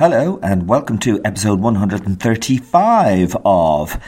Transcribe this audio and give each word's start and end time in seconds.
Hello, 0.00 0.40
and 0.42 0.66
welcome 0.66 0.96
to 1.00 1.20
episode 1.26 1.60
135 1.60 3.36
of 3.44 4.00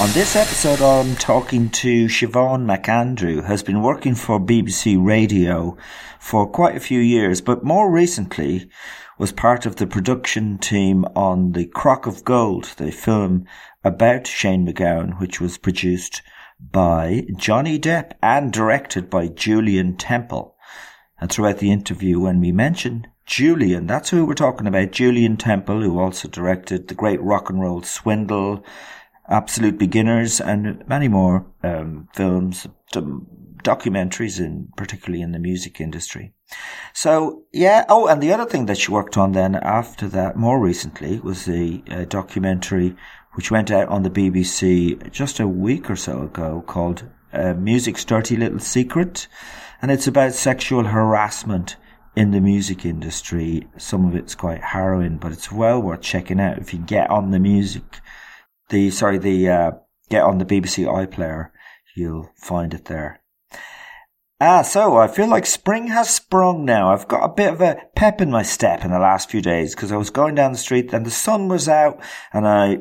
On 0.00 0.10
this 0.14 0.34
episode, 0.34 0.80
I'm 0.80 1.14
talking 1.16 1.68
to 1.68 2.06
Siobhan 2.06 2.64
McAndrew, 2.64 3.34
who 3.34 3.42
has 3.42 3.62
been 3.62 3.82
working 3.82 4.14
for 4.14 4.40
BBC 4.40 4.96
Radio 4.98 5.76
for 6.18 6.48
quite 6.48 6.74
a 6.74 6.80
few 6.80 7.00
years, 7.00 7.42
but 7.42 7.64
more 7.64 7.90
recently 7.90 8.70
was 9.18 9.32
part 9.32 9.64
of 9.64 9.76
the 9.76 9.86
production 9.86 10.58
team 10.58 11.04
on 11.16 11.52
The 11.52 11.66
Crock 11.66 12.06
of 12.06 12.24
Gold, 12.24 12.64
the 12.76 12.92
film 12.92 13.46
about 13.82 14.26
Shane 14.26 14.66
MacGowan, 14.66 15.18
which 15.18 15.40
was 15.40 15.56
produced 15.56 16.22
by 16.60 17.26
Johnny 17.36 17.78
Depp 17.78 18.12
and 18.22 18.52
directed 18.52 19.08
by 19.08 19.28
Julien 19.28 19.96
Temple. 19.96 20.56
And 21.18 21.30
throughout 21.30 21.58
the 21.58 21.72
interview, 21.72 22.20
when 22.20 22.40
we 22.40 22.52
mention 22.52 23.06
Julien, 23.24 23.86
that's 23.86 24.10
who 24.10 24.26
we're 24.26 24.34
talking 24.34 24.66
about, 24.66 24.92
Julien 24.92 25.38
Temple, 25.38 25.80
who 25.80 25.98
also 25.98 26.28
directed 26.28 26.88
The 26.88 26.94
Great 26.94 27.20
Rock 27.22 27.48
and 27.48 27.60
Roll 27.60 27.82
Swindle, 27.82 28.64
Absolute 29.28 29.78
Beginners, 29.78 30.40
and 30.40 30.86
many 30.86 31.08
more 31.08 31.46
um, 31.62 32.08
films, 32.14 32.66
documentaries, 32.92 34.38
in 34.38 34.68
particularly 34.76 35.22
in 35.22 35.32
the 35.32 35.38
music 35.38 35.80
industry. 35.80 36.34
So 36.94 37.44
yeah. 37.52 37.84
Oh, 37.88 38.06
and 38.06 38.22
the 38.22 38.32
other 38.32 38.46
thing 38.46 38.66
that 38.66 38.78
she 38.78 38.90
worked 38.90 39.16
on 39.16 39.32
then 39.32 39.54
after 39.54 40.08
that, 40.08 40.36
more 40.36 40.58
recently, 40.58 41.20
was 41.20 41.44
the 41.44 41.82
uh, 41.90 42.04
documentary 42.04 42.96
which 43.32 43.50
went 43.50 43.70
out 43.70 43.88
on 43.88 44.02
the 44.02 44.10
BBC 44.10 45.10
just 45.10 45.38
a 45.40 45.46
week 45.46 45.90
or 45.90 45.96
so 45.96 46.22
ago 46.22 46.64
called 46.66 47.04
uh, 47.32 47.52
"Music's 47.54 48.04
Dirty 48.04 48.36
Little 48.36 48.60
Secret," 48.60 49.28
and 49.82 49.90
it's 49.90 50.06
about 50.06 50.32
sexual 50.32 50.84
harassment 50.84 51.76
in 52.16 52.30
the 52.30 52.40
music 52.40 52.86
industry. 52.86 53.68
Some 53.76 54.06
of 54.06 54.16
it's 54.16 54.34
quite 54.34 54.62
harrowing, 54.62 55.18
but 55.18 55.32
it's 55.32 55.52
well 55.52 55.80
worth 55.82 56.00
checking 56.00 56.40
out 56.40 56.58
if 56.58 56.72
you 56.72 56.80
get 56.80 57.10
on 57.10 57.30
the 57.30 57.38
music. 57.38 58.00
The 58.70 58.90
sorry, 58.90 59.18
the 59.18 59.48
uh, 59.48 59.70
get 60.08 60.22
on 60.22 60.38
the 60.38 60.46
BBC 60.46 60.86
iPlayer, 60.86 61.50
you'll 61.94 62.30
find 62.36 62.72
it 62.72 62.86
there. 62.86 63.20
Ah, 64.38 64.60
so 64.60 64.98
I 64.98 65.08
feel 65.08 65.28
like 65.28 65.46
spring 65.46 65.86
has 65.86 66.10
sprung 66.10 66.66
now. 66.66 66.92
I've 66.92 67.08
got 67.08 67.24
a 67.24 67.32
bit 67.32 67.54
of 67.54 67.62
a 67.62 67.80
pep 67.94 68.20
in 68.20 68.30
my 68.30 68.42
step 68.42 68.84
in 68.84 68.90
the 68.90 68.98
last 68.98 69.30
few 69.30 69.40
days 69.40 69.74
because 69.74 69.90
I 69.90 69.96
was 69.96 70.10
going 70.10 70.34
down 70.34 70.52
the 70.52 70.58
street 70.58 70.92
and 70.92 71.06
the 71.06 71.10
sun 71.10 71.48
was 71.48 71.70
out 71.70 71.98
and 72.34 72.46
I, 72.46 72.80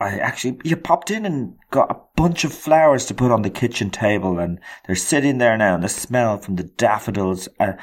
I 0.00 0.18
actually, 0.18 0.60
you 0.64 0.76
popped 0.76 1.12
in 1.12 1.24
and 1.24 1.54
got 1.70 1.92
a 1.92 2.00
bunch 2.16 2.42
of 2.42 2.52
flowers 2.52 3.06
to 3.06 3.14
put 3.14 3.30
on 3.30 3.42
the 3.42 3.50
kitchen 3.50 3.90
table 3.90 4.40
and 4.40 4.58
they're 4.86 4.96
sitting 4.96 5.38
there 5.38 5.56
now 5.56 5.76
and 5.76 5.84
the 5.84 5.88
smell 5.88 6.38
from 6.38 6.56
the 6.56 6.64
daffodils 6.64 7.48
are 7.60 7.78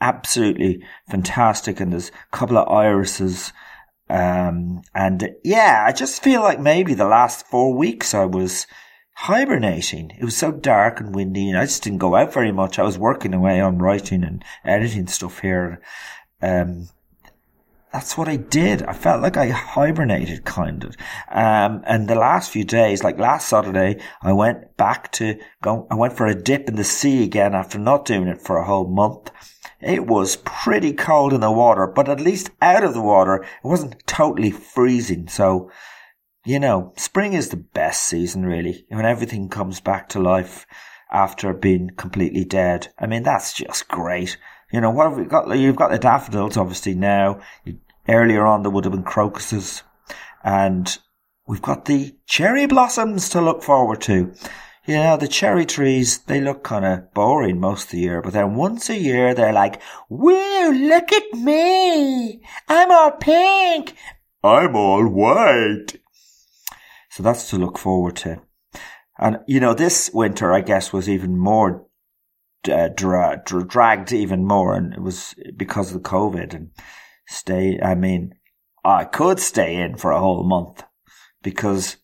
absolutely 0.00 0.84
fantastic 1.10 1.80
and 1.80 1.92
there's 1.92 2.10
a 2.10 2.36
couple 2.36 2.56
of 2.56 2.68
irises. 2.68 3.52
Um, 4.08 4.82
and 4.94 5.28
yeah, 5.42 5.82
I 5.84 5.90
just 5.90 6.22
feel 6.22 6.40
like 6.40 6.60
maybe 6.60 6.94
the 6.94 7.08
last 7.08 7.48
four 7.48 7.74
weeks 7.74 8.14
I 8.14 8.26
was, 8.26 8.68
hibernating. 9.14 10.10
It 10.18 10.24
was 10.24 10.36
so 10.36 10.52
dark 10.52 11.00
and 11.00 11.14
windy 11.14 11.48
and 11.48 11.58
I 11.58 11.64
just 11.64 11.82
didn't 11.82 11.98
go 11.98 12.14
out 12.14 12.32
very 12.32 12.52
much. 12.52 12.78
I 12.78 12.82
was 12.82 12.98
working 12.98 13.34
away 13.34 13.60
on 13.60 13.78
writing 13.78 14.24
and 14.24 14.44
editing 14.64 15.06
stuff 15.06 15.40
here. 15.40 15.80
Um, 16.42 16.88
that's 17.94 18.18
what 18.18 18.28
I 18.28 18.34
did. 18.34 18.82
I 18.82 18.92
felt 18.92 19.22
like 19.22 19.36
I 19.36 19.50
hibernated 19.50 20.44
kind 20.44 20.82
of. 20.82 20.96
Um, 21.30 21.84
and 21.86 22.08
the 22.08 22.16
last 22.16 22.50
few 22.50 22.64
days, 22.64 23.04
like 23.04 23.20
last 23.20 23.48
Saturday, 23.48 24.02
I 24.20 24.32
went 24.32 24.76
back 24.76 25.12
to 25.12 25.38
go, 25.62 25.86
I 25.92 25.94
went 25.94 26.16
for 26.16 26.26
a 26.26 26.34
dip 26.34 26.68
in 26.68 26.74
the 26.74 26.82
sea 26.82 27.22
again 27.22 27.54
after 27.54 27.78
not 27.78 28.04
doing 28.04 28.26
it 28.26 28.42
for 28.42 28.58
a 28.58 28.66
whole 28.66 28.88
month. 28.88 29.30
It 29.80 30.08
was 30.08 30.36
pretty 30.44 30.92
cold 30.92 31.32
in 31.32 31.40
the 31.40 31.52
water, 31.52 31.86
but 31.86 32.08
at 32.08 32.20
least 32.20 32.50
out 32.60 32.82
of 32.82 32.94
the 32.94 33.00
water, 33.00 33.36
it 33.36 33.66
wasn't 33.66 34.04
totally 34.08 34.50
freezing. 34.50 35.28
So 35.28 35.70
you 36.44 36.60
know, 36.60 36.92
spring 36.96 37.32
is 37.32 37.48
the 37.48 37.56
best 37.56 38.04
season, 38.04 38.44
really, 38.44 38.84
when 38.88 39.06
everything 39.06 39.48
comes 39.48 39.80
back 39.80 40.08
to 40.10 40.20
life 40.20 40.66
after 41.10 41.52
being 41.54 41.90
completely 41.96 42.44
dead. 42.44 42.88
I 42.98 43.06
mean, 43.06 43.22
that's 43.22 43.52
just 43.52 43.88
great. 43.88 44.36
You 44.72 44.80
know, 44.80 44.90
what 44.90 45.08
have 45.08 45.18
we 45.18 45.24
got? 45.24 45.50
You've 45.56 45.76
got 45.76 45.90
the 45.90 45.98
daffodils, 45.98 46.56
obviously, 46.56 46.94
now. 46.94 47.40
Earlier 48.08 48.44
on, 48.44 48.62
there 48.62 48.70
would 48.70 48.84
have 48.84 48.92
been 48.92 49.04
crocuses. 49.04 49.82
And 50.42 50.98
we've 51.46 51.62
got 51.62 51.86
the 51.86 52.14
cherry 52.26 52.66
blossoms 52.66 53.28
to 53.30 53.40
look 53.40 53.62
forward 53.62 54.00
to. 54.02 54.34
You 54.86 54.96
know, 54.96 55.16
the 55.16 55.28
cherry 55.28 55.64
trees, 55.64 56.18
they 56.18 56.42
look 56.42 56.62
kind 56.62 56.84
of 56.84 57.14
boring 57.14 57.58
most 57.58 57.84
of 57.84 57.90
the 57.92 58.00
year, 58.00 58.20
but 58.20 58.34
then 58.34 58.54
once 58.54 58.90
a 58.90 58.98
year 58.98 59.32
they're 59.32 59.52
like, 59.52 59.80
whoa, 60.08 60.70
look 60.70 61.10
at 61.10 61.32
me. 61.32 62.42
I'm 62.68 62.90
all 62.90 63.12
pink. 63.12 63.94
I'm 64.42 64.76
all 64.76 65.06
white. 65.06 65.94
So 67.14 67.22
that's 67.22 67.48
to 67.50 67.58
look 67.58 67.78
forward 67.78 68.16
to. 68.16 68.42
And, 69.20 69.38
you 69.46 69.60
know, 69.60 69.72
this 69.72 70.10
winter, 70.12 70.52
I 70.52 70.62
guess, 70.62 70.92
was 70.92 71.08
even 71.08 71.38
more 71.38 71.86
uh, 72.68 72.88
dra- 72.88 73.40
dra- 73.46 73.64
dragged 73.64 74.12
even 74.12 74.44
more. 74.44 74.74
And 74.74 74.92
it 74.92 75.00
was 75.00 75.32
because 75.56 75.94
of 75.94 76.02
the 76.02 76.08
COVID 76.08 76.52
and 76.52 76.70
stay. 77.28 77.78
I 77.80 77.94
mean, 77.94 78.34
I 78.84 79.04
could 79.04 79.38
stay 79.38 79.76
in 79.76 79.96
for 79.96 80.10
a 80.10 80.18
whole 80.18 80.42
month 80.42 80.82
because 81.40 81.98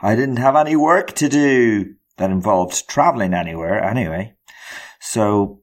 I 0.00 0.14
didn't 0.14 0.36
have 0.36 0.54
any 0.54 0.76
work 0.76 1.14
to 1.14 1.28
do 1.28 1.96
that 2.18 2.30
involved 2.30 2.88
traveling 2.88 3.34
anywhere 3.34 3.82
anyway. 3.82 4.36
So 5.00 5.62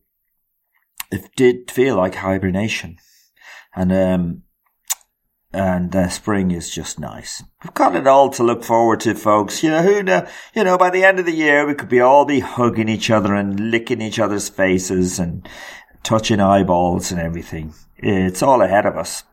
it 1.09 1.29
did 1.37 1.71
feel 1.71 1.95
like 1.95 2.15
hibernation. 2.15 2.97
And, 3.73 3.93
um, 3.93 4.43
and 5.53 6.11
spring 6.11 6.51
is 6.51 6.73
just 6.73 6.99
nice. 6.99 7.43
We've 7.63 7.73
got 7.73 7.95
it 7.95 8.07
all 8.07 8.29
to 8.31 8.43
look 8.43 8.63
forward 8.63 9.01
to, 9.01 9.15
folks. 9.15 9.63
You 9.63 9.69
know, 9.71 9.83
who 9.83 10.03
know, 10.03 10.27
you 10.55 10.63
know, 10.63 10.77
by 10.77 10.89
the 10.89 11.03
end 11.03 11.19
of 11.19 11.25
the 11.25 11.35
year, 11.35 11.67
we 11.67 11.75
could 11.75 11.89
be 11.89 11.99
all 11.99 12.25
be 12.25 12.39
hugging 12.39 12.89
each 12.89 13.09
other 13.09 13.35
and 13.35 13.71
licking 13.71 14.01
each 14.01 14.19
other's 14.19 14.49
faces 14.49 15.19
and 15.19 15.47
touching 16.03 16.39
eyeballs 16.39 17.11
and 17.11 17.19
everything. 17.19 17.73
It's 17.97 18.41
all 18.41 18.61
ahead 18.61 18.85
of 18.85 18.97
us. 18.97 19.23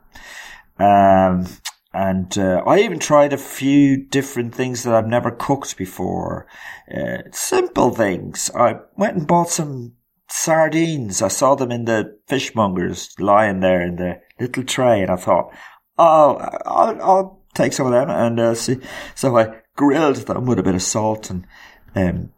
Um, 0.78 1.46
and 1.92 2.36
uh, 2.36 2.62
I 2.66 2.80
even 2.80 2.98
tried 2.98 3.32
a 3.32 3.38
few 3.38 3.96
different 3.96 4.54
things 4.54 4.82
that 4.82 4.94
I've 4.94 5.06
never 5.06 5.30
cooked 5.30 5.76
before. 5.76 6.46
Uh, 6.94 7.18
simple 7.32 7.90
things. 7.90 8.50
I 8.54 8.76
went 8.96 9.16
and 9.16 9.26
bought 9.26 9.50
some 9.50 9.94
sardines. 10.28 11.22
I 11.22 11.28
saw 11.28 11.54
them 11.54 11.72
in 11.72 11.86
the 11.86 12.18
fishmongers 12.28 13.18
lying 13.18 13.60
there 13.60 13.80
in 13.80 13.96
the 13.96 14.20
little 14.38 14.64
tray, 14.64 15.00
and 15.02 15.10
I 15.10 15.16
thought, 15.16 15.50
oh, 15.98 16.36
I'll, 16.64 17.02
I'll 17.02 17.42
take 17.54 17.72
some 17.72 17.86
of 17.86 17.92
them 17.92 18.08
and 18.10 18.38
uh, 18.40 18.54
see. 18.54 18.78
So 19.14 19.36
I 19.36 19.60
grilled 19.76 20.16
them 20.16 20.46
with 20.46 20.58
a 20.58 20.62
bit 20.62 20.74
of 20.74 20.82
salt 20.82 21.30
and 21.30 21.46
um, 21.94 22.32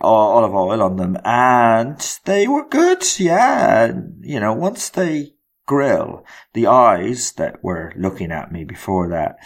olive 0.00 0.54
oil 0.54 0.82
on 0.82 0.96
them, 0.96 1.16
and 1.24 2.18
they 2.24 2.48
were 2.48 2.68
good. 2.68 3.04
Yeah, 3.18 3.92
you 4.20 4.40
know, 4.40 4.52
once 4.52 4.88
they 4.88 5.34
grill, 5.66 6.24
the 6.52 6.66
eyes 6.66 7.32
that 7.32 7.62
were 7.62 7.92
looking 7.96 8.32
at 8.32 8.52
me 8.52 8.64
before 8.64 9.08
that 9.08 9.36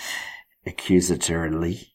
accusatorily, 0.66 1.88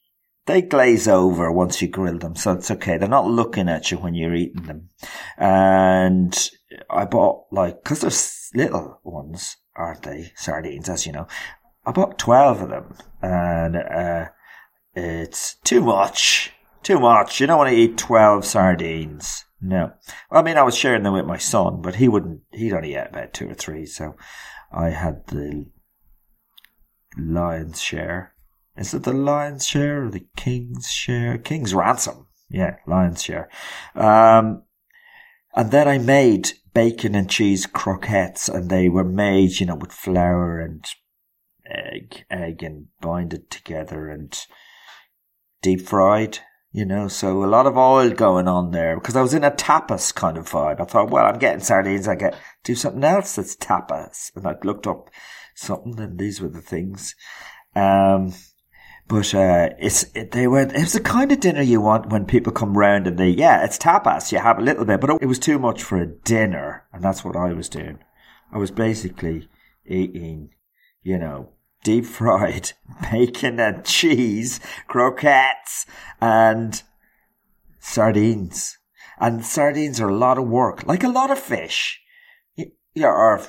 they 0.45 0.61
glaze 0.61 1.07
over 1.07 1.51
once 1.51 1.81
you 1.81 1.87
grill 1.87 2.17
them, 2.17 2.35
so 2.35 2.53
it's 2.53 2.71
okay. 2.71 2.97
They're 2.97 3.07
not 3.07 3.27
looking 3.27 3.69
at 3.69 3.91
you 3.91 3.97
when 3.97 4.13
you're 4.13 4.35
eating 4.35 4.63
them. 4.63 4.89
And 5.37 6.49
I 6.89 7.05
bought 7.05 7.45
like, 7.51 7.83
cause 7.83 8.01
they're 8.53 8.65
little 8.65 8.99
ones, 9.03 9.57
aren't 9.81 10.03
they? 10.03 10.31
Sardines, 10.35 10.89
as 10.89 11.05
you 11.05 11.11
know. 11.11 11.27
I 11.85 11.91
bought 11.91 12.19
12 12.19 12.61
of 12.61 12.69
them 12.69 12.95
and, 13.21 13.75
uh, 13.75 14.29
it's 14.95 15.55
too 15.63 15.81
much. 15.81 16.53
Too 16.83 16.99
much. 16.99 17.39
You 17.39 17.47
don't 17.47 17.57
want 17.57 17.69
to 17.69 17.75
eat 17.75 17.97
12 17.97 18.45
sardines. 18.45 19.45
No. 19.61 19.93
I 20.31 20.41
mean, 20.41 20.57
I 20.57 20.63
was 20.63 20.75
sharing 20.75 21.03
them 21.03 21.13
with 21.13 21.25
my 21.25 21.37
son, 21.37 21.81
but 21.81 21.95
he 21.95 22.07
wouldn't, 22.07 22.41
he'd 22.51 22.73
only 22.73 22.93
eat 22.93 23.07
about 23.09 23.33
two 23.33 23.49
or 23.49 23.53
three, 23.53 23.85
so 23.85 24.15
I 24.71 24.89
had 24.89 25.27
the 25.27 25.67
lion's 27.17 27.81
share. 27.81 28.33
Is 28.75 28.93
it 28.93 29.03
the 29.03 29.13
lion's 29.13 29.67
share 29.67 30.05
or 30.05 30.09
the 30.09 30.25
king's 30.35 30.89
share? 30.89 31.37
King's 31.37 31.73
ransom. 31.73 32.27
Yeah, 32.49 32.77
lion's 32.87 33.21
share. 33.21 33.49
Um, 33.95 34.63
and 35.55 35.71
then 35.71 35.87
I 35.87 35.97
made 35.97 36.53
bacon 36.73 37.15
and 37.15 37.29
cheese 37.29 37.65
croquettes 37.65 38.47
and 38.49 38.69
they 38.69 38.89
were 38.89 39.03
made, 39.03 39.59
you 39.59 39.65
know, 39.65 39.75
with 39.75 39.91
flour 39.91 40.59
and 40.59 40.85
egg, 41.65 42.25
egg 42.29 42.63
and 42.63 42.87
binded 42.99 43.49
together 43.49 44.09
and 44.09 44.45
deep 45.61 45.81
fried 45.81 46.39
you 46.73 46.85
know, 46.85 47.09
so 47.09 47.43
a 47.43 47.45
lot 47.45 47.67
of 47.67 47.77
oil 47.77 48.11
going 48.11 48.47
on 48.47 48.71
there 48.71 48.95
because 48.95 49.17
I 49.17 49.21
was 49.21 49.33
in 49.33 49.43
a 49.43 49.51
tapas 49.51 50.15
kind 50.15 50.37
of 50.37 50.49
vibe. 50.49 50.79
I 50.79 50.85
thought, 50.85 51.09
well, 51.09 51.25
I'm 51.25 51.37
getting 51.37 51.59
sardines. 51.59 52.07
I 52.07 52.15
get 52.15 52.35
do 52.63 52.75
something 52.75 53.03
else 53.03 53.35
that's 53.35 53.57
tapas. 53.57 54.31
And 54.35 54.47
I 54.47 54.55
looked 54.63 54.87
up 54.87 55.09
something 55.53 55.99
and 55.99 56.17
these 56.17 56.39
were 56.39 56.47
the 56.47 56.61
things. 56.61 57.13
Um, 57.75 58.33
but, 59.11 59.35
uh, 59.35 59.71
it's, 59.77 60.05
it, 60.15 60.31
they 60.31 60.47
were, 60.47 60.61
it 60.61 60.71
was 60.71 60.93
the 60.93 61.01
kind 61.01 61.33
of 61.33 61.41
dinner 61.41 61.61
you 61.61 61.81
want 61.81 62.09
when 62.09 62.25
people 62.25 62.53
come 62.53 62.77
round 62.77 63.07
and 63.07 63.17
they, 63.17 63.27
yeah, 63.27 63.65
it's 63.65 63.77
tapas. 63.77 64.31
You 64.31 64.39
have 64.39 64.57
a 64.57 64.61
little 64.61 64.85
bit, 64.85 65.01
but 65.01 65.21
it 65.21 65.25
was 65.25 65.37
too 65.37 65.59
much 65.59 65.83
for 65.83 65.97
a 65.97 66.07
dinner. 66.07 66.85
And 66.93 67.03
that's 67.03 67.21
what 67.25 67.35
I 67.35 67.51
was 67.51 67.67
doing. 67.67 67.99
I 68.53 68.57
was 68.57 68.71
basically 68.71 69.49
eating, 69.85 70.51
you 71.03 71.17
know, 71.17 71.49
deep 71.83 72.05
fried 72.05 72.71
bacon 73.11 73.59
and 73.59 73.83
cheese, 73.83 74.61
croquettes, 74.87 75.85
and 76.21 76.81
sardines. 77.79 78.77
And 79.19 79.43
sardines 79.43 79.99
are 79.99 80.07
a 80.07 80.15
lot 80.15 80.37
of 80.37 80.47
work, 80.47 80.87
like 80.87 81.03
a 81.03 81.09
lot 81.09 81.31
of 81.31 81.37
fish. 81.37 81.99
Or, 82.95 83.41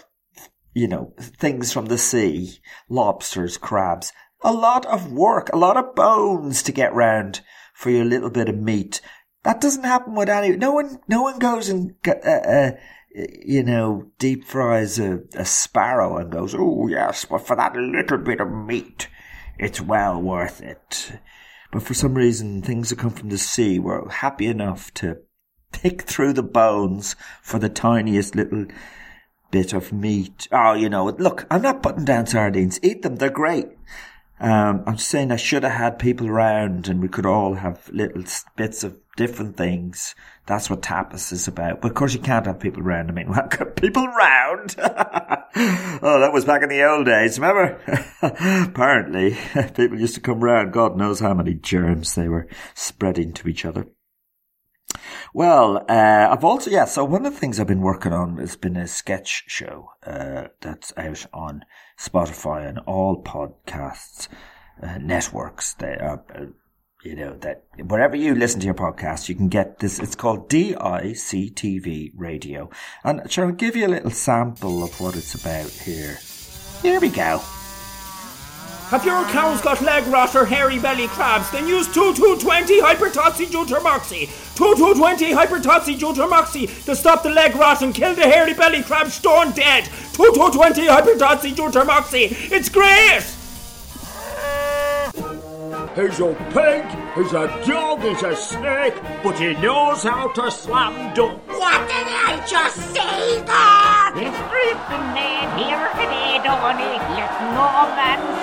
you 0.75 0.89
know, 0.89 1.15
things 1.21 1.73
from 1.73 1.87
the 1.87 1.99
sea, 1.99 2.59
lobsters, 2.89 3.57
crabs. 3.59 4.13
A 4.45 4.53
lot 4.53 4.87
of 4.87 5.13
work, 5.13 5.51
a 5.53 5.57
lot 5.57 5.77
of 5.77 5.95
bones 5.95 6.63
to 6.65 6.73
get 6.73 6.95
round 6.95 7.41
for 7.75 7.91
your 7.91 8.05
little 8.05 8.31
bit 8.31 8.49
of 8.49 8.57
meat. 8.57 9.01
That 9.45 9.61
doesn't 9.61 9.85
happen 9.85 10.15
with 10.15 10.29
any, 10.29 10.57
no 10.57 10.73
one, 10.73 10.99
no 11.09 11.23
one 11.23 11.39
goes 11.39 11.69
and, 11.69 11.95
uh, 12.07 12.29
uh, 12.29 12.71
you 13.15 13.63
know, 13.63 14.11
deep 14.19 14.45
fries 14.45 14.99
a, 14.99 15.21
a 15.35 15.45
sparrow 15.45 16.17
and 16.17 16.31
goes, 16.31 16.55
oh 16.57 16.89
yes, 16.89 17.25
but 17.25 17.47
for 17.47 17.57
that 17.57 17.75
little 17.75 18.19
bit 18.19 18.41
of 18.41 18.51
meat, 18.51 19.09
it's 19.59 19.81
well 19.81 20.21
worth 20.21 20.61
it. 20.61 21.13
But 21.73 21.83
for 21.83 21.95
some 21.95 22.15
reason, 22.15 22.63
things 22.63 22.91
that 22.91 22.99
come 22.99 23.11
from 23.11 23.31
the 23.31 23.39
sea 23.39 23.79
were 23.79 24.09
happy 24.09 24.47
enough 24.47 24.93
to 24.95 25.19
pick 25.73 26.03
through 26.03 26.35
the 26.35 26.43
bones 26.43 27.17
for 27.43 27.59
the 27.59 27.69
tiniest 27.69 28.35
little 28.35 28.67
bit 29.51 29.73
of 29.73 29.93
meat. 29.93 30.49
Oh, 30.53 30.75
you 30.75 30.89
know, 30.89 31.07
look, 31.07 31.47
I'm 31.51 31.63
not 31.63 31.83
putting 31.83 32.05
down 32.05 32.27
sardines. 32.27 32.79
Eat 32.83 33.03
them. 33.03 33.17
They're 33.17 33.31
great. 33.31 33.69
Um, 34.43 34.83
I'm 34.89 34.99
saying 34.99 35.31
I 35.31 35.37
should 35.37 35.63
have 35.63 35.73
had 35.73 36.01
people 36.01 36.27
around 36.27 36.89
and 36.89 37.01
we 37.01 37.07
could 37.07 37.27
all 37.27 37.55
have 37.55 37.89
little 37.93 38.25
bits 38.57 38.83
of 38.83 38.99
different 39.17 39.57
things. 39.57 40.17
That's 40.47 40.69
what 40.69 40.83
tapas 40.83 41.33
is 41.33 41.47
about. 41.47 41.81
But 41.81 41.93
of 41.93 41.95
course 41.95 42.13
you 42.13 42.19
can't 42.19 42.47
have 42.47 42.59
people 42.59 42.83
around. 42.83 43.09
I 43.09 43.13
mean, 43.13 43.29
what, 43.33 43.77
people 43.77 44.05
around? 44.05 44.75
oh, 44.79 46.21
that 46.21 46.33
was 46.33 46.45
back 46.45 46.65
in 46.65 46.71
the 46.71 46.83
old 46.83 47.07
days, 47.07 47.39
remember? 47.39 47.81
Apparently, 48.69 49.37
people 49.77 50.01
used 50.01 50.17
to 50.17 50.21
come 50.21 50.43
around. 50.43 50.73
God 50.73 50.97
knows 50.97 51.21
how 51.21 51.35
many 51.35 51.55
germs 51.55 52.17
they 52.17 52.29
were 52.29 52.49
spreading 52.75 53.33
to 53.35 53.49
each 53.49 53.65
other. 53.65 53.87
Well, 55.33 55.85
uh, 55.89 56.29
I've 56.31 56.45
also, 56.45 56.69
yeah, 56.69 56.85
so 56.85 57.05
one 57.05 57.25
of 57.25 57.33
the 57.33 57.39
things 57.39 57.59
I've 57.59 57.67
been 57.67 57.81
working 57.81 58.13
on 58.13 58.39
has 58.39 58.57
been 58.57 58.77
a 58.77 58.87
sketch 58.89 59.45
show, 59.47 59.93
uh, 60.05 60.49
that's 60.61 60.93
out 60.97 61.27
on 61.33 61.65
Spotify 62.03 62.69
and 62.69 62.79
all 62.81 63.23
podcasts, 63.23 64.29
uh, 64.83 64.99
networks. 64.99 65.75
They 65.75 65.95
are, 65.95 66.25
uh, 66.35 66.47
you 67.05 67.15
know, 67.15 67.37
that 67.39 67.65
wherever 67.87 68.17
you 68.17 68.35
listen 68.35 68.61
to 68.61 68.67
your 68.67 68.75
podcast, 68.75 69.29
you 69.29 69.35
can 69.35 69.49
get 69.49 69.79
this. 69.79 69.99
It's 70.01 70.17
called 70.17 70.49
DICTV 70.49 72.13
Radio. 72.17 72.71
And 73.05 73.31
shall 73.31 73.49
I 73.49 73.53
give 73.53 73.77
you 73.77 73.87
a 73.87 73.89
little 73.89 74.11
sample 74.11 74.83
of 74.83 75.01
what 75.01 75.17
it's 75.17 75.35
about 75.35 75.71
here? 75.71 76.19
Here 76.83 77.01
we 77.01 77.09
go. 77.09 77.41
Have 78.93 79.07
your 79.07 79.25
cows 79.29 79.63
got 79.63 79.81
leg 79.81 80.07
rot 80.09 80.37
or 80.37 80.45
hairy 80.45 80.79
belly 80.79 81.09
crabs? 81.09 81.51
Then 81.51 81.67
use 81.67 81.87
2220 81.95 82.83
Hypertoxy 82.83 83.47
Jutermoxy. 83.47 84.27
2220 84.55 85.33
Hypertoxy 85.33 85.99
Jutermoxy 85.99 86.85
to 86.85 86.95
stop 86.95 87.23
the 87.23 87.31
leg 87.31 87.57
rot 87.57 87.81
and 87.81 87.95
kill 87.95 88.15
the 88.15 88.21
hairy 88.21 88.53
belly 88.53 88.83
crab 88.83 89.09
stone 89.09 89.53
dead. 89.53 89.85
2220 90.13 90.89
Hypertoxy 90.89 91.55
Jutermoxy. 91.55 92.53
It's 92.53 92.69
great! 92.69 93.25
He's 95.97 96.21
a 96.21 96.35
pig, 96.53 96.85
he's 97.15 97.33
a 97.33 97.49
dog, 97.67 98.03
he's 98.03 98.23
a 98.23 98.37
snake, 98.37 98.95
but 99.23 99.39
he 99.39 99.55
knows 99.55 100.03
how 100.03 100.29
to 100.33 100.51
slam 100.51 101.15
dunk. 101.15 101.41
What 101.49 101.89
did 101.89 102.09
I 102.09 102.45
just 102.47 102.77
say 102.93 103.41
there? 103.41 104.13
This 104.21 104.37
sleeping 104.37 105.07
man 105.17 105.49
here 105.57 105.89
today, 105.97 106.45
don't 106.45 106.63
let 106.63 106.77
no 107.57 107.97
man 107.97 108.21
say 108.21 108.21
any 108.21 108.27
different. 108.27 108.42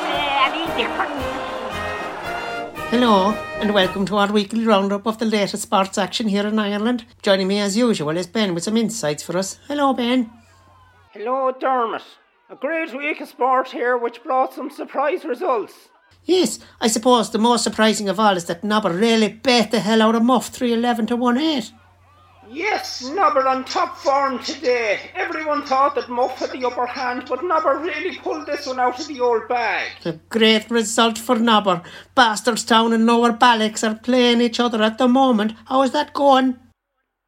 Hello, 2.89 3.31
and 3.59 3.73
welcome 3.73 4.05
to 4.07 4.17
our 4.17 4.31
weekly 4.31 4.65
roundup 4.65 5.05
of 5.05 5.19
the 5.19 5.25
latest 5.25 5.61
sports 5.61 5.97
action 5.97 6.27
here 6.27 6.47
in 6.47 6.57
Ireland. 6.57 7.05
Joining 7.21 7.47
me 7.47 7.59
as 7.59 7.77
usual 7.77 8.17
is 8.17 8.25
Ben 8.25 8.55
with 8.55 8.63
some 8.63 8.77
insights 8.77 9.21
for 9.21 9.37
us. 9.37 9.59
Hello, 9.67 9.93
Ben. 9.93 10.31
Hello, 11.11 11.51
Dermot. 11.51 12.01
A 12.49 12.55
great 12.55 12.91
week 12.97 13.21
of 13.21 13.29
sport 13.29 13.69
here 13.69 13.95
which 13.95 14.23
brought 14.23 14.55
some 14.55 14.71
surprise 14.71 15.23
results. 15.23 15.89
Yes, 16.25 16.59
I 16.81 16.87
suppose 16.87 17.29
the 17.29 17.37
most 17.37 17.63
surprising 17.63 18.09
of 18.09 18.19
all 18.19 18.35
is 18.35 18.45
that 18.45 18.63
Nobber 18.63 18.91
really 18.91 19.29
bet 19.29 19.69
the 19.69 19.81
hell 19.81 20.01
out 20.01 20.15
of 20.15 20.23
Muff 20.23 20.47
311 20.47 21.05
to 21.07 21.15
1 21.15 21.37
8. 21.37 21.71
Yes, 22.51 23.03
Nobber 23.03 23.47
on 23.47 23.63
top 23.63 23.97
form 23.97 24.39
today. 24.39 25.11
Everyone 25.13 25.63
thought 25.63 25.93
that 25.93 26.09
Muff 26.09 26.39
had 26.39 26.51
the 26.51 26.65
upper 26.65 26.87
hand, 26.87 27.25
but 27.29 27.43
Nobber 27.43 27.77
really 27.77 28.17
pulled 28.17 28.47
this 28.47 28.65
one 28.65 28.79
out 28.79 28.99
of 28.99 29.07
the 29.07 29.19
old 29.19 29.47
bag. 29.47 29.91
A 30.05 30.13
great 30.29 30.71
result 30.71 31.19
for 31.19 31.35
Nobber. 31.35 31.83
Bastardstown 32.17 32.91
and 32.91 33.05
Lower 33.05 33.33
Ballocks 33.33 33.87
are 33.87 33.99
playing 33.99 34.41
each 34.41 34.59
other 34.59 34.81
at 34.81 34.97
the 34.97 35.07
moment. 35.07 35.53
How 35.65 35.83
is 35.83 35.91
that 35.91 36.13
going? 36.13 36.57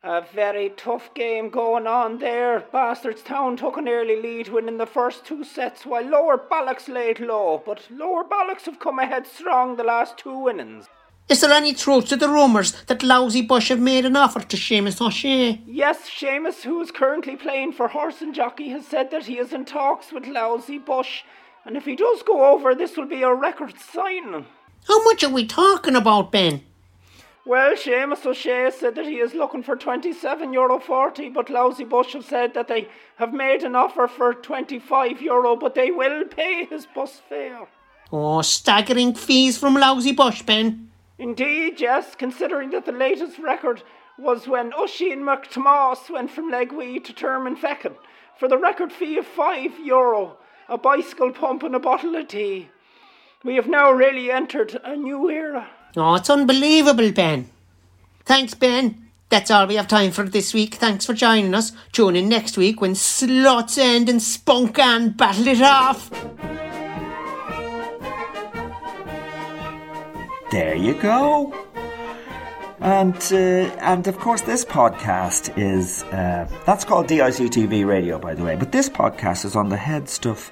A 0.04 0.24
very 0.34 0.70
tough 0.70 1.14
game 1.14 1.52
going 1.52 1.86
on 1.86 2.18
there. 2.18 2.60
Bastardstown 2.74 3.58
took 3.58 3.78
an 3.78 3.88
early 3.88 4.20
lead, 4.20 4.48
winning 4.48 4.78
the 4.80 4.88
first 4.88 5.24
two 5.24 5.44
sets, 5.44 5.86
while 5.86 6.04
Lower 6.04 6.40
Ballocks 6.40 6.90
laid 6.90 7.20
low. 7.20 7.62
But 7.64 7.88
Lower 7.92 8.24
Ballocks 8.24 8.66
have 8.66 8.80
come 8.80 8.98
ahead 8.98 9.28
strong 9.28 9.76
the 9.76 9.84
last 9.84 10.18
two 10.18 10.50
innings. 10.50 10.88
Is 11.32 11.40
there 11.40 11.54
any 11.54 11.74
truth 11.74 12.10
to 12.10 12.18
the 12.18 12.28
rumours 12.28 12.74
that 12.88 13.04
Lousy 13.04 13.42
Bush 13.42 13.70
have 13.70 13.80
made 13.80 14.04
an 14.06 14.18
offer 14.18 14.42
to 14.42 14.58
Seamus 14.58 15.00
O'Shea? 15.00 15.62
Yes, 15.66 16.10
Seamus, 16.10 16.64
who 16.64 16.82
is 16.82 16.92
currently 16.92 17.38
playing 17.38 17.72
for 17.72 17.88
Horse 17.88 18.20
and 18.20 18.36
Jockey, 18.36 18.68
has 18.72 18.86
said 18.86 19.12
that 19.12 19.28
he 19.28 19.38
is 19.38 19.54
in 19.54 19.64
talks 19.64 20.12
with 20.12 20.28
Lousy 20.28 20.78
Bush. 20.78 21.24
And 21.64 21.78
if 21.78 21.86
he 21.86 21.96
does 21.96 22.22
go 22.22 22.54
over, 22.54 22.76
this 22.76 22.98
will 22.98 23.06
be 23.06 23.24
a 23.24 23.34
record 23.34 23.76
signing. 23.80 24.46
How 24.90 25.04
much 25.06 25.24
are 25.24 25.30
we 25.30 25.46
talking 25.46 25.96
about, 25.96 26.34
Ben? 26.34 26.64
Well, 27.46 27.76
Seamus 27.78 28.26
O'Shea 28.26 28.70
said 28.70 28.96
that 28.96 29.06
he 29.06 29.20
is 29.20 29.34
looking 29.34 29.64
for 29.64 29.78
twenty-seven 29.78 30.52
euro 30.52 30.80
forty, 30.80 31.30
but 31.30 31.50
Lousy 31.50 31.86
Bush 31.86 32.12
have 32.12 32.26
said 32.26 32.54
that 32.56 32.68
they 32.68 32.90
have 33.16 33.34
made 33.34 33.64
an 33.64 33.78
offer 33.78 34.10
for 34.10 34.34
twenty-five 34.34 35.22
euro, 35.22 35.56
but 35.56 35.76
they 35.76 35.92
will 35.92 36.26
pay 36.26 36.66
his 36.66 36.86
bus 36.94 37.22
fare. 37.30 37.70
Oh, 38.12 38.42
staggering 38.42 39.14
fees 39.14 39.58
from 39.58 39.76
lousy 39.76 40.12
bush, 40.12 40.42
Ben. 40.42 40.91
Indeed, 41.22 41.80
yes, 41.80 42.16
considering 42.16 42.72
that 42.72 42.88
the 42.88 42.92
latest 42.92 43.38
record 43.38 43.84
was 44.18 44.48
when 44.48 44.74
Oisin 44.74 45.20
McTomas 45.20 46.10
went 46.10 46.32
from 46.32 46.52
Legwee 46.52 47.04
to 47.04 47.14
Termonfeckin 47.14 47.96
for 48.40 48.48
the 48.48 48.58
record 48.58 48.92
fee 48.92 49.20
of 49.20 49.28
five 49.28 49.80
euro, 49.80 50.38
a 50.68 50.80
bicycle 50.80 51.32
pump 51.32 51.62
and 51.62 51.76
a 51.76 51.80
bottle 51.80 52.16
of 52.16 52.28
tea. 52.28 52.70
We 53.44 53.56
have 53.58 53.68
now 53.68 53.92
really 53.92 54.32
entered 54.32 54.82
a 54.84 54.96
new 54.96 55.30
era. 55.30 55.70
Oh, 55.96 56.16
it's 56.16 56.32
unbelievable, 56.32 57.12
Ben. 57.12 57.52
Thanks, 58.26 58.56
Ben. 58.56 59.12
That's 59.30 59.52
all 59.52 59.68
we 59.68 59.76
have 59.76 59.88
time 59.88 60.10
for 60.10 60.24
this 60.24 60.56
week. 60.56 60.74
Thanks 60.74 61.06
for 61.06 61.14
joining 61.14 61.54
us. 61.54 61.72
Tune 61.92 62.16
in 62.16 62.30
next 62.30 62.58
week 62.58 62.82
when 62.82 62.96
Slots 62.96 63.78
End 63.78 64.10
and 64.10 64.20
Spunkan 64.20 65.16
battle 65.16 65.48
it 65.48 65.62
off. 65.62 66.10
There 70.52 70.76
you 70.76 70.96
go. 70.96 71.54
And 72.82 73.16
uh, 73.32 73.72
and 73.80 74.06
of 74.06 74.20
course, 74.20 74.42
this 74.42 74.66
podcast 74.66 75.58
is 75.58 76.04
uh, 76.04 76.46
that's 76.66 76.84
called 76.84 77.08
DICTV 77.08 77.86
Radio, 77.86 78.20
by 78.20 78.34
the 78.34 78.44
way. 78.44 78.58
But 78.58 78.74
this 78.74 78.90
podcast 78.90 79.46
is 79.46 79.56
on 79.56 79.70
the 79.70 79.78
HeadStuff 79.78 80.52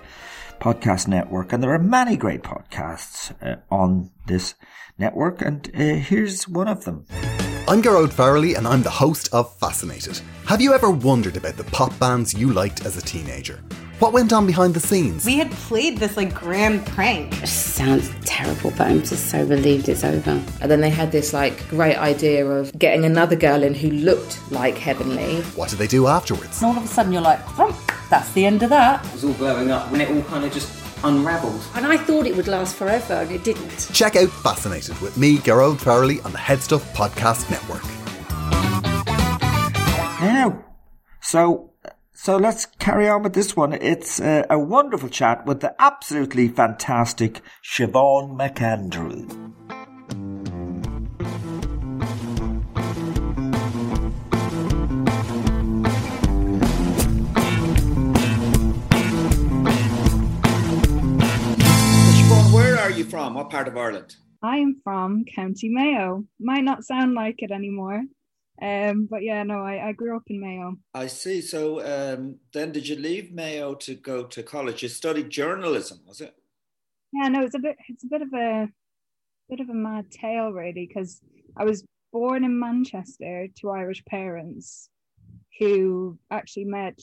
podcast 0.61 1.09
network, 1.09 1.51
and 1.51 1.61
there 1.61 1.73
are 1.73 1.79
many 1.79 2.15
great 2.15 2.43
podcasts 2.43 3.33
uh, 3.45 3.57
on 3.69 4.09
this 4.25 4.53
network. 4.97 5.41
And 5.41 5.69
uh, 5.75 5.95
here's 5.95 6.47
one 6.47 6.69
of 6.69 6.85
them. 6.85 7.05
I'm 7.67 7.81
Gerard 7.81 8.11
Farrelly, 8.11 8.57
and 8.57 8.65
I'm 8.65 8.83
the 8.83 8.89
host 8.89 9.27
of 9.33 9.53
Fascinated. 9.57 10.21
Have 10.45 10.61
you 10.61 10.73
ever 10.73 10.91
wondered 10.91 11.35
about 11.35 11.57
the 11.57 11.65
pop 11.65 11.97
bands 11.99 12.33
you 12.33 12.53
liked 12.53 12.85
as 12.85 12.95
a 12.95 13.01
teenager? 13.01 13.61
What 13.99 14.13
went 14.13 14.31
on 14.31 14.47
behind 14.47 14.75
the 14.75 14.79
scenes? 14.79 15.25
We 15.25 15.37
had 15.37 15.51
played 15.51 15.97
this 15.97 16.15
like 16.15 16.33
grand 16.33 16.85
prank. 16.85 17.43
It 17.43 17.47
sounds 17.47 18.09
terrible, 18.23 18.71
but 18.71 18.87
I'm 18.87 19.03
just 19.03 19.29
so 19.29 19.43
relieved 19.43 19.89
it's 19.89 20.05
over. 20.05 20.41
And 20.61 20.71
then 20.71 20.79
they 20.79 20.89
had 20.89 21.11
this 21.11 21.33
like 21.33 21.67
great 21.67 21.97
idea 21.97 22.45
of 22.45 22.71
getting 22.79 23.03
another 23.03 23.35
girl 23.35 23.61
in 23.61 23.73
who 23.73 23.89
looked 23.89 24.39
like 24.53 24.77
Heavenly. 24.77 25.41
What 25.57 25.69
did 25.69 25.79
they 25.79 25.87
do 25.87 26.07
afterwards? 26.07 26.61
And 26.61 26.71
all 26.71 26.77
of 26.77 26.85
a 26.85 26.87
sudden 26.87 27.11
you're 27.11 27.21
like, 27.21 27.41
that's 28.09 28.31
the 28.31 28.45
end 28.45 28.63
of 28.63 28.69
that. 28.69 29.05
It 29.05 29.11
was 29.11 29.25
all 29.25 29.33
blowing 29.33 29.69
up 29.69 29.91
when 29.91 29.99
it 29.99 30.09
all 30.09 30.23
kind 30.23 30.45
of 30.45 30.53
just 30.53 30.71
unravelled. 31.03 31.61
And 31.75 31.85
I 31.85 31.97
thought 31.97 32.25
it 32.25 32.37
would 32.37 32.47
last 32.47 32.77
forever, 32.77 33.15
and 33.15 33.31
it 33.31 33.43
didn't. 33.43 33.89
Check 33.93 34.15
out 34.15 34.29
Fascinated 34.29 34.97
with 35.01 35.17
me, 35.17 35.39
Gerard 35.39 35.77
Farrelly, 35.77 36.23
on 36.23 36.31
the 36.31 36.37
HeadStuff 36.37 36.93
Podcast 36.93 37.51
Network. 37.51 37.83
Now, 40.21 40.65
so 41.21 41.68
so 42.21 42.35
let's 42.35 42.65
carry 42.65 43.07
on 43.07 43.23
with 43.23 43.31
this 43.31 43.55
one. 43.55 43.71
It's 43.71 44.19
uh, 44.19 44.43
a 44.49 44.59
wonderful 44.59 45.07
chat 45.07 45.45
with 45.45 45.61
the 45.61 45.73
absolutely 45.81 46.49
fantastic 46.49 47.39
Siobhan 47.63 48.37
McAndrew. 48.37 49.25
Siobhan, 62.17 62.53
where 62.53 62.77
are 62.79 62.91
you 62.91 63.05
from? 63.05 63.35
What 63.35 63.49
part 63.49 63.69
of 63.69 63.77
Ireland? 63.77 64.17
I 64.43 64.57
am 64.57 64.81
from 64.83 65.23
County 65.23 65.69
Mayo. 65.69 66.25
Might 66.37 66.65
not 66.65 66.83
sound 66.83 67.13
like 67.13 67.35
it 67.37 67.51
anymore, 67.51 68.03
um, 68.61 69.07
but 69.09 69.23
yeah, 69.23 69.43
no, 69.43 69.59
I, 69.59 69.89
I 69.89 69.91
grew 69.93 70.15
up 70.15 70.23
in 70.27 70.41
Mayo. 70.41 70.75
I 70.93 71.07
see. 71.07 71.41
So 71.41 71.79
um, 71.79 72.37
then, 72.53 72.71
did 72.71 72.87
you 72.87 72.97
leave 72.97 73.31
Mayo 73.31 73.75
to 73.75 73.95
go 73.95 74.23
to 74.23 74.43
college? 74.43 74.83
You 74.83 74.89
studied 74.89 75.29
journalism, 75.29 75.99
was 76.05 76.19
it? 76.21 76.35
Yeah, 77.13 77.29
no, 77.29 77.43
it's 77.43 77.55
a 77.55 77.59
bit. 77.59 77.77
It's 77.87 78.03
a 78.03 78.07
bit 78.07 78.21
of 78.21 78.33
a 78.33 78.67
bit 79.49 79.61
of 79.61 79.69
a 79.69 79.73
mad 79.73 80.11
tale, 80.11 80.51
really, 80.51 80.85
because 80.87 81.21
I 81.57 81.63
was 81.63 81.83
born 82.11 82.43
in 82.43 82.59
Manchester 82.59 83.47
to 83.59 83.69
Irish 83.69 84.03
parents 84.05 84.89
who 85.59 86.17
actually 86.29 86.65
met 86.65 86.99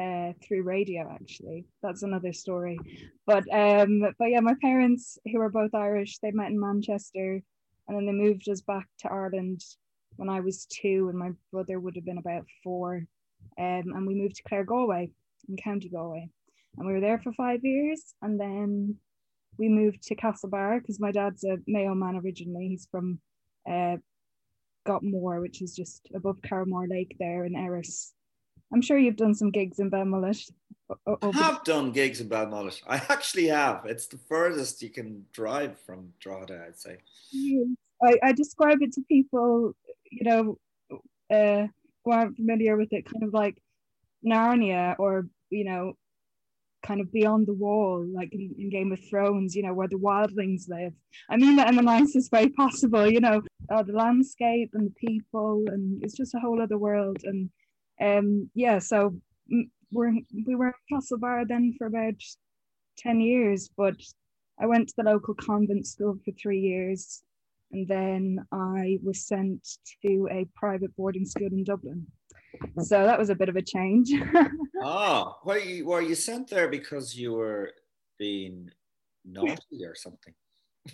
uh, 0.00 0.32
through 0.42 0.62
radio. 0.62 1.10
Actually, 1.12 1.66
that's 1.82 2.02
another 2.02 2.32
story. 2.32 2.78
But 3.26 3.44
um, 3.52 4.00
but 4.18 4.30
yeah, 4.30 4.40
my 4.40 4.54
parents, 4.62 5.18
who 5.30 5.40
are 5.40 5.50
both 5.50 5.74
Irish, 5.74 6.18
they 6.18 6.30
met 6.30 6.50
in 6.50 6.58
Manchester, 6.58 7.42
and 7.86 7.96
then 7.96 8.06
they 8.06 8.12
moved 8.12 8.48
us 8.48 8.62
back 8.62 8.86
to 9.00 9.12
Ireland 9.12 9.62
when 10.16 10.28
I 10.28 10.40
was 10.40 10.66
two, 10.66 11.08
and 11.08 11.18
my 11.18 11.30
brother 11.52 11.78
would 11.80 11.96
have 11.96 12.04
been 12.04 12.18
about 12.18 12.46
four. 12.62 13.06
Um, 13.58 13.84
and 13.94 14.06
we 14.06 14.14
moved 14.14 14.36
to 14.36 14.42
Claregalway 14.44 15.10
in 15.48 15.56
County 15.56 15.88
Galway. 15.88 16.28
And 16.76 16.86
we 16.86 16.92
were 16.92 17.00
there 17.00 17.18
for 17.18 17.32
five 17.32 17.64
years. 17.64 18.14
And 18.22 18.38
then 18.38 18.96
we 19.58 19.68
moved 19.68 20.02
to 20.04 20.14
Castlebar 20.14 20.80
because 20.80 21.00
my 21.00 21.10
dad's 21.10 21.44
a 21.44 21.58
Mayo 21.66 21.94
man 21.94 22.16
originally. 22.16 22.68
He's 22.68 22.86
from 22.90 23.18
uh, 23.68 23.96
Gotmore, 24.86 25.40
which 25.40 25.62
is 25.62 25.74
just 25.74 26.08
above 26.14 26.40
Carrowmore 26.42 26.88
Lake 26.88 27.16
there 27.18 27.44
in 27.44 27.54
Erris. 27.54 28.12
I'm 28.72 28.82
sure 28.82 28.98
you've 28.98 29.16
done 29.16 29.34
some 29.34 29.50
gigs 29.50 29.80
in 29.80 29.90
Belmullet. 29.90 30.50
I 31.06 31.30
have 31.32 31.64
done 31.64 31.92
gigs 31.92 32.20
in 32.20 32.28
Belmullet. 32.28 32.80
I 32.86 32.96
actually 33.08 33.48
have. 33.48 33.84
It's 33.84 34.06
the 34.06 34.18
furthest 34.28 34.82
you 34.82 34.90
can 34.90 35.26
drive 35.32 35.78
from 35.80 36.12
Drogheda, 36.20 36.66
I'd 36.66 36.78
say. 36.78 36.98
I, 38.02 38.18
I 38.22 38.32
describe 38.32 38.78
it 38.80 38.92
to 38.92 39.02
people 39.02 39.74
you 40.10 40.24
know, 40.24 40.58
uh, 41.30 41.66
who 42.04 42.12
aren't 42.12 42.36
familiar 42.36 42.76
with 42.76 42.92
it, 42.92 43.10
kind 43.10 43.24
of 43.24 43.32
like 43.32 43.56
Narnia 44.26 44.96
or, 44.98 45.26
you 45.50 45.64
know, 45.64 45.94
kind 46.84 47.00
of 47.00 47.12
beyond 47.12 47.46
the 47.46 47.54
wall, 47.54 48.06
like 48.12 48.32
in, 48.32 48.54
in, 48.58 48.70
Game 48.70 48.92
of 48.92 48.98
Thrones, 49.08 49.54
you 49.54 49.62
know, 49.62 49.74
where 49.74 49.88
the 49.88 49.96
wildlings 49.98 50.68
live. 50.68 50.92
I 51.28 51.36
mean 51.36 51.56
that 51.56 51.68
in 51.68 51.76
the 51.76 51.82
nicest 51.82 52.32
way 52.32 52.48
possible, 52.48 53.10
you 53.10 53.20
know, 53.20 53.42
uh, 53.70 53.82
the 53.82 53.92
landscape 53.92 54.70
and 54.74 54.86
the 54.86 54.94
people, 54.94 55.64
and 55.68 56.02
it's 56.02 56.16
just 56.16 56.34
a 56.34 56.38
whole 56.38 56.60
other 56.60 56.78
world. 56.78 57.18
And 57.24 57.50
um, 58.00 58.50
yeah, 58.54 58.78
so 58.78 59.14
we're 59.92 60.12
we 60.46 60.54
were 60.54 60.68
in 60.68 60.98
Castlebar 60.98 61.46
then 61.46 61.74
for 61.76 61.86
about 61.86 62.14
ten 62.96 63.20
years, 63.20 63.70
but 63.76 63.96
I 64.58 64.66
went 64.66 64.88
to 64.88 64.94
the 64.96 65.04
local 65.04 65.34
convent 65.34 65.86
school 65.86 66.18
for 66.24 66.32
three 66.32 66.60
years, 66.60 67.22
and 67.72 67.86
then 67.86 68.44
I 68.52 68.98
was 69.02 69.26
sent 69.26 69.66
to 70.02 70.28
a 70.30 70.46
private 70.54 70.94
boarding 70.96 71.24
school 71.24 71.48
in 71.48 71.64
Dublin. 71.64 72.06
So 72.82 73.04
that 73.04 73.18
was 73.18 73.30
a 73.30 73.34
bit 73.34 73.48
of 73.48 73.56
a 73.56 73.62
change. 73.62 74.12
oh, 74.82 75.36
were 75.44 75.58
you, 75.58 75.86
were 75.86 76.02
you 76.02 76.14
sent 76.14 76.50
there 76.50 76.68
because 76.68 77.16
you 77.16 77.32
were 77.32 77.70
being 78.18 78.70
naughty 79.24 79.84
or 79.84 79.94
something? 79.94 80.34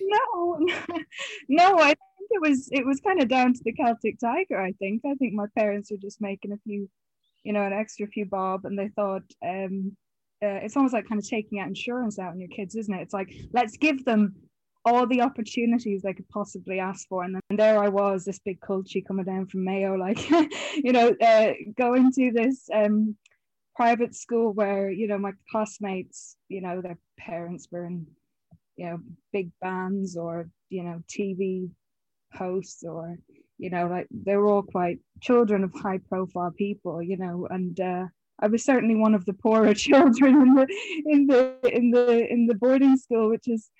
No, 0.00 0.58
no, 1.48 1.78
I 1.78 1.88
think 1.88 2.30
it 2.30 2.40
was 2.40 2.68
it 2.72 2.84
was 2.84 3.00
kind 3.00 3.22
of 3.22 3.28
down 3.28 3.54
to 3.54 3.60
the 3.64 3.72
Celtic 3.72 4.18
Tiger. 4.18 4.60
I 4.60 4.72
think 4.72 5.02
I 5.06 5.14
think 5.14 5.32
my 5.32 5.46
parents 5.56 5.90
were 5.90 5.96
just 5.96 6.20
making 6.20 6.52
a 6.52 6.58
few, 6.58 6.90
you 7.44 7.52
know, 7.52 7.64
an 7.64 7.72
extra 7.72 8.06
few 8.06 8.26
bob, 8.26 8.64
and 8.64 8.78
they 8.78 8.88
thought 8.88 9.22
um, 9.44 9.96
uh, 10.42 10.60
it's 10.62 10.76
almost 10.76 10.92
like 10.92 11.08
kind 11.08 11.20
of 11.20 11.28
taking 11.28 11.60
out 11.60 11.68
insurance 11.68 12.18
out 12.18 12.32
on 12.32 12.40
your 12.40 12.48
kids, 12.48 12.74
isn't 12.74 12.92
it? 12.92 13.02
It's 13.02 13.14
like 13.14 13.32
let's 13.52 13.76
give 13.76 14.04
them 14.04 14.34
all 14.86 15.04
the 15.04 15.20
opportunities 15.20 16.04
I 16.04 16.12
could 16.12 16.28
possibly 16.28 16.78
ask 16.78 17.08
for. 17.08 17.24
And 17.24 17.34
then 17.34 17.56
there 17.56 17.82
I 17.82 17.88
was, 17.88 18.24
this 18.24 18.38
big 18.38 18.60
culture 18.60 19.00
coming 19.06 19.24
down 19.24 19.46
from 19.46 19.64
Mayo, 19.64 19.94
like, 19.96 20.30
you 20.30 20.92
know, 20.92 21.14
uh, 21.20 21.52
going 21.76 22.12
to 22.12 22.30
this 22.32 22.68
um, 22.72 23.16
private 23.74 24.14
school 24.14 24.52
where, 24.52 24.90
you 24.90 25.08
know, 25.08 25.18
my 25.18 25.32
classmates, 25.50 26.36
you 26.48 26.60
know, 26.60 26.80
their 26.80 26.98
parents 27.18 27.66
were 27.70 27.86
in, 27.86 28.06
you 28.76 28.86
know, 28.86 29.00
big 29.32 29.50
bands 29.60 30.16
or, 30.16 30.48
you 30.70 30.84
know, 30.84 31.02
TV 31.08 31.68
hosts 32.32 32.84
or, 32.84 33.18
you 33.58 33.70
know, 33.70 33.88
like 33.88 34.06
they 34.10 34.36
were 34.36 34.46
all 34.46 34.62
quite 34.62 35.00
children 35.20 35.64
of 35.64 35.72
high 35.74 35.98
profile 36.08 36.52
people, 36.56 37.02
you 37.02 37.16
know, 37.16 37.48
and, 37.50 37.80
uh, 37.80 38.04
I 38.38 38.48
was 38.48 38.62
certainly 38.64 38.94
one 38.94 39.14
of 39.14 39.24
the 39.24 39.32
poorer 39.32 39.72
children 39.86 40.36
in 40.36 40.54
the 40.54 40.66
in 41.06 41.26
the 41.26 41.58
in 41.72 41.90
the 41.90 42.30
in 42.30 42.46
the 42.46 42.54
boarding 42.54 42.98
school, 42.98 43.30
which 43.30 43.48
is 43.48 43.70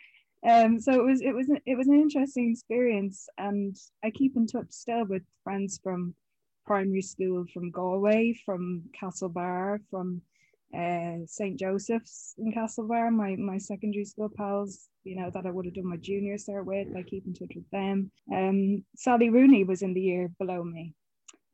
um, 0.45 0.81
so 0.81 0.93
it 0.93 1.05
was 1.05 1.21
it 1.23 1.35
was 1.35 1.51
it 1.65 1.77
was 1.77 1.89
an 1.89 2.01
interesting 2.01 2.51
experience, 2.51 3.29
and 3.39 3.77
I 4.05 4.11
keep 4.11 4.37
in 4.37 4.47
touch 4.47 4.71
still 4.71 5.05
with 5.05 5.23
friends 5.45 5.81
from 5.83 6.15
primary 6.67 7.03
school, 7.03 7.45
from 7.53 7.71
Galway, 7.71 8.35
from 8.45 8.83
Castlebar, 9.01 9.79
from 9.91 10.21
uh, 10.77 11.25
St 11.27 11.59
Joseph's 11.59 12.35
in 12.39 12.53
Castlebar. 12.53 13.11
My 13.11 13.37
my 13.37 13.59
secondary 13.59 14.05
school 14.05 14.29
pals, 14.37 14.89
you 15.05 15.17
know, 15.17 15.31
that 15.33 15.47
I 15.47 15.51
would 15.51 15.65
have 15.67 15.75
done 15.75 15.89
my 15.89 15.97
junior 15.97 16.37
cert 16.37 16.65
with. 16.65 16.89
I 16.97 17.03
keep 17.03 17.27
in 17.27 17.35
touch 17.35 17.55
with 17.55 17.71
them. 17.71 18.11
Um, 18.35 18.85
Sally 18.97 19.31
Rooney 19.31 19.65
was 19.65 19.83
in 19.83 19.95
the 19.95 20.01
year 20.01 20.31
below 20.39 20.63
me, 20.63 20.93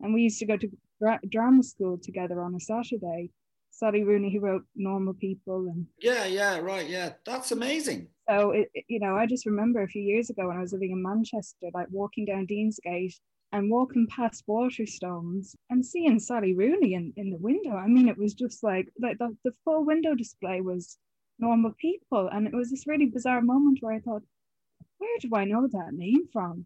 and 0.00 0.12
we 0.12 0.22
used 0.22 0.38
to 0.40 0.46
go 0.46 0.56
to 0.56 0.68
dra- 1.00 1.20
drama 1.30 1.62
school 1.62 1.98
together 2.02 2.42
on 2.42 2.54
a 2.54 2.60
Saturday. 2.60 3.30
Sally 3.70 4.04
Rooney, 4.04 4.32
who 4.32 4.40
wrote 4.40 4.64
Normal 4.76 5.14
People, 5.14 5.66
and 5.68 5.86
yeah, 5.98 6.26
yeah, 6.26 6.58
right, 6.58 6.88
yeah, 6.88 7.12
that's 7.24 7.52
amazing. 7.52 8.08
So, 8.32 8.52
it, 8.52 8.70
you 8.88 8.98
know, 8.98 9.14
I 9.14 9.26
just 9.26 9.44
remember 9.44 9.82
a 9.82 9.88
few 9.88 10.00
years 10.00 10.30
ago 10.30 10.48
when 10.48 10.56
I 10.56 10.60
was 10.60 10.72
living 10.72 10.92
in 10.92 11.02
Manchester, 11.02 11.68
like 11.74 11.88
walking 11.90 12.24
down 12.24 12.46
Deansgate 12.46 13.14
and 13.52 13.70
walking 13.70 14.06
past 14.06 14.44
Waterstones 14.48 15.54
and 15.68 15.84
seeing 15.84 16.18
Sally 16.18 16.54
Rooney 16.54 16.94
in, 16.94 17.12
in 17.16 17.30
the 17.30 17.36
window. 17.36 17.76
I 17.76 17.86
mean, 17.88 18.08
it 18.08 18.16
was 18.16 18.32
just 18.32 18.62
like, 18.62 18.88
like 18.98 19.18
the, 19.18 19.36
the 19.44 19.52
full 19.64 19.84
window 19.84 20.14
display 20.14 20.62
was 20.62 20.96
normal 21.38 21.72
people. 21.78 22.30
And 22.32 22.46
it 22.46 22.54
was 22.54 22.70
this 22.70 22.86
really 22.86 23.06
bizarre 23.06 23.42
moment 23.42 23.78
where 23.82 23.94
I 23.94 24.00
thought, 24.00 24.22
where 24.96 25.18
do 25.20 25.28
I 25.34 25.44
know 25.44 25.68
that 25.70 25.92
name 25.92 26.26
from? 26.32 26.64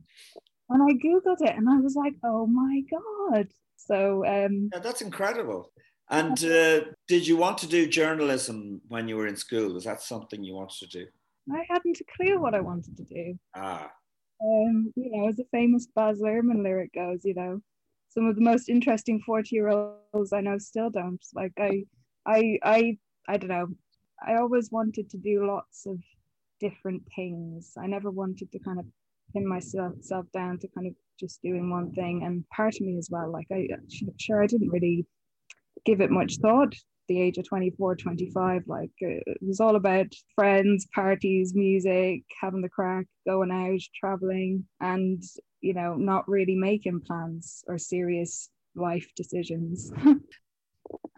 And 0.70 0.82
I 0.82 0.94
Googled 0.94 1.40
it 1.40 1.56
and 1.56 1.68
I 1.68 1.80
was 1.80 1.96
like, 1.96 2.14
oh 2.22 2.46
my 2.46 2.82
God. 2.92 3.48
So 3.76 4.24
um 4.24 4.70
yeah, 4.72 4.78
that's 4.78 5.02
incredible. 5.02 5.72
And 6.08 6.38
uh, 6.44 6.82
did 7.08 7.26
you 7.26 7.36
want 7.36 7.58
to 7.58 7.66
do 7.66 7.88
journalism 7.88 8.80
when 8.86 9.08
you 9.08 9.16
were 9.16 9.26
in 9.26 9.34
school? 9.34 9.74
Was 9.74 9.84
that 9.84 10.02
something 10.02 10.44
you 10.44 10.54
wanted 10.54 10.78
to 10.78 10.98
do? 11.00 11.06
I 11.52 11.64
hadn't 11.68 12.00
a 12.00 12.04
clue 12.16 12.40
what 12.40 12.54
I 12.54 12.60
wanted 12.60 12.96
to 12.96 13.04
do. 13.04 13.38
Ah. 13.54 13.90
Um, 14.42 14.92
you 14.96 15.10
know, 15.10 15.28
as 15.28 15.38
a 15.38 15.44
famous 15.50 15.86
Baz 15.94 16.20
Luhrmann 16.20 16.62
lyric 16.62 16.92
goes, 16.92 17.24
you 17.24 17.34
know, 17.34 17.60
some 18.08 18.26
of 18.26 18.36
the 18.36 18.42
most 18.42 18.68
interesting 18.68 19.20
40 19.24 19.54
year 19.54 19.68
olds 19.68 20.32
I 20.32 20.40
know 20.40 20.58
still 20.58 20.90
don't. 20.90 21.24
Like 21.34 21.52
I 21.58 21.84
I 22.26 22.58
I 22.62 22.98
I 23.28 23.36
don't 23.36 23.50
know. 23.50 23.68
I 24.26 24.36
always 24.36 24.70
wanted 24.70 25.10
to 25.10 25.18
do 25.18 25.46
lots 25.46 25.86
of 25.86 25.98
different 26.60 27.02
things. 27.14 27.74
I 27.78 27.86
never 27.86 28.10
wanted 28.10 28.50
to 28.52 28.58
kind 28.58 28.78
of 28.78 28.86
pin 29.32 29.46
myself 29.46 29.94
self 30.00 30.26
down 30.32 30.58
to 30.58 30.68
kind 30.68 30.86
of 30.86 30.94
just 31.18 31.42
doing 31.42 31.70
one 31.70 31.92
thing. 31.92 32.24
And 32.24 32.48
part 32.50 32.74
of 32.74 32.80
me 32.80 32.98
as 32.98 33.08
well, 33.10 33.30
like 33.30 33.46
I 33.52 33.68
sure 34.18 34.42
I 34.42 34.46
didn't 34.46 34.70
really 34.70 35.06
give 35.84 36.00
it 36.00 36.10
much 36.10 36.38
thought 36.38 36.74
the 37.08 37.20
age 37.20 37.38
of 37.38 37.48
24 37.48 37.96
25 37.96 38.62
like 38.66 38.90
uh, 39.02 39.22
it 39.26 39.38
was 39.40 39.60
all 39.60 39.76
about 39.76 40.06
friends 40.34 40.86
parties 40.94 41.54
music 41.54 42.22
having 42.40 42.62
the 42.62 42.68
crack 42.68 43.06
going 43.26 43.50
out 43.50 43.80
traveling 43.98 44.64
and 44.80 45.22
you 45.60 45.74
know 45.74 45.94
not 45.94 46.28
really 46.28 46.56
making 46.56 47.00
plans 47.00 47.64
or 47.68 47.78
serious 47.78 48.50
life 48.76 49.08
decisions. 49.16 49.90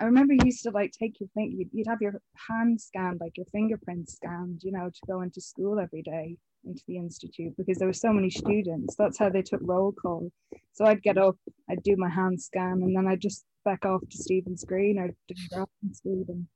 I 0.00 0.04
remember 0.04 0.33
you 0.33 0.40
used 0.45 0.62
to 0.62 0.71
like 0.71 0.92
take 0.92 1.21
your 1.21 1.28
thing, 1.35 1.54
you'd, 1.59 1.68
you'd 1.73 1.88
have 1.88 2.00
your 2.00 2.21
hand 2.49 2.80
scanned, 2.80 3.18
like 3.21 3.37
your 3.37 3.47
fingerprints 3.47 4.14
scanned, 4.14 4.62
you 4.62 4.73
know, 4.73 4.88
to 4.88 5.00
go 5.07 5.21
into 5.21 5.40
school 5.40 5.78
every 5.78 6.02
day 6.02 6.37
into 6.65 6.83
the 6.87 6.97
institute 6.97 7.55
because 7.57 7.79
there 7.79 7.88
were 7.88 7.93
so 7.93 8.12
many 8.12 8.31
students. 8.31 8.97
That's 8.97 9.19
how 9.19 9.29
they 9.29 9.43
took 9.43 9.61
roll 9.62 9.93
call. 9.93 10.31
So 10.73 10.85
I'd 10.85 11.03
get 11.03 11.19
up, 11.19 11.37
I'd 11.71 11.83
do 11.83 11.97
my 11.97 12.09
hand 12.09 12.41
scan, 12.41 12.83
and 12.83 12.97
then 12.97 13.07
I'd 13.07 13.21
just 13.21 13.45
back 13.65 13.85
off 13.85 14.03
to 14.09 14.19
Stephen's 14.19 14.65
Green 14.65 14.99
or 14.99 15.09
to 15.09 15.35
Grafton 15.50 16.25
and 16.29 16.47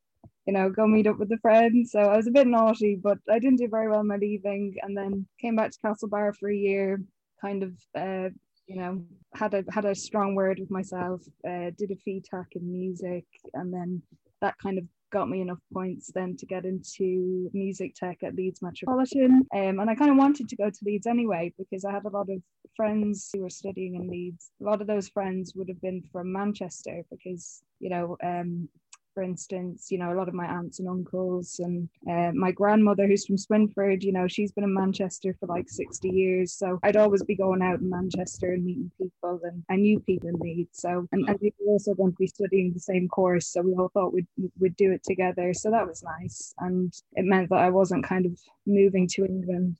you 0.47 0.53
know 0.53 0.71
go 0.71 0.87
meet 0.87 1.07
up 1.07 1.19
with 1.19 1.29
the 1.29 1.39
friends. 1.39 1.93
So 1.93 2.01
I 2.01 2.17
was 2.17 2.27
a 2.27 2.33
bit 2.33 2.47
naughty, 2.47 2.99
but 3.03 3.19
I 3.31 3.39
didn't 3.39 3.59
do 3.59 3.69
very 3.69 3.89
well 3.89 4.05
my 4.05 4.17
leaving, 4.17 4.77
and 4.83 4.97
then 4.97 5.27
came 5.41 5.57
back 5.57 5.71
to 5.73 5.79
Castlebar 5.85 6.35
for 6.37 6.51
a 6.51 6.57
year, 6.57 7.01
kind 7.41 7.63
of 7.63 7.73
uh, 7.97 8.29
you 8.67 8.77
know 8.77 9.03
had 9.35 9.55
a 9.55 9.65
had 9.71 9.85
a 9.85 9.95
strong 9.95 10.35
word 10.35 10.59
with 10.59 10.71
myself 10.71 11.21
uh, 11.47 11.71
did 11.77 11.91
a 11.91 11.97
FETAC 12.09 12.47
in 12.53 12.73
music 12.73 13.25
and 13.55 13.73
then 13.73 14.03
that 14.41 14.57
kind 14.59 14.79
of 14.79 14.85
got 15.13 15.29
me 15.29 15.41
enough 15.41 15.61
points 15.73 16.11
then 16.15 16.37
to 16.39 16.47
get 16.47 16.65
into 16.65 17.51
music 17.53 17.95
tech 17.95 18.19
at 18.23 18.35
Leeds 18.35 18.63
Metropolitan. 18.63 19.47
Um, 19.55 19.79
and 19.79 19.89
I 19.89 19.95
kind 19.95 20.11
of 20.11 20.17
wanted 20.17 20.49
to 20.49 20.57
go 20.57 20.71
to 20.71 20.79
Leeds 20.85 21.07
anyway 21.07 21.53
because 21.59 21.85
I 21.85 21.93
had 21.93 22.05
a 22.05 22.09
lot 22.09 22.29
of 22.31 22.43
friends 22.75 23.31
who 23.33 23.43
were 23.43 23.51
studying 23.51 23.95
in 23.95 24.09
Leeds. 24.09 24.51
A 24.61 24.65
lot 24.65 24.81
of 24.81 24.87
those 24.87 25.09
friends 25.09 25.53
would 25.55 25.69
have 25.69 25.81
been 25.81 26.03
from 26.11 26.33
Manchester 26.33 27.05
because 27.11 27.63
you 27.79 27.91
know 27.91 28.17
um, 28.25 28.69
for 29.15 29.23
instance, 29.23 29.89
you 29.91 29.99
know, 29.99 30.13
a 30.13 30.17
lot 30.17 30.29
of 30.29 30.35
my 30.35 30.47
aunts 30.47 30.79
and 30.79 30.89
uncles 30.89 31.61
and 31.61 31.89
uh, 32.11 32.33
my 32.35 32.51
grandmother, 32.51 33.07
who's 33.07 33.27
from 33.27 33.37
Swinford, 33.37 34.03
you 34.03 34.13
know, 34.13 34.27
she's 34.27 34.53
been 34.53 34.65
in 34.65 34.75
Manchester 34.75 35.35
for 35.39 35.47
like 35.47 35.69
60 35.69 36.09
years. 36.09 36.53
So 36.53 36.79
I'd 36.83 36.97
always 36.97 37.23
be 37.23 37.37
going 37.37 37.63
out 37.63 37.81
in 37.81 37.91
Manchester 37.91 38.53
and 38.53 38.65
meeting 38.65 38.91
people, 38.99 39.41
and 39.43 39.63
I 39.71 39.77
knew 39.77 40.01
people 40.01 40.29
in 40.29 40.37
Leeds. 40.37 40.81
So, 40.81 41.07
and, 41.13 41.29
and 41.29 41.39
we 41.41 41.53
were 41.61 41.73
also 41.73 41.95
going 41.95 42.13
to 42.13 42.19
be 42.19 42.27
studying 42.27 42.73
the 42.73 42.81
same 42.81 43.09
course. 43.09 43.49
So 43.49 43.63
we 43.63 43.73
all 43.75 43.91
thought 43.93 44.13
we'd, 44.13 44.27
we'd 44.59 44.77
do 44.77 44.93
it 44.93 45.03
together. 45.05 45.53
So 45.55 45.71
that 45.71 45.87
was 45.87 46.03
nice. 46.03 46.55
And 46.59 46.93
it 47.15 47.25
meant 47.25 47.51
that 47.51 47.61
I 47.61 47.71
wasn't 47.71 48.05
kind 48.05 48.27
of 48.27 48.39
moving 48.67 49.09
to 49.09 49.25
England 49.25 49.77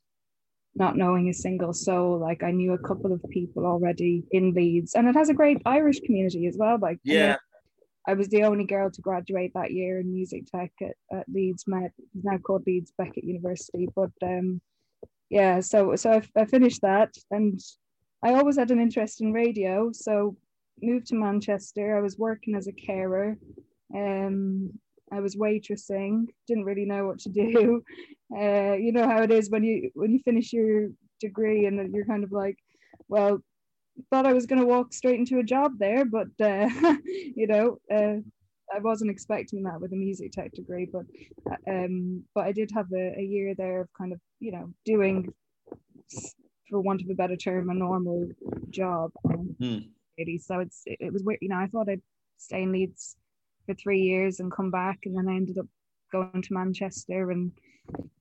not 0.75 0.97
knowing 0.97 1.29
a 1.29 1.35
single 1.35 1.73
soul. 1.73 2.19
Like 2.19 2.43
I 2.43 2.51
knew 2.51 2.73
a 2.73 2.79
couple 2.79 3.13
of 3.13 3.23
people 3.31 3.67
already 3.67 4.25
in 4.31 4.55
Leeds, 4.55 4.95
and 4.95 5.07
it 5.07 5.15
has 5.15 5.29
a 5.29 5.35
great 5.35 5.61
Irish 5.67 6.01
community 6.01 6.47
as 6.47 6.57
well. 6.59 6.79
Like 6.81 6.99
yeah, 7.05 7.37
I 8.07 8.15
was 8.15 8.29
the 8.29 8.43
only 8.43 8.65
girl 8.65 8.91
to 8.91 9.01
graduate 9.01 9.53
that 9.55 9.73
year 9.73 10.01
in 10.01 10.13
music 10.13 10.47
tech 10.47 10.73
at, 10.81 10.97
at 11.17 11.29
Leeds 11.33 11.65
Met, 11.67 11.93
now 12.15 12.39
called 12.39 12.65
Leeds 12.67 12.93
Beckett 12.99 13.25
University. 13.25 13.89
But 13.95 14.11
um, 14.23 14.61
yeah, 15.31 15.61
so 15.61 15.95
so 15.97 16.13
I, 16.13 16.23
I 16.41 16.45
finished 16.45 16.83
that, 16.83 17.15
and 17.31 17.61
I 18.23 18.35
always 18.35 18.59
had 18.59 18.71
an 18.71 18.81
interest 18.81 19.21
in 19.21 19.33
radio. 19.33 19.91
So 19.93 20.37
moved 20.83 21.07
to 21.09 21.15
Manchester. 21.15 21.97
I 21.97 22.01
was 22.01 22.19
working 22.19 22.55
as 22.57 22.67
a 22.67 22.73
carer. 22.73 23.37
Um, 23.95 24.73
I 25.13 25.21
was 25.21 25.37
waitressing. 25.37 26.27
Didn't 26.49 26.65
really 26.65 26.87
know 26.87 27.07
what 27.07 27.21
to 27.21 27.29
do. 27.29 27.83
Uh, 28.35 28.73
you 28.81 28.93
know 28.93 29.07
how 29.07 29.21
it 29.21 29.31
is 29.31 29.51
when 29.51 29.63
you 29.63 29.91
when 29.93 30.11
you 30.11 30.19
finish 30.21 30.55
your 30.55 30.89
degree 31.21 31.67
and 31.67 31.95
you're 31.95 32.07
kind 32.07 32.25
of 32.25 32.33
like, 32.33 32.57
well, 33.09 33.43
thought 34.11 34.27
I 34.27 34.33
was 34.33 34.47
going 34.47 34.61
to 34.61 34.67
walk 34.67 34.93
straight 34.93 35.19
into 35.19 35.39
a 35.39 35.45
job 35.45 35.73
there, 35.79 36.05
but 36.05 36.29
uh, 36.41 36.69
you 37.05 37.47
know, 37.47 37.79
uh, 37.91 38.21
I 38.75 38.79
wasn't 38.81 39.11
expecting 39.11 39.63
that 39.65 39.81
with 39.81 39.93
a 39.93 39.97
music 39.97 40.33
tech 40.33 40.53
degree. 40.53 40.89
But 40.91 41.05
uh, 41.51 41.71
um, 41.71 42.25
but 42.35 42.45
I 42.45 42.53
did 42.53 42.71
have 42.75 42.87
a, 42.93 43.15
a 43.19 43.23
year 43.23 43.55
there 43.55 43.83
of 43.83 43.89
kind 43.97 44.13
of 44.13 44.21
you 44.41 44.53
know 44.53 44.73
doing, 44.85 45.33
for 46.71 46.81
want 46.81 47.03
of 47.03 47.11
a 47.11 47.15
better 47.15 47.37
term, 47.37 47.71
a 47.71 47.75
normal 47.75 48.29
job. 48.71 49.13
Really, 50.19 50.39
so 50.39 50.61
it's 50.61 50.83
it, 50.87 50.99
it 51.01 51.13
was 51.13 51.23
weird. 51.23 51.39
You 51.43 51.51
know, 51.51 51.59
I 51.59 51.67
thought 51.67 51.89
I'd 51.89 52.03
stay 52.39 52.63
in 52.63 52.73
Leeds 52.73 53.17
for 53.67 53.75
three 53.75 54.01
years 54.01 54.41
and 54.41 54.51
come 54.51 54.71
back, 54.71 55.01
and 55.05 55.17
then 55.17 55.29
I 55.29 55.37
ended 55.37 55.59
up 55.59 55.67
going 56.11 56.43
to 56.43 56.55
Manchester 56.55 57.31
and 57.31 57.53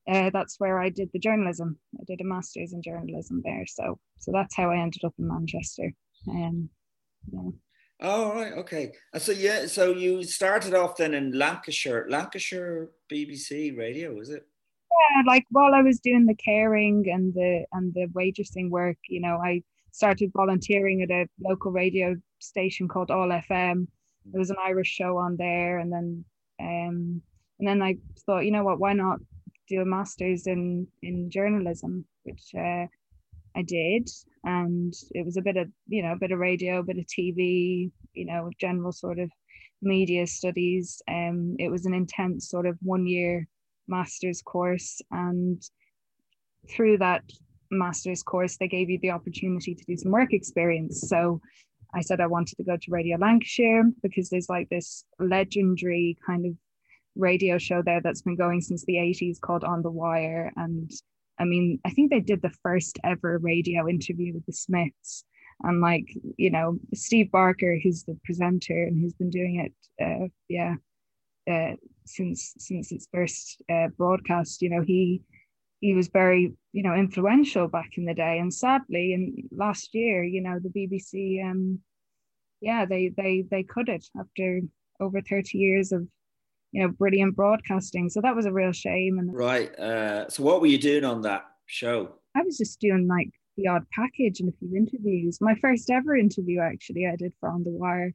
uh, 0.08 0.30
that's 0.32 0.60
where 0.60 0.80
I 0.80 0.90
did 0.90 1.10
the 1.14 1.20
journalism. 1.20 1.78
I 2.00 2.04
did 2.06 2.22
a 2.22 2.26
master's 2.26 2.74
in 2.74 2.82
journalism 2.82 3.42
there. 3.44 3.66
So 3.68 4.00
so 4.20 4.32
that's 4.32 4.56
how 4.56 4.72
I 4.72 4.78
ended 4.78 5.04
up 5.06 5.14
in 5.18 5.28
Manchester. 5.28 5.94
Um, 6.28 6.70
yeah. 7.32 7.50
Oh 8.02 8.34
right, 8.34 8.54
okay. 8.54 8.94
So 9.18 9.32
yeah, 9.32 9.68
so 9.68 9.94
you 9.94 10.24
started 10.24 10.74
off 10.74 10.98
then 10.98 11.14
in 11.14 11.32
Lancashire, 11.32 12.08
Lancashire 12.10 12.90
BBC 13.12 13.78
Radio, 13.78 14.14
was 14.14 14.30
it? 14.30 14.46
Yeah, 14.90 15.22
like 15.26 15.46
while 15.50 15.74
I 15.74 15.82
was 15.82 16.00
doing 16.00 16.26
the 16.26 16.36
caring 16.36 17.10
and 17.10 17.34
the 17.34 17.66
and 17.72 17.94
the 17.94 18.08
waitressing 18.08 18.70
work, 18.70 18.98
you 19.08 19.22
know, 19.22 19.40
I 19.44 19.64
started 19.92 20.32
volunteering 20.36 21.04
at 21.04 21.12
a 21.12 21.28
local 21.40 21.72
radio 21.72 22.16
station 22.40 22.88
called 22.88 23.12
All 23.12 23.30
FM. 23.30 23.88
There 24.26 24.40
was 24.40 24.50
an 24.50 24.58
Irish 24.64 24.90
show 24.90 25.18
on 25.18 25.38
there, 25.38 25.78
and 25.78 25.92
then 25.92 26.26
um, 26.60 27.22
and 27.60 27.68
then 27.68 27.82
I 27.84 27.98
thought, 28.26 28.46
you 28.46 28.52
know 28.52 28.64
what, 28.64 28.80
why 28.80 28.94
not 28.94 29.20
do 29.72 29.82
a 29.82 29.86
master's 29.86 30.48
in 30.48 30.88
in 31.02 31.30
journalism, 31.30 32.06
which 32.24 32.52
uh, 32.56 32.86
I 33.56 33.62
did, 33.66 34.10
and 34.44 34.94
it 35.12 35.26
was 35.26 35.38
a 35.38 35.42
bit 35.42 35.58
of 35.58 35.68
you 35.88 36.04
know 36.04 36.14
a 36.14 36.20
bit 36.20 36.32
of 36.32 36.40
radio, 36.40 36.80
a 36.80 36.84
bit 36.84 36.98
of 36.98 37.06
TV, 37.06 37.92
you 38.14 38.26
know, 38.26 38.50
general 38.60 38.92
sort 38.92 39.20
of 39.20 39.32
media 39.82 40.28
studies. 40.28 41.02
Um, 41.08 41.56
it 41.58 41.70
was 41.70 41.86
an 41.86 41.94
intense 41.94 42.50
sort 42.50 42.66
of 42.66 42.78
one 42.82 43.08
year 43.08 43.48
master's 43.88 44.42
course, 44.42 45.02
and 45.12 45.62
through 46.70 46.98
that 47.00 47.24
master's 47.72 48.24
course, 48.24 48.58
they 48.58 48.68
gave 48.68 48.90
you 48.90 49.00
the 49.02 49.12
opportunity 49.12 49.74
to 49.74 49.86
do 49.86 49.98
some 49.98 50.12
work 50.12 50.34
experience. 50.34 51.08
So 51.08 51.42
I 51.94 52.02
said 52.02 52.20
I 52.20 52.28
wanted 52.28 52.58
to 52.58 52.64
go 52.64 52.78
to 52.78 52.92
Radio 52.92 53.18
Lancashire 53.18 53.84
because 54.04 54.30
there's 54.30 54.50
like 54.50 54.70
this 54.70 55.06
legendary 55.20 56.18
kind 56.26 56.46
of 56.46 56.54
radio 57.16 57.58
show 57.58 57.82
there 57.82 58.02
that's 58.02 58.22
been 58.22 58.36
going 58.36 58.62
since 58.62 58.86
the 58.86 58.96
80s 58.96 59.40
called 59.40 59.64
On 59.64 59.82
the 59.82 59.92
Wire. 59.92 60.52
And 60.56 60.92
I 61.40 61.46
mean, 61.46 61.80
I 61.86 61.90
think 61.90 62.10
they 62.10 62.20
did 62.20 62.42
the 62.42 62.54
first 62.64 63.00
ever 63.04 63.38
radio 63.40 63.88
interview 63.88 64.34
with 64.34 64.46
the 64.46 64.54
Smiths. 64.54 65.26
And 65.64 65.82
like, 65.82 66.08
you 66.38 66.50
know, 66.50 66.80
Steve 66.94 67.32
Barker, 67.32 67.78
who's 67.82 68.04
the 68.04 68.18
presenter 68.24 68.84
and 68.84 69.00
who's 69.00 69.14
been 69.14 69.30
doing 69.30 69.60
it, 69.60 70.04
uh, 70.04 70.28
yeah, 70.50 70.76
uh, 71.50 71.76
since 72.06 72.54
since 72.58 72.92
its 72.92 73.08
first 73.14 73.62
uh, 73.72 73.88
broadcast, 73.98 74.62
you 74.62 74.70
know, 74.70 74.82
he 74.82 75.22
he 75.80 75.94
was 75.94 76.08
very, 76.08 76.54
you 76.74 76.84
know, 76.84 76.96
influential 76.96 77.68
back 77.68 77.92
in 77.98 78.06
the 78.06 78.14
day. 78.14 78.40
And 78.40 78.54
sadly, 78.54 79.14
in 79.14 79.50
last 79.52 79.94
year, 79.94 80.24
you 80.24 80.42
know, 80.42 80.60
the 80.60 80.70
BBC, 80.70 81.44
um, 81.44 81.80
yeah, 82.60 82.86
they 82.86 83.12
they 83.16 83.46
they 83.50 83.64
cut 83.64 83.90
it 83.90 84.06
after 84.20 84.62
over 85.00 85.22
30 85.22 85.58
years 85.58 85.92
of 85.92 86.08
you 86.72 86.82
know 86.82 86.90
brilliant 86.90 87.36
broadcasting. 87.36 88.10
So 88.10 88.22
that 88.22 88.36
was 88.36 88.46
a 88.46 88.52
real 88.52 88.72
shame. 88.72 89.20
And 89.20 89.34
right 89.34 89.78
uh, 89.78 90.30
so 90.30 90.44
what 90.44 90.62
were 90.62 90.68
you 90.68 90.78
doing 90.78 91.04
on 91.04 91.22
that 91.22 91.46
show? 91.66 92.16
I 92.36 92.42
was 92.44 92.58
just 92.58 92.80
doing 92.80 93.08
like 93.08 93.30
the 93.58 93.68
odd 93.68 93.86
package 93.94 94.40
and 94.40 94.50
a 94.50 94.58
few 94.58 94.76
interviews. 94.76 95.40
My 95.42 95.56
first 95.56 95.90
ever 95.90 96.16
interview 96.16 96.60
actually 96.62 97.08
i 97.08 97.16
did 97.16 97.34
for 97.40 97.50
on 97.50 97.64
the 97.64 97.72
wire. 97.72 98.14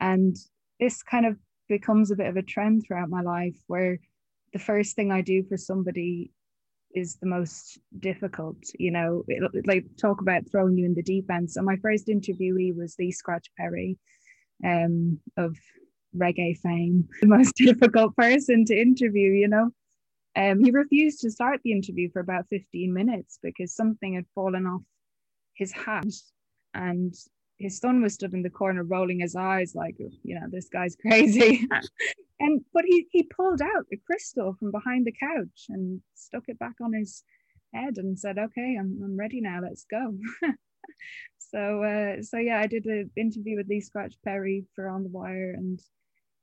And 0.00 0.36
this 0.78 1.02
kind 1.02 1.26
of 1.26 1.36
becomes 1.68 2.10
a 2.10 2.16
bit 2.16 2.26
of 2.26 2.36
a 2.36 2.42
trend 2.42 2.84
throughout 2.86 3.10
my 3.10 3.20
life 3.20 3.56
where 3.66 3.98
the 4.52 4.58
first 4.58 4.96
thing 4.96 5.12
i 5.12 5.20
do 5.20 5.44
for 5.44 5.56
somebody 5.56 6.32
is 6.92 7.16
the 7.16 7.26
most 7.26 7.78
difficult 7.98 8.56
you 8.78 8.90
know? 8.90 9.24
It, 9.28 9.66
like 9.66 9.84
talk 10.00 10.22
about 10.22 10.50
throwing 10.50 10.76
you 10.76 10.86
in 10.86 10.94
the 10.94 11.02
deep 11.02 11.30
end. 11.30 11.50
So 11.50 11.62
my 11.62 11.76
first 11.76 12.08
interviewee 12.08 12.74
was 12.74 12.96
Lee 12.98 13.12
Scratch 13.12 13.48
Perry 13.56 13.98
um, 14.64 15.20
of 15.36 15.56
reggae 16.16 16.56
fame, 16.58 17.08
the 17.20 17.26
most 17.26 17.56
difficult 17.56 18.16
person 18.16 18.64
to 18.66 18.80
interview, 18.80 19.30
you 19.32 19.48
know. 19.48 19.70
Um, 20.36 20.62
he 20.62 20.70
refused 20.70 21.20
to 21.20 21.30
start 21.30 21.60
the 21.64 21.72
interview 21.72 22.08
for 22.12 22.20
about 22.20 22.46
15 22.50 22.92
minutes 22.92 23.38
because 23.42 23.74
something 23.74 24.14
had 24.14 24.26
fallen 24.34 24.66
off 24.66 24.82
his 25.54 25.72
hat 25.72 26.06
and 26.74 27.14
his 27.58 27.78
son 27.78 28.00
was 28.00 28.14
stood 28.14 28.32
in 28.32 28.42
the 28.42 28.50
corner 28.50 28.82
rolling 28.82 29.20
his 29.20 29.36
eyes 29.36 29.74
like 29.74 29.96
you 29.98 30.34
know 30.34 30.46
this 30.50 30.68
guy's 30.68 30.96
crazy 31.02 31.66
and 32.40 32.64
but 32.72 32.84
he 32.84 33.06
he 33.10 33.22
pulled 33.24 33.60
out 33.60 33.86
a 33.92 33.96
crystal 34.06 34.54
from 34.58 34.70
behind 34.70 35.06
the 35.06 35.12
couch 35.12 35.66
and 35.68 36.00
stuck 36.14 36.44
it 36.48 36.58
back 36.58 36.74
on 36.82 36.92
his 36.92 37.22
head 37.74 37.98
and 37.98 38.18
said 38.18 38.38
okay 38.38 38.76
i'm, 38.80 38.98
I'm 39.04 39.16
ready 39.16 39.40
now 39.40 39.60
let's 39.62 39.84
go 39.90 40.16
so 41.38 41.82
uh, 41.82 42.22
so 42.22 42.38
yeah 42.38 42.60
i 42.60 42.66
did 42.66 42.86
an 42.86 43.10
interview 43.16 43.56
with 43.56 43.68
lee 43.68 43.80
scratch 43.80 44.14
perry 44.24 44.64
for 44.74 44.88
on 44.88 45.02
the 45.02 45.10
wire 45.10 45.52
and 45.56 45.80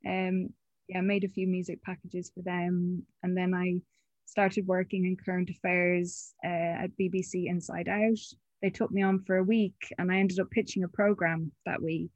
um 0.08 0.48
yeah 0.88 1.00
made 1.00 1.24
a 1.24 1.28
few 1.28 1.46
music 1.46 1.82
packages 1.82 2.30
for 2.34 2.42
them 2.42 3.02
and 3.22 3.36
then 3.36 3.54
i 3.54 3.80
started 4.24 4.66
working 4.66 5.04
in 5.06 5.16
current 5.16 5.50
affairs 5.50 6.34
uh, 6.44 6.82
at 6.84 6.90
bbc 6.98 7.46
inside 7.46 7.88
out 7.88 8.18
they 8.62 8.70
took 8.70 8.90
me 8.90 9.02
on 9.02 9.22
for 9.24 9.36
a 9.36 9.44
week 9.44 9.92
and 9.98 10.10
I 10.10 10.18
ended 10.18 10.40
up 10.40 10.50
pitching 10.50 10.84
a 10.84 10.88
program 10.88 11.52
that 11.66 11.82
week. 11.82 12.12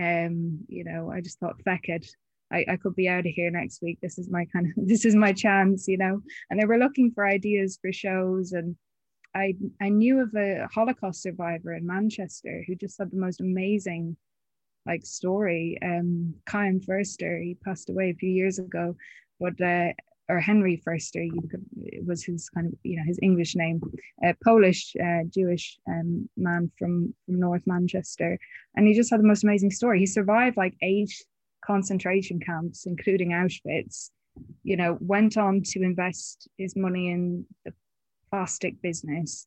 Um, 0.00 0.60
you 0.68 0.84
know, 0.84 1.10
I 1.10 1.20
just 1.20 1.38
thought, 1.38 1.62
feck 1.64 1.88
it. 1.88 2.06
I, 2.52 2.64
I 2.68 2.76
could 2.76 2.94
be 2.94 3.08
out 3.08 3.26
of 3.26 3.32
here 3.32 3.50
next 3.50 3.80
week. 3.80 3.98
This 4.02 4.18
is 4.18 4.28
my 4.28 4.46
kind 4.52 4.66
of 4.66 4.72
this 4.86 5.04
is 5.04 5.14
my 5.14 5.32
chance, 5.32 5.88
you 5.88 5.98
know. 5.98 6.20
And 6.50 6.60
they 6.60 6.66
were 6.66 6.78
looking 6.78 7.10
for 7.12 7.26
ideas 7.26 7.78
for 7.80 7.92
shows 7.92 8.52
and 8.52 8.76
I 9.34 9.54
I 9.80 9.88
knew 9.88 10.20
of 10.20 10.34
a 10.34 10.68
Holocaust 10.72 11.22
survivor 11.22 11.72
in 11.74 11.86
Manchester 11.86 12.64
who 12.66 12.74
just 12.74 12.98
had 12.98 13.10
the 13.10 13.16
most 13.16 13.40
amazing 13.40 14.16
like 14.86 15.04
story. 15.04 15.78
Um 15.82 16.34
Chaim 16.48 16.80
Ferster, 16.80 17.40
he 17.42 17.56
passed 17.64 17.90
away 17.90 18.10
a 18.10 18.14
few 18.14 18.30
years 18.30 18.58
ago, 18.58 18.96
but 19.40 19.60
uh, 19.60 19.92
or 20.28 20.40
Henry 20.40 20.80
could, 20.86 21.64
was 22.06 22.24
his 22.24 22.48
kind 22.48 22.66
of 22.66 22.72
you 22.82 22.96
know 22.96 23.02
his 23.06 23.18
English 23.22 23.54
name, 23.54 23.80
a 24.24 24.34
Polish 24.44 24.94
uh, 24.96 25.24
Jewish 25.28 25.78
um, 25.88 26.28
man 26.36 26.70
from 26.78 27.14
from 27.26 27.40
North 27.40 27.62
Manchester, 27.66 28.38
and 28.74 28.86
he 28.86 28.94
just 28.94 29.10
had 29.10 29.20
the 29.20 29.26
most 29.26 29.44
amazing 29.44 29.70
story. 29.70 29.98
He 29.98 30.06
survived 30.06 30.56
like 30.56 30.74
eight 30.82 31.12
concentration 31.64 32.40
camps, 32.40 32.86
including 32.86 33.30
Auschwitz. 33.30 34.10
You 34.62 34.76
know, 34.76 34.96
went 35.00 35.36
on 35.36 35.62
to 35.66 35.82
invest 35.82 36.48
his 36.56 36.74
money 36.74 37.10
in 37.10 37.44
the 37.66 37.74
plastic 38.30 38.80
business, 38.80 39.46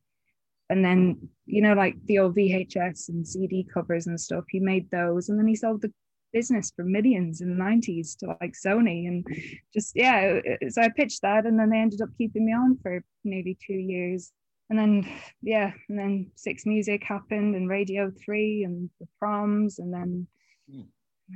and 0.69 0.84
then 0.84 1.30
you 1.45 1.62
know 1.62 1.73
like 1.73 1.95
the 2.06 2.19
old 2.19 2.36
VHS 2.36 3.10
and 3.10 3.28
CD 3.28 3.67
covers 3.71 4.08
and 4.08 4.19
stuff. 4.19 4.45
He 4.49 4.60
made 4.60 4.89
those, 4.91 5.30
and 5.30 5.39
then 5.39 5.47
he 5.47 5.56
sold 5.56 5.82
the 5.82 5.93
business 6.36 6.69
for 6.75 6.84
millions 6.84 7.39
in 7.39 7.58
the 7.58 7.63
90s 7.63 8.17
to 8.17 8.28
like 8.41 8.54
Sony 8.54 9.08
and 9.08 9.25
just 9.73 9.93
yeah 9.95 10.38
so 10.67 10.82
I 10.82 10.89
pitched 10.89 11.21
that 11.21 11.45
and 11.45 11.58
then 11.58 11.69
they 11.69 11.78
ended 11.78 12.01
up 12.01 12.10
keeping 12.17 12.45
me 12.45 12.51
on 12.51 12.78
for 12.84 13.01
nearly 13.23 13.58
two 13.65 13.73
years 13.73 14.34
and 14.69 14.78
then 14.78 15.08
yeah 15.41 15.71
and 15.88 15.97
then 15.97 16.32
Six 16.36 16.65
Music 16.65 17.06
happened 17.06 17.56
and 17.56 17.69
Radio 17.69 18.12
3 18.25 18.65
and 18.65 18.89
the 18.99 19.08
proms 19.17 19.80
and 19.80 19.93
then 19.93 20.28
mm. 20.69 20.86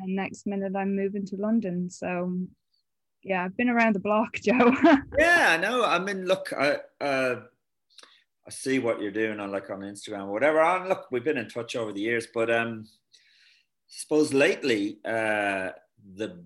and 0.01 0.15
next 0.17 0.45
minute 0.45 0.75
I'm 0.75 0.97
moving 0.97 1.25
to 1.27 1.37
London 1.37 1.89
so 1.89 2.37
yeah 3.23 3.45
I've 3.45 3.55
been 3.55 3.69
around 3.69 3.95
the 3.95 4.01
block 4.01 4.33
Joe 4.43 4.75
yeah 5.17 5.57
no 5.61 5.85
I 5.85 5.99
mean 5.99 6.25
look 6.25 6.51
I 6.51 6.79
uh 6.99 7.35
I 8.49 8.51
see 8.51 8.79
what 8.79 8.99
you're 8.99 9.11
doing 9.11 9.39
on 9.39 9.51
like 9.51 9.69
on 9.69 9.81
Instagram 9.81 10.23
or 10.23 10.31
whatever. 10.31 10.59
And 10.59 10.89
look, 10.89 11.05
we've 11.11 11.23
been 11.23 11.37
in 11.37 11.47
touch 11.47 11.75
over 11.75 11.93
the 11.93 12.01
years, 12.01 12.25
but 12.33 12.49
um, 12.49 12.83
I 12.83 13.89
suppose 13.89 14.33
lately 14.33 14.97
uh, 15.05 15.69
the 16.15 16.43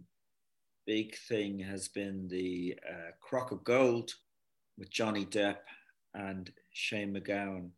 big 0.85 1.15
thing 1.29 1.59
has 1.59 1.87
been 1.87 2.27
the 2.27 2.77
uh, 2.85 3.11
Crock 3.21 3.53
of 3.53 3.63
Gold 3.63 4.11
with 4.77 4.89
Johnny 4.89 5.25
Depp 5.25 5.59
and 6.13 6.51
Shane 6.73 7.13
MacGowan. 7.13 7.69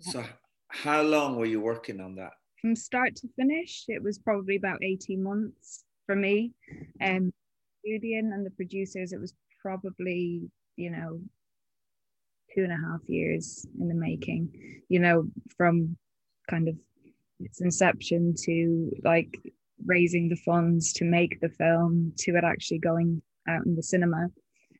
So, 0.00 0.24
how 0.66 1.02
long 1.02 1.36
were 1.36 1.46
you 1.46 1.60
working 1.60 2.00
on 2.00 2.16
that? 2.16 2.32
From 2.60 2.74
start 2.74 3.14
to 3.14 3.28
finish, 3.36 3.84
it 3.86 4.02
was 4.02 4.18
probably 4.18 4.56
about 4.56 4.82
18 4.82 5.22
months 5.22 5.84
for 6.06 6.16
me. 6.16 6.50
Um, 7.00 7.32
Julien 7.86 8.32
and 8.32 8.44
the 8.44 8.50
producers, 8.50 9.12
it 9.12 9.20
was 9.20 9.32
probably, 9.62 10.50
you 10.74 10.90
know, 10.90 11.20
two 12.54 12.62
and 12.62 12.72
a 12.72 12.76
half 12.76 13.00
years 13.06 13.66
in 13.80 13.88
the 13.88 13.94
making, 13.94 14.50
you 14.88 14.98
know, 14.98 15.26
from 15.56 15.96
kind 16.48 16.68
of 16.68 16.76
its 17.40 17.60
inception 17.60 18.34
to 18.44 18.90
like 19.02 19.38
raising 19.84 20.28
the 20.28 20.36
funds 20.36 20.92
to 20.94 21.04
make 21.04 21.40
the 21.40 21.48
film 21.48 22.12
to 22.18 22.36
it 22.36 22.44
actually 22.44 22.78
going 22.78 23.20
out 23.48 23.66
in 23.66 23.74
the 23.74 23.82
cinema. 23.82 24.28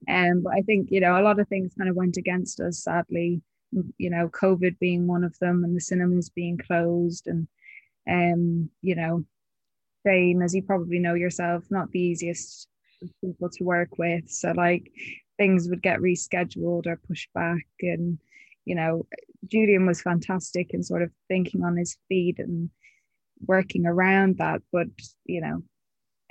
Um, 0.09 0.43
but 0.43 0.53
I 0.55 0.61
think 0.63 0.89
you 0.91 1.01
know 1.01 1.19
a 1.19 1.23
lot 1.23 1.41
of 1.41 1.49
things 1.49 1.75
kind 1.77 1.91
of 1.91 1.97
went 1.97 2.17
against 2.17 2.61
us, 2.61 2.83
sadly. 2.83 3.43
You 3.99 4.11
know, 4.11 4.29
COVID 4.29 4.79
being 4.79 5.07
one 5.07 5.25
of 5.25 5.37
them, 5.41 5.65
and 5.65 5.75
the 5.75 5.81
cinemas 5.81 6.29
being 6.29 6.59
closed, 6.59 7.27
and 7.27 7.49
um, 8.09 8.71
you 8.83 8.95
know, 8.95 9.25
Shane, 10.07 10.43
as 10.43 10.55
you 10.55 10.63
probably 10.63 10.99
know 10.99 11.15
yourself, 11.15 11.65
not 11.71 11.91
the 11.91 12.01
easiest 12.01 12.69
people 13.23 13.49
to 13.51 13.65
work 13.65 13.99
with. 13.99 14.29
So 14.31 14.53
like 14.53 14.91
things 15.37 15.69
would 15.69 15.83
get 15.83 16.01
rescheduled 16.01 16.87
or 16.87 17.01
pushed 17.09 17.33
back, 17.35 17.67
and 17.81 18.19
you 18.65 18.75
know, 18.75 19.07
Julien 19.51 19.87
was 19.87 20.03
fantastic 20.03 20.73
in 20.73 20.83
sort 20.83 21.03
of 21.03 21.11
thinking 21.29 21.65
on 21.65 21.77
his 21.77 21.97
feet 22.09 22.39
and 22.39 22.71
working 23.47 23.87
around 23.87 24.39
that. 24.39 24.63
But 24.73 24.89
you 25.25 25.41
know, 25.41 25.63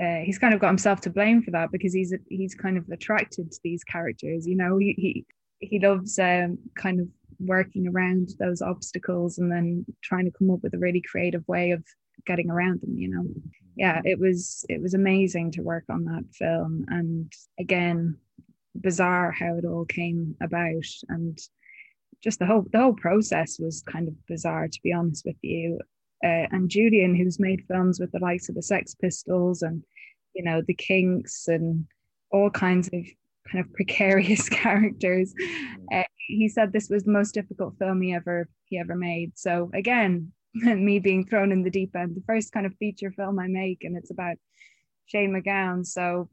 uh, 0.03 0.23
he's 0.23 0.39
kind 0.39 0.53
of 0.53 0.59
got 0.59 0.67
himself 0.67 1.01
to 1.01 1.09
blame 1.09 1.41
for 1.41 1.51
that 1.51 1.71
because 1.71 1.93
he's 1.93 2.13
he's 2.29 2.55
kind 2.55 2.77
of 2.77 2.89
attracted 2.89 3.51
to 3.51 3.59
these 3.63 3.83
characters. 3.83 4.47
You 4.47 4.55
know, 4.55 4.77
he 4.77 4.93
he, 4.97 5.67
he 5.67 5.79
loves 5.79 6.17
um, 6.19 6.57
kind 6.75 6.99
of 6.99 7.07
working 7.39 7.87
around 7.87 8.29
those 8.39 8.61
obstacles 8.61 9.37
and 9.37 9.51
then 9.51 9.85
trying 10.01 10.25
to 10.25 10.31
come 10.31 10.51
up 10.51 10.59
with 10.63 10.73
a 10.73 10.79
really 10.79 11.01
creative 11.01 11.47
way 11.47 11.71
of 11.71 11.83
getting 12.25 12.49
around 12.49 12.81
them. 12.81 12.97
You 12.97 13.09
know, 13.09 13.25
yeah, 13.75 14.01
it 14.03 14.19
was 14.19 14.65
it 14.69 14.81
was 14.81 14.93
amazing 14.93 15.51
to 15.51 15.61
work 15.61 15.85
on 15.89 16.05
that 16.05 16.23
film, 16.33 16.85
and 16.89 17.31
again, 17.59 18.17
bizarre 18.75 19.31
how 19.31 19.55
it 19.57 19.65
all 19.65 19.85
came 19.85 20.35
about 20.41 20.85
and 21.09 21.39
just 22.23 22.39
the 22.39 22.45
whole 22.45 22.65
the 22.71 22.79
whole 22.79 22.93
process 22.93 23.59
was 23.59 23.83
kind 23.83 24.07
of 24.07 24.27
bizarre 24.27 24.67
to 24.67 24.79
be 24.83 24.93
honest 24.93 25.25
with 25.25 25.35
you. 25.41 25.79
Uh, 26.23 26.47
and 26.51 26.69
Julien, 26.69 27.15
who's 27.15 27.37
made 27.39 27.65
films 27.67 27.99
with 27.99 28.11
the 28.13 28.19
likes 28.19 28.47
of 28.47 28.55
the 28.55 28.63
Sex 28.63 28.95
Pistols 28.95 29.61
and 29.61 29.83
you 30.33 30.43
know 30.43 30.61
the 30.65 30.73
Kinks 30.73 31.47
and 31.47 31.85
all 32.31 32.49
kinds 32.49 32.87
of 32.87 33.05
kind 33.51 33.63
of 33.63 33.73
precarious 33.73 34.47
characters, 34.61 35.33
uh, 35.91 36.03
he 36.15 36.47
said 36.47 36.71
this 36.71 36.89
was 36.89 37.03
the 37.03 37.11
most 37.11 37.33
difficult 37.33 37.77
film 37.77 38.01
he 38.01 38.13
ever 38.13 38.47
he 38.65 38.77
ever 38.79 38.95
made. 38.95 39.37
So 39.37 39.69
again, 39.73 40.31
me 40.53 40.99
being 40.99 41.25
thrown 41.25 41.51
in 41.51 41.63
the 41.63 41.69
deep 41.69 41.93
end, 41.95 42.15
the 42.15 42.23
first 42.25 42.53
kind 42.53 42.65
of 42.65 42.75
feature 42.77 43.11
film 43.11 43.37
I 43.37 43.47
make, 43.47 43.83
and 43.83 43.97
it's 43.97 44.11
about 44.11 44.37
Shane 45.07 45.31
MacGowan. 45.31 45.85
So 45.85 46.29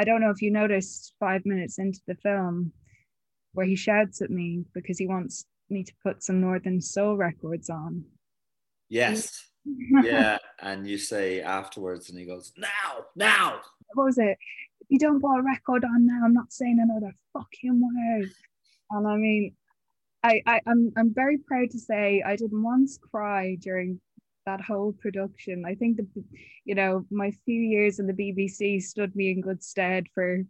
I 0.00 0.04
don't 0.04 0.22
know 0.22 0.30
if 0.30 0.40
you 0.40 0.50
noticed 0.50 1.12
five 1.20 1.44
minutes 1.44 1.78
into 1.78 2.00
the 2.06 2.14
film, 2.14 2.72
where 3.52 3.66
he 3.66 3.76
shouts 3.76 4.22
at 4.22 4.30
me 4.30 4.64
because 4.72 4.98
he 4.98 5.06
wants 5.06 5.44
me 5.68 5.84
to 5.84 5.92
put 6.02 6.22
some 6.22 6.40
Northern 6.40 6.80
Soul 6.80 7.18
records 7.18 7.68
on. 7.68 8.04
Yes. 8.88 9.46
yeah. 10.02 10.38
And 10.58 10.86
you 10.86 10.96
say 10.96 11.42
afterwards, 11.42 12.08
and 12.08 12.18
he 12.18 12.24
goes, 12.24 12.50
Now, 12.56 13.04
now. 13.14 13.60
What 13.92 14.06
was 14.06 14.16
it? 14.16 14.38
If 14.80 14.86
you 14.88 14.98
don't 14.98 15.20
put 15.20 15.38
a 15.38 15.42
record 15.42 15.84
on 15.84 16.06
now, 16.06 16.22
I'm 16.24 16.32
not 16.32 16.50
saying 16.50 16.78
another 16.80 17.14
fucking 17.34 17.82
word. 17.82 18.30
And 18.92 19.06
I 19.06 19.16
mean, 19.16 19.54
I, 20.22 20.40
I 20.46 20.60
I'm 20.66 20.92
I'm 20.96 21.12
very 21.12 21.36
proud 21.36 21.70
to 21.72 21.78
say 21.78 22.22
I 22.24 22.36
didn't 22.36 22.62
once 22.62 22.98
cry 22.98 23.58
during 23.60 24.00
that 24.46 24.60
whole 24.60 24.92
production. 24.92 25.64
I 25.66 25.74
think 25.74 25.96
the 25.96 26.06
you 26.64 26.74
know, 26.74 27.04
my 27.10 27.30
few 27.44 27.60
years 27.60 27.98
in 27.98 28.06
the 28.06 28.12
BBC 28.12 28.82
stood 28.82 29.14
me 29.14 29.30
in 29.30 29.40
good 29.40 29.62
stead 29.62 30.06
for 30.14 30.42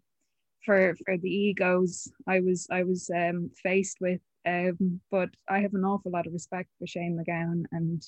for 0.64 0.94
for 1.04 1.16
the 1.16 1.28
egos 1.28 2.10
I 2.26 2.40
was 2.40 2.66
I 2.70 2.82
was 2.84 3.10
um, 3.14 3.50
faced 3.62 3.98
with. 4.00 4.20
Um, 4.46 5.00
but 5.10 5.28
I 5.48 5.60
have 5.60 5.74
an 5.74 5.84
awful 5.84 6.12
lot 6.12 6.26
of 6.26 6.32
respect 6.32 6.70
for 6.78 6.86
Shane 6.86 7.18
MacGowan, 7.18 7.64
and 7.72 8.02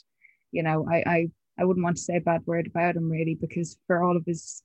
you 0.50 0.62
know 0.62 0.86
I, 0.90 1.02
I 1.06 1.30
I 1.58 1.64
wouldn't 1.64 1.84
want 1.84 1.96
to 1.96 2.02
say 2.02 2.16
a 2.16 2.20
bad 2.20 2.42
word 2.46 2.66
about 2.66 2.96
him 2.96 3.10
really 3.10 3.34
because 3.34 3.76
for 3.86 4.02
all 4.02 4.16
of 4.16 4.24
his 4.26 4.62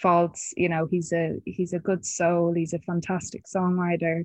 faults, 0.00 0.52
you 0.56 0.68
know 0.68 0.86
he's 0.90 1.12
a 1.12 1.36
he's 1.44 1.72
a 1.72 1.80
good 1.80 2.04
soul. 2.04 2.52
He's 2.54 2.74
a 2.74 2.78
fantastic 2.80 3.44
songwriter. 3.46 4.24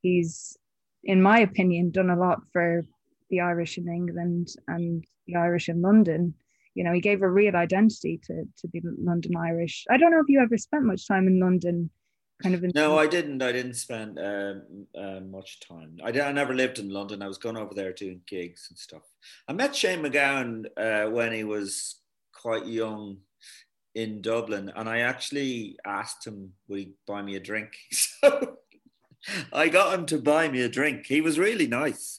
He's, 0.00 0.56
in 1.04 1.22
my 1.22 1.40
opinion, 1.40 1.90
done 1.90 2.10
a 2.10 2.18
lot 2.18 2.40
for 2.52 2.82
the 3.30 3.40
Irish 3.40 3.78
in 3.78 3.88
England 3.88 4.48
and 4.66 5.04
the 5.26 5.36
Irish 5.36 5.68
in 5.68 5.82
London 5.82 6.34
you 6.74 6.84
know 6.84 6.92
he 6.92 7.00
gave 7.00 7.20
a 7.20 7.28
real 7.28 7.54
identity 7.54 8.18
to 8.24 8.48
to 8.56 8.66
the 8.72 8.80
london 8.96 9.36
irish 9.36 9.84
i 9.90 9.98
don't 9.98 10.10
know 10.10 10.20
if 10.20 10.28
you 10.30 10.40
ever 10.40 10.56
spent 10.56 10.84
much 10.84 11.06
time 11.06 11.26
in 11.26 11.38
london 11.38 11.90
kind 12.42 12.54
of. 12.54 12.64
In- 12.64 12.72
no, 12.74 12.98
I 12.98 13.06
didn't. 13.06 13.40
I 13.42 13.52
didn't 13.52 13.74
spend 13.74 14.18
uh, 14.18 14.54
uh, 14.98 15.20
much 15.20 15.60
time. 15.60 15.98
I, 16.04 16.08
I 16.08 16.32
never 16.32 16.54
lived 16.54 16.78
in 16.78 16.90
London. 16.90 17.22
I 17.22 17.28
was 17.28 17.38
going 17.38 17.56
over 17.56 17.74
there 17.74 17.92
doing 17.92 18.20
gigs 18.26 18.66
and 18.68 18.78
stuff. 18.78 19.02
I 19.48 19.52
met 19.52 19.76
Shane 19.76 20.02
MacGowan 20.02 20.66
uh, 20.76 21.10
when 21.10 21.32
he 21.32 21.44
was 21.44 22.00
quite 22.32 22.66
young 22.66 23.18
in 23.94 24.22
Dublin, 24.22 24.72
and 24.74 24.88
I 24.88 25.00
actually 25.00 25.78
asked 25.86 26.26
him, 26.26 26.52
"Would 26.68 26.78
he 26.78 26.92
buy 27.06 27.22
me 27.22 27.36
a 27.36 27.40
drink?" 27.40 27.70
So 28.22 28.56
I 29.52 29.68
got 29.68 29.96
him 29.96 30.06
to 30.06 30.18
buy 30.18 30.48
me 30.48 30.62
a 30.62 30.68
drink. 30.68 31.06
He 31.06 31.20
was 31.20 31.38
really 31.38 31.68
nice. 31.68 32.18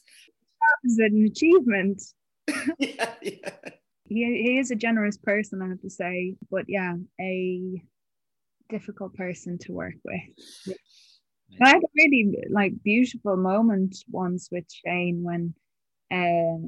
That 0.60 0.88
was 0.88 0.98
an 0.98 1.24
achievement. 1.24 2.02
yeah, 2.78 3.14
yeah. 3.22 3.50
He, 4.06 4.24
he 4.42 4.58
is 4.58 4.70
a 4.70 4.76
generous 4.76 5.16
person, 5.16 5.62
I 5.62 5.68
have 5.68 5.80
to 5.80 5.90
say. 5.90 6.34
But 6.50 6.66
yeah, 6.68 6.94
a 7.20 7.82
difficult 8.68 9.14
person 9.14 9.58
to 9.58 9.72
work 9.72 9.94
with. 10.04 10.76
I 11.60 11.68
had 11.68 11.82
a 11.82 11.88
really 11.96 12.36
like 12.50 12.82
beautiful 12.82 13.36
moment 13.36 13.96
once 14.10 14.48
with 14.50 14.64
Shane 14.70 15.22
when 15.22 15.54
uh, 16.10 16.58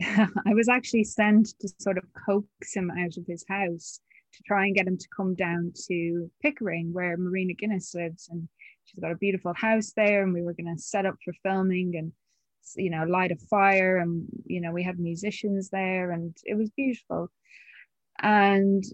I 0.46 0.54
was 0.54 0.68
actually 0.68 1.04
sent 1.04 1.58
to 1.60 1.68
sort 1.78 1.98
of 1.98 2.04
coax 2.26 2.74
him 2.74 2.90
out 2.90 3.16
of 3.16 3.24
his 3.26 3.44
house 3.48 4.00
to 4.34 4.42
try 4.46 4.66
and 4.66 4.74
get 4.74 4.86
him 4.86 4.98
to 4.98 5.08
come 5.14 5.34
down 5.34 5.72
to 5.88 6.30
Pickering, 6.40 6.92
where 6.92 7.16
Marina 7.16 7.52
Guinness 7.52 7.94
lives, 7.94 8.28
and 8.30 8.48
she's 8.84 9.00
got 9.00 9.12
a 9.12 9.16
beautiful 9.16 9.52
house 9.54 9.92
there, 9.94 10.22
and 10.22 10.32
we 10.32 10.42
were 10.42 10.54
going 10.54 10.74
to 10.74 10.82
set 10.82 11.06
up 11.06 11.16
for 11.24 11.34
filming 11.42 11.92
and 11.96 12.12
you 12.76 12.90
know 12.90 13.04
light 13.04 13.32
a 13.32 13.36
fire, 13.36 13.98
and 13.98 14.26
you 14.44 14.60
know 14.60 14.72
we 14.72 14.82
had 14.82 14.98
musicians 14.98 15.70
there, 15.70 16.12
and 16.12 16.36
it 16.44 16.54
was 16.56 16.70
beautiful. 16.70 17.30
And 18.20 18.84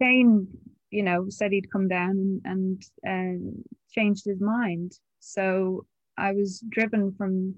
Shane, 0.00 0.48
you 0.90 1.02
know, 1.02 1.26
said 1.28 1.52
he'd 1.52 1.70
come 1.72 1.88
down 1.88 2.40
and, 2.44 2.82
and 3.04 3.54
uh, 3.54 3.60
changed 3.92 4.24
his 4.24 4.40
mind. 4.40 4.92
So 5.20 5.86
I 6.16 6.32
was 6.32 6.62
driven 6.68 7.12
from 7.12 7.54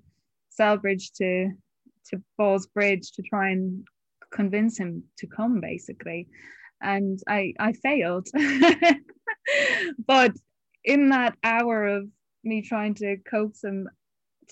Celbridge 0.58 1.12
to 1.16 1.50
to 2.10 2.22
Ballsbridge 2.38 3.14
to 3.14 3.22
try 3.22 3.50
and 3.50 3.86
convince 4.32 4.78
him 4.78 5.04
to 5.18 5.26
come, 5.26 5.60
basically 5.60 6.28
and 6.82 7.20
I 7.28 7.54
I 7.58 7.72
failed. 7.72 8.28
but 10.06 10.32
in 10.84 11.10
that 11.10 11.36
hour 11.42 11.86
of 11.86 12.08
me 12.44 12.62
trying 12.62 12.94
to 12.94 13.16
coax 13.18 13.62
him 13.62 13.88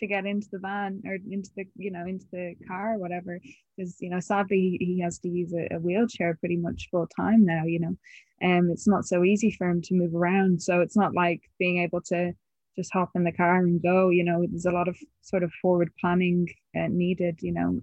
to 0.01 0.07
get 0.07 0.27
into 0.27 0.49
the 0.51 0.59
van 0.59 1.03
or 1.07 1.19
into 1.31 1.51
the 1.57 1.65
you 1.77 1.91
know 1.91 2.05
into 2.07 2.27
the 2.33 2.55
car 2.67 2.95
or 2.95 2.99
whatever 2.99 3.39
because 3.77 3.97
you 4.01 4.11
know 4.11 4.21
sadly 4.21 4.77
he 4.81 5.01
has 5.01 5.19
to 5.19 5.29
use 5.29 5.53
a, 5.53 5.77
a, 5.77 5.79
wheelchair 5.79 6.37
pretty 6.41 6.57
much 6.57 6.89
full 6.91 7.07
time 7.17 7.45
now 7.45 7.65
you 7.65 7.79
know. 7.79 7.97
And 8.43 8.67
um, 8.67 8.71
it's 8.71 8.89
not 8.89 9.05
so 9.05 9.23
easy 9.23 9.51
for 9.51 9.69
him 9.69 9.83
to 9.83 9.95
move 9.95 10.15
around 10.15 10.63
so 10.63 10.81
it's 10.81 10.97
not 10.97 11.15
like 11.15 11.43
being 11.59 11.79
able 11.79 12.01
to 12.07 12.33
just 12.77 12.93
hop 12.93 13.11
in 13.15 13.25
the 13.25 13.33
car 13.33 13.57
and 13.57 13.83
go 13.83 14.09
you 14.09 14.25
know. 14.25 14.45
There's 14.49 14.67
a 14.67 14.73
lot 14.73 14.89
of 14.89 14.97
sort 15.23 15.43
of 15.43 15.53
forward 15.63 15.93
planning 16.01 16.49
uh, 16.77 16.89
needed 16.89 17.39
you 17.43 17.53
know 17.53 17.81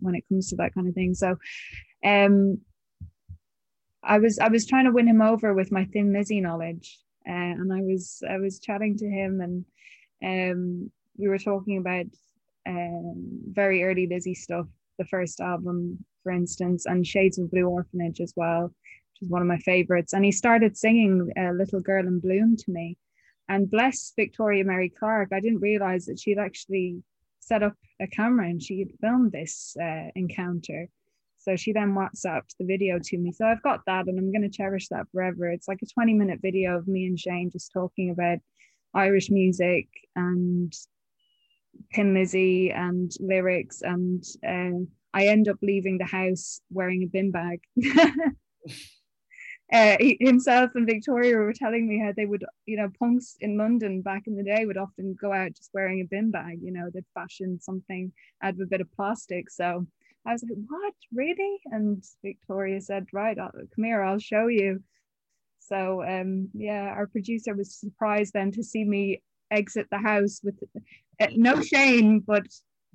when 0.00 0.14
it 0.14 0.24
comes 0.28 0.50
to 0.50 0.56
that 0.56 0.74
kind 0.74 0.88
of 0.88 0.94
thing. 0.94 1.14
So 1.14 1.36
um 2.04 2.58
I 4.02 4.18
was 4.18 4.38
I 4.38 4.48
was 4.48 4.66
trying 4.66 4.86
to 4.86 4.92
win 4.92 5.08
him 5.08 5.22
over 5.22 5.54
with 5.54 5.72
my 5.72 5.84
Thin 5.86 6.12
Lizzy 6.12 6.40
knowledge, 6.40 6.98
uh, 7.28 7.32
and 7.32 7.72
I 7.72 7.82
was 7.82 8.22
I 8.28 8.38
was 8.38 8.58
chatting 8.58 8.96
to 8.98 9.06
him, 9.06 9.40
and 9.40 9.64
um, 10.22 10.90
we 11.20 11.28
were 11.28 11.38
talking 11.38 11.78
about 11.78 12.06
um, 12.66 13.40
very 13.50 13.84
early 13.84 14.06
Lizzy 14.06 14.34
stuff, 14.34 14.66
the 14.98 15.04
first 15.06 15.40
album, 15.40 16.04
for 16.22 16.32
instance, 16.32 16.86
and 16.86 17.06
Shades 17.06 17.38
of 17.38 17.50
Blue 17.50 17.66
Orphanage 17.66 18.20
as 18.20 18.32
well, 18.36 18.64
which 18.64 19.22
is 19.22 19.28
one 19.28 19.42
of 19.42 19.48
my 19.48 19.58
favorites. 19.58 20.12
And 20.12 20.24
he 20.24 20.32
started 20.32 20.76
singing 20.76 21.30
uh, 21.38 21.52
"Little 21.52 21.80
Girl 21.80 22.06
in 22.06 22.20
Bloom" 22.20 22.56
to 22.56 22.70
me, 22.70 22.96
and 23.48 23.70
bless 23.70 24.12
Victoria 24.16 24.64
Mary 24.64 24.88
Clarke, 24.88 25.30
I 25.32 25.40
didn't 25.40 25.60
realize 25.60 26.06
that 26.06 26.18
she'd 26.18 26.38
actually 26.38 27.02
set 27.40 27.62
up 27.62 27.74
a 28.00 28.06
camera 28.06 28.46
and 28.46 28.62
she 28.62 28.80
had 28.80 28.92
filmed 29.00 29.32
this 29.32 29.76
uh, 29.82 30.10
encounter 30.14 30.88
so 31.40 31.56
she 31.56 31.72
then 31.72 31.94
WhatsApped 31.94 32.54
the 32.58 32.66
video 32.66 32.98
to 33.02 33.18
me. 33.18 33.32
So 33.32 33.46
I've 33.46 33.62
got 33.62 33.80
that 33.86 34.06
and 34.06 34.18
I'm 34.18 34.30
going 34.30 34.42
to 34.42 34.50
cherish 34.50 34.88
that 34.88 35.06
forever. 35.10 35.48
It's 35.48 35.68
like 35.68 35.80
a 35.82 35.86
20 35.86 36.12
minute 36.12 36.40
video 36.42 36.76
of 36.76 36.86
me 36.86 37.06
and 37.06 37.18
Shane 37.18 37.50
just 37.50 37.72
talking 37.72 38.10
about 38.10 38.38
Irish 38.92 39.30
music 39.30 39.88
and 40.14 40.72
Thin 41.94 42.14
Lizzy 42.14 42.70
and 42.70 43.10
lyrics. 43.20 43.82
And 43.82 44.24
uh, 44.46 44.86
I 45.12 45.26
end 45.26 45.48
up 45.48 45.58
leaving 45.62 45.98
the 45.98 46.04
house 46.04 46.60
wearing 46.70 47.02
a 47.02 47.06
bin 47.06 47.30
bag. 47.30 47.60
uh, 49.72 49.96
he, 49.98 50.16
himself 50.20 50.70
and 50.74 50.86
Victoria 50.86 51.36
were 51.36 51.52
telling 51.52 51.88
me 51.88 51.98
how 51.98 52.12
they 52.16 52.26
would, 52.26 52.44
you 52.66 52.76
know, 52.76 52.90
punks 52.98 53.36
in 53.40 53.58
London 53.58 54.02
back 54.02 54.22
in 54.26 54.36
the 54.36 54.44
day 54.44 54.66
would 54.66 54.76
often 54.76 55.16
go 55.20 55.32
out 55.32 55.54
just 55.54 55.70
wearing 55.74 56.00
a 56.00 56.04
bin 56.04 56.30
bag. 56.30 56.58
You 56.62 56.72
know, 56.72 56.90
they'd 56.92 57.04
fashion 57.14 57.60
something 57.60 58.12
out 58.42 58.54
of 58.54 58.60
a 58.60 58.66
bit 58.66 58.80
of 58.80 58.92
plastic. 58.92 59.50
So 59.50 59.86
I 60.26 60.32
was 60.32 60.42
like, 60.42 60.58
what, 60.68 60.94
really? 61.12 61.60
And 61.66 62.04
Victoria 62.22 62.80
said, 62.80 63.06
right, 63.12 63.38
I'll, 63.38 63.52
come 63.52 63.84
here, 63.84 64.02
I'll 64.02 64.18
show 64.18 64.46
you. 64.46 64.82
So 65.60 66.02
um, 66.02 66.48
yeah, 66.52 66.92
our 66.96 67.06
producer 67.06 67.54
was 67.54 67.74
surprised 67.74 68.32
then 68.32 68.50
to 68.52 68.62
see 68.62 68.84
me 68.84 69.22
exit 69.50 69.86
the 69.90 69.98
house 69.98 70.40
with 70.42 70.54
uh, 71.20 71.26
no 71.34 71.60
shame, 71.60 72.20
but 72.20 72.46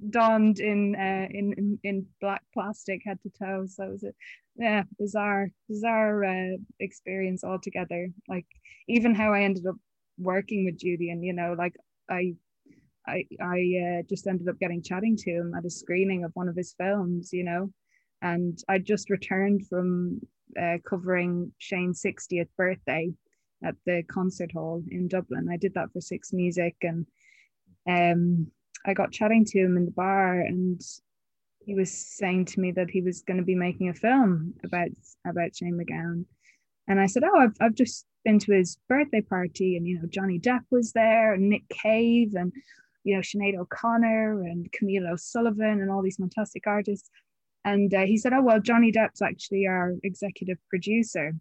donned 0.09 0.59
in, 0.59 0.95
uh, 0.95 1.27
in 1.31 1.53
in 1.53 1.79
in 1.83 2.05
black 2.21 2.41
plastic 2.53 3.01
head 3.05 3.19
to 3.23 3.29
toe. 3.29 3.65
So 3.67 3.83
it 3.83 3.91
was 3.91 4.03
a 4.03 4.13
yeah 4.57 4.83
bizarre 4.99 5.49
bizarre 5.69 6.23
uh, 6.23 6.57
experience 6.79 7.43
altogether. 7.43 8.09
Like 8.27 8.45
even 8.87 9.15
how 9.15 9.33
I 9.33 9.41
ended 9.41 9.65
up 9.67 9.75
working 10.17 10.65
with 10.65 10.79
Julien, 10.79 11.23
you 11.23 11.33
know, 11.33 11.55
like 11.57 11.75
I 12.09 12.35
I 13.07 13.25
I 13.41 13.99
uh, 13.99 14.01
just 14.09 14.27
ended 14.27 14.49
up 14.49 14.59
getting 14.59 14.81
chatting 14.81 15.15
to 15.17 15.31
him 15.31 15.53
at 15.57 15.65
a 15.65 15.69
screening 15.69 16.23
of 16.23 16.31
one 16.33 16.49
of 16.49 16.55
his 16.55 16.73
films, 16.77 17.31
you 17.31 17.43
know, 17.43 17.71
and 18.21 18.57
I 18.67 18.79
just 18.79 19.09
returned 19.09 19.67
from 19.67 20.21
uh, 20.59 20.77
covering 20.87 21.51
Shane's 21.57 22.01
60th 22.01 22.47
birthday 22.57 23.11
at 23.63 23.75
the 23.85 24.03
concert 24.03 24.51
hall 24.51 24.83
in 24.89 25.07
Dublin. 25.07 25.47
I 25.51 25.57
did 25.57 25.73
that 25.75 25.91
for 25.91 26.01
Six 26.01 26.33
Music, 26.33 26.75
and 26.81 27.05
um, 27.87 28.47
I 28.85 28.93
got 28.93 29.11
chatting 29.11 29.45
to 29.45 29.59
him 29.59 29.77
in 29.77 29.85
the 29.85 29.91
bar, 29.91 30.39
and 30.39 30.81
he 31.59 31.75
was 31.75 31.91
saying 31.91 32.45
to 32.45 32.59
me 32.59 32.71
that 32.71 32.89
he 32.89 33.01
was 33.01 33.21
going 33.21 33.37
to 33.37 33.43
be 33.43 33.55
making 33.55 33.89
a 33.89 33.93
film 33.93 34.53
about 34.63 34.89
about 35.27 35.55
Shane 35.55 35.79
MacGowan, 35.79 36.25
and 36.87 36.99
I 36.99 37.07
said, 37.07 37.23
"Oh, 37.23 37.39
I've 37.39 37.55
I've 37.59 37.75
just 37.75 38.05
been 38.23 38.39
to 38.39 38.53
his 38.53 38.77
birthday 38.89 39.21
party, 39.21 39.77
and 39.77 39.87
you 39.87 39.99
know 39.99 40.07
Johnny 40.07 40.39
Depp 40.39 40.63
was 40.71 40.91
there, 40.91 41.33
and 41.33 41.49
Nick 41.49 41.67
Cave, 41.69 42.33
and 42.35 42.51
you 43.05 43.15
know, 43.15 43.21
Sinead 43.21 43.57
O'Connor 43.57 44.41
and 44.41 44.69
Camille 44.73 45.07
O'Sullivan 45.07 45.79
and 45.79 45.89
all 45.89 46.01
these 46.01 46.17
fantastic 46.17 46.65
artists. 46.65 47.09
And 47.63 47.93
uh, 47.93 48.01
he 48.01 48.17
said, 48.17 48.33
Oh, 48.33 48.41
well, 48.41 48.59
Johnny 48.59 48.91
Depp's 48.91 49.21
actually 49.21 49.67
our 49.67 49.93
executive 50.03 50.57
producer. 50.69 51.33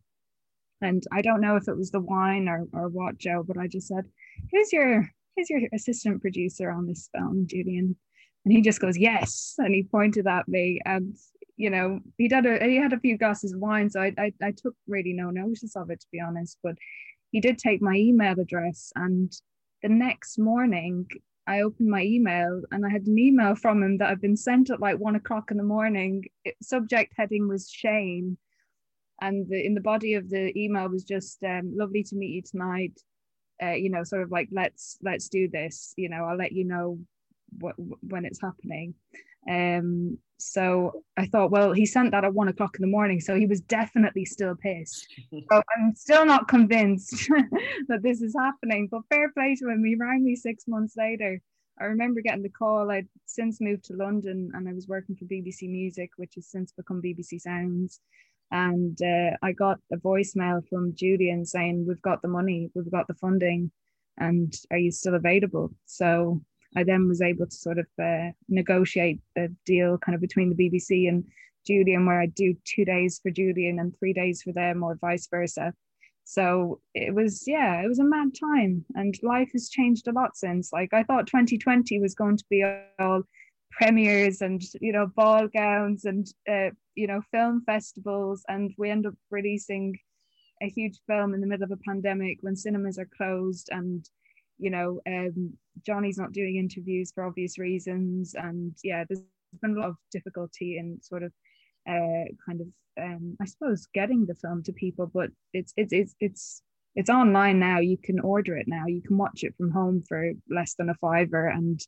And 0.80 1.02
I 1.12 1.22
don't 1.22 1.40
know 1.40 1.56
if 1.56 1.68
it 1.68 1.76
was 1.76 1.90
the 1.90 2.00
wine 2.00 2.48
or, 2.48 2.66
or 2.72 2.88
what, 2.88 3.18
Joe, 3.18 3.44
but 3.46 3.56
I 3.56 3.66
just 3.66 3.88
said, 3.88 4.04
Who's 4.52 4.72
your 4.72 5.08
who's 5.36 5.50
your 5.50 5.62
assistant 5.72 6.20
producer 6.20 6.70
on 6.70 6.86
this 6.86 7.08
film, 7.14 7.46
Julien? 7.46 7.96
And 8.44 8.52
he 8.52 8.60
just 8.60 8.80
goes, 8.80 8.98
Yes. 8.98 9.54
And 9.58 9.74
he 9.74 9.82
pointed 9.82 10.26
at 10.26 10.48
me 10.48 10.80
and 10.84 11.16
you 11.56 11.70
know, 11.70 12.00
he 12.18 12.28
had 12.28 12.46
a 12.46 12.64
he 12.64 12.76
had 12.76 12.92
a 12.92 12.98
few 12.98 13.16
glasses 13.16 13.52
of 13.52 13.60
wine, 13.60 13.88
so 13.88 14.00
I, 14.00 14.12
I, 14.18 14.32
I 14.42 14.50
took 14.50 14.74
really 14.88 15.12
no 15.12 15.30
notice 15.30 15.76
of 15.76 15.90
it 15.90 16.00
to 16.00 16.06
be 16.10 16.20
honest. 16.20 16.58
But 16.62 16.76
he 17.30 17.40
did 17.40 17.58
take 17.58 17.80
my 17.80 17.94
email 17.94 18.38
address 18.38 18.92
and 18.96 19.32
the 19.82 19.88
next 19.88 20.38
morning 20.38 21.06
I 21.46 21.60
opened 21.60 21.90
my 21.90 22.02
email 22.02 22.62
and 22.70 22.86
I 22.86 22.88
had 22.88 23.06
an 23.06 23.18
email 23.18 23.54
from 23.54 23.82
him 23.82 23.98
that 23.98 24.08
had 24.08 24.20
been 24.20 24.36
sent 24.36 24.70
at 24.70 24.80
like 24.80 24.98
one 24.98 25.14
o'clock 25.14 25.50
in 25.50 25.58
the 25.58 25.62
morning. 25.62 26.24
It, 26.44 26.56
subject 26.62 27.12
heading 27.16 27.48
was 27.48 27.68
Shane. 27.70 28.38
And 29.20 29.48
the, 29.48 29.64
in 29.64 29.74
the 29.74 29.80
body 29.80 30.14
of 30.14 30.28
the 30.28 30.52
email 30.58 30.88
was 30.88 31.04
just 31.04 31.42
um, 31.44 31.72
lovely 31.76 32.02
to 32.04 32.16
meet 32.16 32.34
you 32.34 32.42
tonight. 32.42 33.00
Uh, 33.62 33.70
you 33.70 33.88
know, 33.88 34.02
sort 34.02 34.22
of 34.22 34.30
like 34.30 34.48
let's 34.50 34.98
let's 35.02 35.28
do 35.28 35.48
this. 35.48 35.94
You 35.96 36.08
know, 36.08 36.24
I'll 36.24 36.36
let 36.36 36.52
you 36.52 36.64
know 36.64 36.98
what 37.58 37.76
when 38.02 38.24
it's 38.24 38.40
happening. 38.40 38.94
Um, 39.48 40.18
so 40.38 41.04
I 41.16 41.26
thought, 41.26 41.50
well, 41.50 41.72
he 41.72 41.86
sent 41.86 42.10
that 42.10 42.24
at 42.24 42.34
one 42.34 42.48
o'clock 42.48 42.76
in 42.76 42.82
the 42.82 42.90
morning, 42.90 43.20
so 43.20 43.36
he 43.36 43.46
was 43.46 43.60
definitely 43.60 44.24
still 44.24 44.54
pissed. 44.56 45.06
so 45.30 45.62
I'm 45.76 45.94
still 45.94 46.26
not 46.26 46.48
convinced 46.48 47.28
that 47.88 48.02
this 48.02 48.20
is 48.20 48.34
happening. 48.38 48.88
But 48.90 49.02
fair 49.08 49.30
play 49.32 49.54
to 49.56 49.68
him. 49.68 49.84
He 49.84 49.94
rang 49.94 50.24
me 50.24 50.34
six 50.34 50.66
months 50.66 50.94
later. 50.96 51.40
I 51.80 51.84
remember 51.84 52.20
getting 52.20 52.42
the 52.42 52.48
call. 52.50 52.90
I'd 52.90 53.08
since 53.26 53.60
moved 53.60 53.84
to 53.86 53.94
London 53.94 54.50
and 54.54 54.68
I 54.68 54.72
was 54.72 54.86
working 54.86 55.16
for 55.16 55.24
BBC 55.24 55.68
Music, 55.68 56.10
which 56.16 56.34
has 56.36 56.46
since 56.46 56.72
become 56.72 57.02
BBC 57.02 57.40
Sounds. 57.40 58.00
And 58.50 59.00
uh, 59.02 59.36
I 59.42 59.52
got 59.52 59.78
a 59.92 59.96
voicemail 59.96 60.66
from 60.68 60.94
Julien 60.94 61.44
saying, 61.44 61.86
We've 61.86 62.02
got 62.02 62.22
the 62.22 62.28
money, 62.28 62.70
we've 62.74 62.90
got 62.90 63.08
the 63.08 63.14
funding, 63.14 63.70
and 64.18 64.54
are 64.70 64.78
you 64.78 64.92
still 64.92 65.14
available? 65.14 65.72
So 65.86 66.40
I 66.76 66.84
then 66.84 67.08
was 67.08 67.20
able 67.20 67.46
to 67.46 67.56
sort 67.56 67.78
of 67.78 67.86
uh, 68.02 68.30
negotiate 68.48 69.20
a 69.36 69.48
deal 69.64 69.98
kind 69.98 70.14
of 70.14 70.20
between 70.20 70.50
the 70.50 70.70
BBC 70.70 71.08
and 71.08 71.24
Julien, 71.66 72.06
where 72.06 72.20
I 72.20 72.26
do 72.26 72.54
two 72.64 72.84
days 72.84 73.18
for 73.22 73.30
Julien 73.30 73.78
and 73.78 73.96
three 73.98 74.12
days 74.12 74.42
for 74.42 74.52
them, 74.52 74.82
or 74.82 74.98
vice 75.00 75.26
versa. 75.28 75.72
So 76.24 76.80
it 76.94 77.14
was, 77.14 77.44
yeah, 77.46 77.82
it 77.82 77.88
was 77.88 77.98
a 77.98 78.04
mad 78.04 78.34
time, 78.38 78.84
and 78.94 79.14
life 79.22 79.50
has 79.52 79.68
changed 79.68 80.08
a 80.08 80.12
lot 80.12 80.36
since. 80.36 80.72
Like 80.72 80.92
I 80.92 81.02
thought 81.02 81.26
2020 81.26 82.00
was 82.00 82.14
going 82.14 82.36
to 82.36 82.44
be 82.48 82.64
all 82.98 83.22
premieres 83.78 84.40
and 84.40 84.62
you 84.80 84.92
know 84.92 85.06
ball 85.16 85.48
gowns 85.48 86.04
and 86.04 86.26
uh, 86.50 86.70
you 86.94 87.06
know 87.06 87.20
film 87.30 87.62
festivals, 87.66 88.44
and 88.48 88.72
we 88.78 88.90
end 88.90 89.06
up 89.06 89.14
releasing 89.30 89.98
a 90.62 90.68
huge 90.68 90.98
film 91.06 91.34
in 91.34 91.40
the 91.40 91.46
middle 91.46 91.64
of 91.64 91.72
a 91.72 91.82
pandemic 91.88 92.38
when 92.40 92.56
cinemas 92.56 92.98
are 92.98 93.08
closed 93.16 93.68
and 93.72 94.08
you 94.58 94.70
know, 94.70 95.00
um, 95.06 95.52
Johnny's 95.84 96.18
not 96.18 96.32
doing 96.32 96.56
interviews 96.56 97.12
for 97.12 97.24
obvious 97.24 97.58
reasons, 97.58 98.34
and 98.34 98.74
yeah, 98.82 99.04
there's 99.08 99.22
been 99.60 99.76
a 99.76 99.80
lot 99.80 99.90
of 99.90 99.96
difficulty 100.12 100.78
in 100.78 100.98
sort 101.02 101.22
of 101.22 101.32
uh, 101.88 102.24
kind 102.46 102.60
of 102.60 102.66
um, 103.00 103.36
I 103.40 103.46
suppose 103.46 103.88
getting 103.92 104.26
the 104.26 104.36
film 104.36 104.62
to 104.64 104.72
people, 104.72 105.10
but 105.12 105.30
it's 105.52 105.72
it's 105.76 105.92
it's 105.92 106.14
it's 106.20 106.62
it's 106.94 107.10
online 107.10 107.58
now. 107.58 107.80
You 107.80 107.98
can 107.98 108.20
order 108.20 108.56
it 108.56 108.68
now. 108.68 108.86
You 108.86 109.02
can 109.02 109.18
watch 109.18 109.42
it 109.42 109.54
from 109.56 109.70
home 109.70 110.02
for 110.08 110.30
less 110.48 110.74
than 110.74 110.88
a 110.90 110.94
fiver, 110.94 111.48
and 111.48 111.80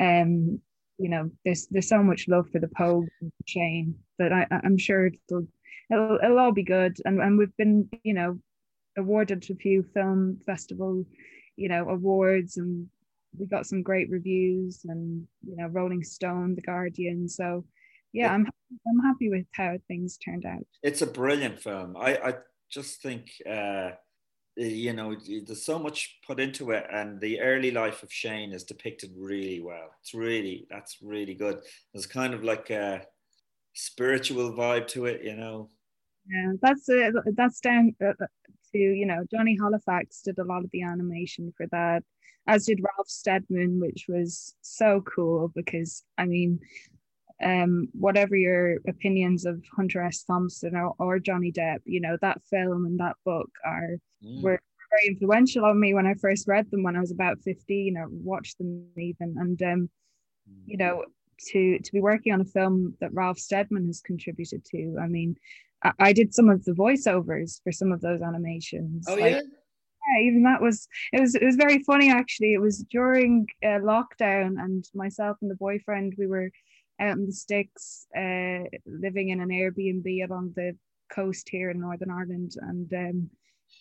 um, 0.00 0.60
you 0.98 1.08
know, 1.08 1.30
there's 1.44 1.66
there's 1.70 1.88
so 1.88 2.02
much 2.02 2.28
love 2.28 2.48
for 2.50 2.58
the 2.58 2.68
Pogue 2.68 3.08
chain 3.46 3.94
that 4.18 4.32
I 4.32 4.46
I'm 4.50 4.78
sure 4.78 5.06
it'll 5.06 5.46
it'll, 5.90 6.18
it'll 6.22 6.38
all 6.38 6.52
be 6.52 6.64
good. 6.64 6.98
And 7.04 7.20
and 7.20 7.38
we've 7.38 7.56
been 7.56 7.88
you 8.02 8.14
know 8.14 8.38
awarded 8.96 9.48
a 9.48 9.54
few 9.54 9.84
film 9.94 10.40
festival 10.44 11.04
you 11.56 11.68
know 11.68 11.88
awards 11.88 12.56
and 12.56 12.88
we 13.38 13.46
got 13.46 13.66
some 13.66 13.82
great 13.82 14.10
reviews 14.10 14.80
and 14.84 15.26
you 15.46 15.56
know 15.56 15.66
Rolling 15.68 16.02
Stone, 16.02 16.54
The 16.54 16.62
Guardian. 16.62 17.28
So 17.28 17.64
yeah, 18.12 18.32
I'm 18.32 18.46
I'm 18.86 19.00
happy 19.04 19.30
with 19.30 19.46
how 19.52 19.76
things 19.86 20.18
turned 20.18 20.46
out. 20.46 20.66
It's 20.82 21.02
a 21.02 21.06
brilliant 21.06 21.60
film. 21.60 21.96
I 21.96 22.16
I 22.16 22.34
just 22.70 23.02
think 23.02 23.30
uh, 23.48 23.90
you 24.58 24.92
know 24.92 25.14
there's 25.46 25.64
so 25.64 25.78
much 25.78 26.18
put 26.26 26.40
into 26.40 26.72
it, 26.72 26.84
and 26.92 27.20
the 27.20 27.40
early 27.40 27.70
life 27.70 28.02
of 28.02 28.12
Shane 28.12 28.52
is 28.52 28.64
depicted 28.64 29.12
really 29.16 29.60
well. 29.60 29.90
It's 30.00 30.14
really 30.14 30.66
that's 30.70 30.98
really 31.00 31.34
good. 31.34 31.60
There's 31.92 32.06
kind 32.06 32.34
of 32.34 32.42
like 32.42 32.70
a 32.70 33.06
spiritual 33.74 34.52
vibe 34.52 34.88
to 34.88 35.06
it, 35.06 35.22
you 35.24 35.36
know. 35.36 35.70
Yeah, 36.28 36.52
that's 36.60 36.88
uh, 36.88 37.10
that's 37.36 37.60
down 37.60 37.94
uh, 38.04 38.12
to 38.72 38.78
you 38.78 39.06
know 39.06 39.24
Johnny 39.30 39.56
Halifax 39.58 40.22
did 40.22 40.38
a 40.38 40.44
lot 40.44 40.64
of 40.64 40.70
the 40.72 40.82
animation 40.82 41.52
for 41.56 41.66
that, 41.70 42.02
as 42.46 42.66
did 42.66 42.80
Ralph 42.82 43.08
Steadman, 43.08 43.80
which 43.80 44.06
was 44.08 44.54
so 44.60 45.02
cool 45.02 45.52
because 45.54 46.02
I 46.18 46.26
mean 46.26 46.60
um, 47.42 47.88
whatever 47.92 48.36
your 48.36 48.78
opinions 48.86 49.46
of 49.46 49.62
Hunter 49.76 50.02
S. 50.02 50.24
Thompson 50.24 50.74
or, 50.74 50.94
or, 50.98 51.18
Johnny 51.18 51.52
Depp, 51.52 51.78
you 51.84 52.00
know, 52.00 52.16
that 52.20 52.42
film 52.50 52.84
and 52.84 52.98
that 52.98 53.16
book 53.24 53.50
are 53.64 53.96
mm. 54.24 54.42
were 54.42 54.60
very 54.90 55.08
influential 55.08 55.64
on 55.64 55.78
me 55.78 55.94
when 55.94 56.06
I 56.06 56.14
first 56.14 56.48
read 56.48 56.70
them 56.70 56.82
when 56.82 56.96
I 56.96 57.00
was 57.00 57.12
about 57.12 57.40
15 57.42 57.96
or 57.96 58.08
watched 58.10 58.58
them 58.58 58.86
even. 58.96 59.36
And 59.38 59.62
um, 59.62 59.90
you 60.66 60.76
know, 60.76 61.04
to 61.50 61.78
to 61.78 61.92
be 61.92 62.00
working 62.00 62.32
on 62.32 62.40
a 62.40 62.44
film 62.44 62.94
that 63.00 63.14
Ralph 63.14 63.38
Steadman 63.38 63.86
has 63.86 64.00
contributed 64.00 64.64
to, 64.66 64.96
I 65.00 65.06
mean, 65.06 65.36
I, 65.84 65.92
I 65.98 66.12
did 66.12 66.34
some 66.34 66.48
of 66.48 66.64
the 66.64 66.72
voiceovers 66.72 67.62
for 67.62 67.72
some 67.72 67.92
of 67.92 68.00
those 68.00 68.22
animations. 68.22 69.06
Oh 69.08 69.14
like, 69.14 69.32
yeah. 69.32 69.40
Yeah, 70.08 70.22
even 70.22 70.42
that 70.44 70.62
was 70.62 70.88
it 71.12 71.20
was 71.20 71.34
it 71.34 71.44
was 71.44 71.56
very 71.56 71.82
funny 71.82 72.10
actually. 72.10 72.54
It 72.54 72.60
was 72.60 72.78
during 72.90 73.46
uh, 73.62 73.80
lockdown, 73.80 74.58
and 74.58 74.84
myself 74.94 75.36
and 75.42 75.50
the 75.50 75.56
boyfriend 75.56 76.14
we 76.16 76.26
were 76.26 76.50
out 77.00 77.16
in 77.16 77.26
the 77.26 77.32
sticks, 77.32 78.06
uh, 78.16 78.64
living 78.86 79.30
in 79.30 79.40
an 79.40 79.48
Airbnb 79.48 80.28
along 80.28 80.52
the 80.56 80.76
coast 81.12 81.48
here 81.48 81.70
in 81.70 81.80
Northern 81.80 82.10
Ireland, 82.10 82.52
and 82.60 82.92
um, 82.92 83.30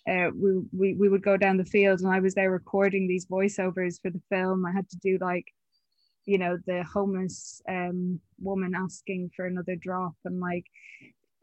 uh, 0.10 0.30
we, 0.36 0.62
we 0.72 0.94
we 0.94 1.10
would 1.10 1.24
go 1.24 1.38
down 1.38 1.58
the 1.58 1.66
field, 1.66 2.00
and 2.00 2.10
I 2.10 2.20
was 2.20 2.36
there 2.36 2.52
recording 2.52 3.08
these 3.08 3.26
voiceovers 3.26 4.02
for 4.02 4.10
the 4.10 4.22
film. 4.30 4.66
I 4.66 4.72
had 4.72 4.90
to 4.90 4.98
do 4.98 5.18
like, 5.20 5.46
you 6.26 6.38
know, 6.38 6.58
the 6.66 6.84
homeless 6.84 7.62
um, 7.68 8.20
woman 8.40 8.74
asking 8.76 9.32
for 9.36 9.46
another 9.46 9.76
drop, 9.76 10.14
and 10.26 10.40
like 10.40 10.66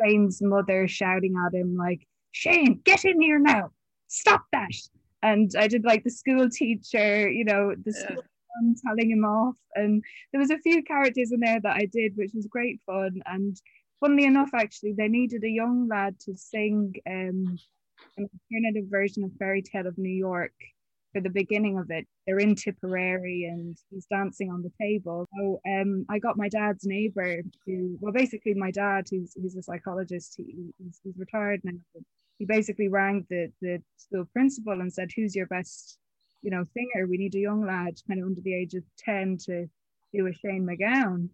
Shane's 0.01 0.41
mother 0.43 0.89
shouting 0.89 1.35
at 1.47 1.55
him 1.55 1.77
like, 1.77 2.07
"Shane, 2.33 2.81
get 2.85 3.05
in 3.05 3.21
here 3.21 3.39
now! 3.39 3.71
Stop 4.09 4.45
that!" 4.53 4.73
And 5.23 5.51
I 5.59 5.69
did 5.69 5.85
like 5.85 6.05
the 6.05 6.11
school 6.11 6.49
teacher, 6.51 7.31
you 7.31 7.45
know, 7.45 7.75
the 7.83 7.93
school 7.93 8.23
telling 8.85 9.11
him 9.11 9.25
off. 9.25 9.57
And 9.75 10.03
there 10.33 10.41
was 10.41 10.51
a 10.51 10.59
few 10.59 10.83
characters 10.83 11.33
in 11.33 11.41
there 11.41 11.61
that 11.61 11.77
I 11.77 11.87
did, 11.93 12.17
which 12.17 12.33
was 12.35 12.47
great 12.47 12.81
fun. 12.87 13.21
And 13.27 13.57
funnily 14.01 14.25
enough, 14.25 14.51
actually, 14.55 14.93
they 14.93 15.09
needed 15.09 15.45
a 15.45 15.49
young 15.49 15.89
lad 15.89 16.19
to 16.21 16.37
sing 16.37 16.95
um, 17.09 17.59
an 18.17 18.29
alternative 18.53 18.91
version 18.91 19.25
of 19.25 19.33
Fairy 19.39 19.63
Tale 19.63 19.87
of 19.87 19.99
New 19.99 20.09
York 20.15 20.53
for 21.13 21.21
the 21.21 21.31
beginning 21.31 21.79
of 21.79 21.91
it. 21.91 22.07
They're 22.27 22.41
in 22.41 22.57
Tipperary 22.57 23.45
and 23.45 23.79
he's 23.91 24.07
dancing 24.07 24.51
on 24.51 24.63
the 24.63 24.73
table. 24.81 25.27
So 25.39 25.61
um, 25.67 26.05
I 26.11 26.19
got 26.19 26.37
my 26.37 26.49
dad's 26.49 26.85
neighbor 26.85 27.43
who, 27.65 27.97
well, 28.01 28.13
basically 28.13 28.55
my 28.55 28.73
dad, 28.73 29.07
who's, 29.11 29.33
who's 29.41 29.57
a 29.57 29.63
psychologist, 29.63 30.35
he, 30.37 30.73
he's, 30.79 31.01
he's 31.05 31.17
retired 31.17 31.61
now. 31.63 31.79
He 32.39 32.45
basically 32.47 32.89
rang 32.89 33.25
the, 33.31 33.53
the 33.63 33.81
school 33.97 34.29
principal 34.33 34.81
and 34.81 34.93
said, 34.93 35.11
who's 35.15 35.37
your 35.37 35.47
best 35.47 35.99
you 36.45 36.51
know, 36.51 36.63
singer. 36.75 37.07
We 37.07 37.17
need 37.17 37.35
a 37.35 37.39
young 37.39 37.67
lad 37.67 37.99
kind 38.07 38.21
of 38.21 38.27
under 38.27 38.41
the 38.43 38.55
age 38.55 38.75
of 38.75 38.85
10 38.99 39.39
to 39.47 39.67
do 40.13 40.27
a 40.27 40.33
Shane 40.33 40.67
MacGowan. 40.67 41.31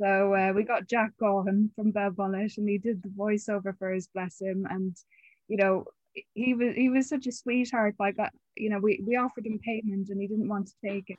So 0.00 0.34
uh, 0.34 0.52
we 0.54 0.62
got 0.62 0.88
Jack 0.88 1.12
Gaughan 1.20 1.74
from 1.74 1.92
Belmullet 1.92 2.56
and 2.56 2.68
he 2.68 2.78
did 2.78 3.02
the 3.02 3.08
voiceover 3.08 3.76
for 3.76 3.90
his 3.90 4.06
bless 4.06 4.40
him. 4.40 4.66
And, 4.70 4.96
you 5.48 5.56
know, 5.56 5.84
he 6.34 6.54
was 6.54 6.74
he 6.76 6.88
was 6.88 7.08
such 7.08 7.26
a 7.26 7.32
sweetheart. 7.32 7.96
Like, 7.98 8.18
uh, 8.18 8.28
you 8.56 8.70
know, 8.70 8.78
we, 8.78 9.02
we 9.06 9.16
offered 9.16 9.46
him 9.46 9.58
payment 9.58 10.08
and 10.08 10.20
he 10.20 10.28
didn't 10.28 10.48
want 10.48 10.68
to 10.68 10.88
take 10.88 11.10
it. 11.10 11.18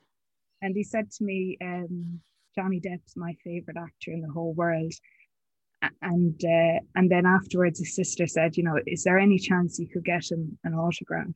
And 0.62 0.76
he 0.76 0.84
said 0.84 1.12
to 1.12 1.24
me, 1.24 1.58
um, 1.62 2.20
Johnny 2.56 2.80
Depp's 2.80 3.16
my 3.16 3.36
favorite 3.44 3.78
actor 3.78 4.12
in 4.12 4.22
the 4.22 4.32
whole 4.32 4.54
world. 4.54 4.94
And 6.02 6.40
uh, 6.44 6.80
and 6.96 7.12
then 7.12 7.26
afterwards, 7.26 7.80
his 7.80 7.96
sister 7.96 8.26
said, 8.26 8.58
you 8.58 8.64
know, 8.64 8.80
is 8.88 9.04
there 9.04 9.20
any 9.20 9.38
chance 9.38 9.78
you 9.78 9.88
could 9.88 10.06
get 10.06 10.32
him 10.32 10.58
an 10.64 10.74
autograph? 10.74 11.28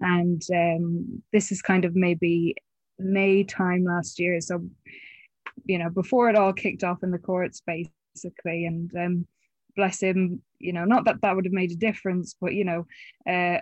And 0.00 0.42
um, 0.54 1.22
this 1.32 1.50
is 1.52 1.62
kind 1.62 1.84
of 1.84 1.96
maybe 1.96 2.54
May 2.98 3.44
time 3.44 3.84
last 3.84 4.18
year. 4.18 4.40
So, 4.40 4.68
you 5.64 5.78
know, 5.78 5.90
before 5.90 6.28
it 6.28 6.36
all 6.36 6.52
kicked 6.52 6.84
off 6.84 7.02
in 7.02 7.10
the 7.10 7.18
courts, 7.18 7.62
basically, 7.66 8.66
and 8.66 8.90
um, 8.96 9.26
bless 9.76 10.00
him, 10.00 10.42
you 10.58 10.72
know, 10.72 10.84
not 10.84 11.04
that 11.04 11.20
that 11.22 11.34
would 11.34 11.44
have 11.44 11.52
made 11.52 11.72
a 11.72 11.76
difference, 11.76 12.34
but 12.40 12.54
you 12.54 12.64
know, 12.64 12.86
uh, 13.28 13.58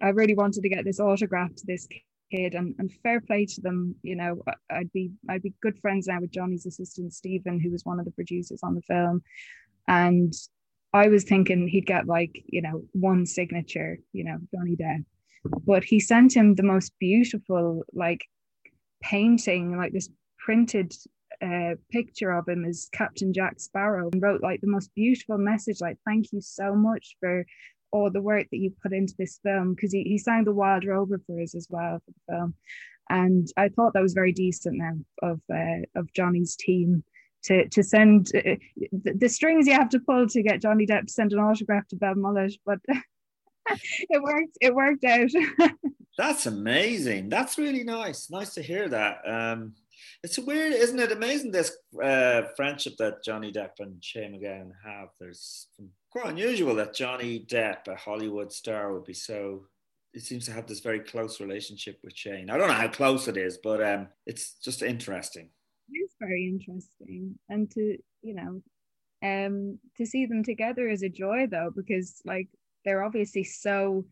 I 0.00 0.08
really 0.10 0.34
wanted 0.34 0.62
to 0.62 0.68
get 0.68 0.84
this 0.84 1.00
autograph 1.00 1.54
to 1.54 1.66
this 1.66 1.86
kid, 2.30 2.54
and, 2.54 2.74
and 2.78 2.92
fair 3.02 3.20
play 3.20 3.46
to 3.46 3.60
them. 3.60 3.94
You 4.02 4.16
know, 4.16 4.42
I'd 4.70 4.92
be 4.92 5.10
I'd 5.28 5.42
be 5.42 5.54
good 5.62 5.78
friends 5.80 6.06
now 6.06 6.20
with 6.20 6.30
Johnny's 6.30 6.66
assistant 6.66 7.12
Stephen, 7.14 7.60
who 7.60 7.70
was 7.70 7.84
one 7.84 7.98
of 7.98 8.04
the 8.04 8.12
producers 8.12 8.60
on 8.62 8.74
the 8.74 8.82
film, 8.82 9.22
and 9.88 10.32
I 10.94 11.08
was 11.08 11.24
thinking 11.24 11.68
he'd 11.68 11.86
get 11.86 12.06
like, 12.06 12.42
you 12.46 12.60
know, 12.60 12.84
one 12.92 13.24
signature, 13.24 13.98
you 14.12 14.24
know, 14.24 14.38
Johnny 14.54 14.76
Depp 14.76 15.04
but 15.44 15.84
he 15.84 16.00
sent 16.00 16.34
him 16.34 16.54
the 16.54 16.62
most 16.62 16.92
beautiful 16.98 17.82
like 17.92 18.20
painting 19.02 19.76
like 19.76 19.92
this 19.92 20.08
printed 20.38 20.92
uh, 21.42 21.74
picture 21.90 22.30
of 22.30 22.48
him 22.48 22.64
as 22.64 22.88
captain 22.92 23.32
jack 23.32 23.58
sparrow 23.58 24.08
and 24.12 24.22
wrote 24.22 24.42
like 24.42 24.60
the 24.60 24.70
most 24.70 24.90
beautiful 24.94 25.38
message 25.38 25.80
like 25.80 25.98
thank 26.06 26.32
you 26.32 26.40
so 26.40 26.74
much 26.74 27.16
for 27.18 27.44
all 27.90 28.10
the 28.10 28.22
work 28.22 28.46
that 28.50 28.58
you 28.58 28.72
put 28.82 28.92
into 28.92 29.14
this 29.18 29.38
film 29.42 29.74
because 29.74 29.92
he, 29.92 30.02
he 30.04 30.16
sang 30.16 30.44
the 30.44 30.52
wild 30.52 30.84
rover 30.84 31.20
for 31.26 31.40
us 31.42 31.54
as 31.54 31.66
well 31.68 32.00
for 32.04 32.12
the 32.12 32.32
film. 32.32 32.54
And 33.10 33.48
i 33.56 33.68
thought 33.68 33.92
that 33.94 34.02
was 34.02 34.14
very 34.14 34.32
decent 34.32 34.76
now 34.78 34.94
of 35.22 35.40
uh, 35.52 35.82
of 35.98 36.12
johnny's 36.12 36.56
team 36.56 37.02
to 37.44 37.68
to 37.68 37.82
send 37.82 38.30
uh, 38.36 38.56
the, 38.92 39.14
the, 39.14 39.28
strings 39.28 39.66
you 39.66 39.74
have 39.74 39.88
to 39.90 40.00
pull 40.00 40.26
to 40.28 40.42
get 40.42 40.62
Johnny 40.62 40.86
Depp 40.86 41.06
to 41.06 41.12
send 41.12 41.32
an 41.32 41.40
autograph 41.40 41.86
to 41.88 41.96
Belmullet, 41.96 42.54
but 42.64 42.78
it 43.68 44.22
worked. 44.22 44.58
It 44.60 44.74
worked 44.74 45.04
out. 45.04 45.30
That's 46.18 46.46
amazing. 46.46 47.28
That's 47.28 47.58
really 47.58 47.84
nice. 47.84 48.30
Nice 48.30 48.54
to 48.54 48.62
hear 48.62 48.88
that. 48.88 49.18
Um, 49.26 49.74
it's 50.22 50.38
weird, 50.38 50.72
isn't 50.72 50.98
it? 50.98 51.12
Amazing 51.12 51.50
this 51.50 51.76
uh, 52.02 52.42
friendship 52.54 52.96
that 52.98 53.24
Johnny 53.24 53.52
Depp 53.52 53.80
and 53.80 54.02
Shane 54.02 54.32
MacGowan 54.32 54.72
have. 54.84 55.08
There's 55.18 55.68
quite 56.10 56.26
unusual 56.26 56.74
that 56.76 56.94
Johnny 56.94 57.44
Depp, 57.48 57.88
a 57.88 57.96
Hollywood 57.96 58.52
star, 58.52 58.92
would 58.92 59.04
be 59.04 59.14
so. 59.14 59.66
It 60.14 60.22
seems 60.22 60.44
to 60.44 60.52
have 60.52 60.66
this 60.66 60.80
very 60.80 61.00
close 61.00 61.40
relationship 61.40 61.98
with 62.04 62.14
Shane. 62.14 62.50
I 62.50 62.58
don't 62.58 62.68
know 62.68 62.74
how 62.74 62.88
close 62.88 63.28
it 63.28 63.38
is, 63.38 63.58
but 63.62 63.82
um, 63.82 64.08
it's 64.26 64.54
just 64.62 64.82
interesting. 64.82 65.48
It 65.88 65.98
is 65.98 66.10
very 66.20 66.46
interesting, 66.46 67.38
and 67.48 67.70
to 67.72 67.96
you 68.20 68.34
know, 68.34 68.62
um, 69.22 69.78
to 69.96 70.06
see 70.06 70.26
them 70.26 70.44
together 70.44 70.88
is 70.88 71.02
a 71.02 71.08
joy 71.08 71.46
though, 71.50 71.72
because 71.74 72.20
like 72.24 72.48
they're 72.84 73.04
obviously 73.04 73.44
so 73.44 74.04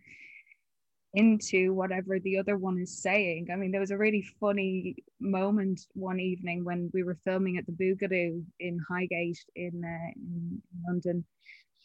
into 1.14 1.74
whatever 1.74 2.20
the 2.20 2.38
other 2.38 2.56
one 2.56 2.78
is 2.78 3.02
saying. 3.02 3.48
I 3.52 3.56
mean, 3.56 3.72
there 3.72 3.80
was 3.80 3.90
a 3.90 3.98
really 3.98 4.24
funny 4.40 4.96
moment 5.18 5.80
one 5.94 6.20
evening 6.20 6.64
when 6.64 6.90
we 6.94 7.02
were 7.02 7.18
filming 7.24 7.56
at 7.56 7.66
the 7.66 7.72
Boogaloo 7.72 8.44
in 8.60 8.78
Highgate 8.88 9.44
in, 9.56 9.82
uh, 9.84 10.12
in 10.16 10.62
London, 10.86 11.24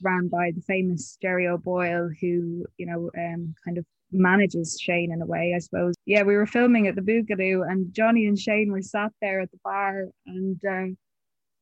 ran 0.04 0.28
by 0.28 0.52
the 0.56 0.62
famous 0.62 1.18
Gerry 1.22 1.48
O'Boyle, 1.48 2.10
who 2.22 2.66
you 2.78 2.86
know 2.86 3.10
um, 3.18 3.56
kind 3.64 3.78
of 3.78 3.86
manages 4.12 4.80
Shane 4.80 5.12
in 5.12 5.22
a 5.22 5.26
way, 5.26 5.54
I 5.56 5.60
suppose. 5.60 5.96
Yeah, 6.06 6.24
we 6.24 6.36
were 6.36 6.46
filming 6.46 6.88
at 6.88 6.96
the 6.96 7.02
Boogaloo, 7.02 7.70
and 7.70 7.94
Johnny 7.94 8.28
and 8.28 8.38
Shane 8.38 8.72
were 8.72 8.82
sat 8.82 9.12
there 9.22 9.42
at 9.42 9.52
the 9.52 9.60
bar, 9.64 10.06
and 10.28 10.60
um, 10.68 10.98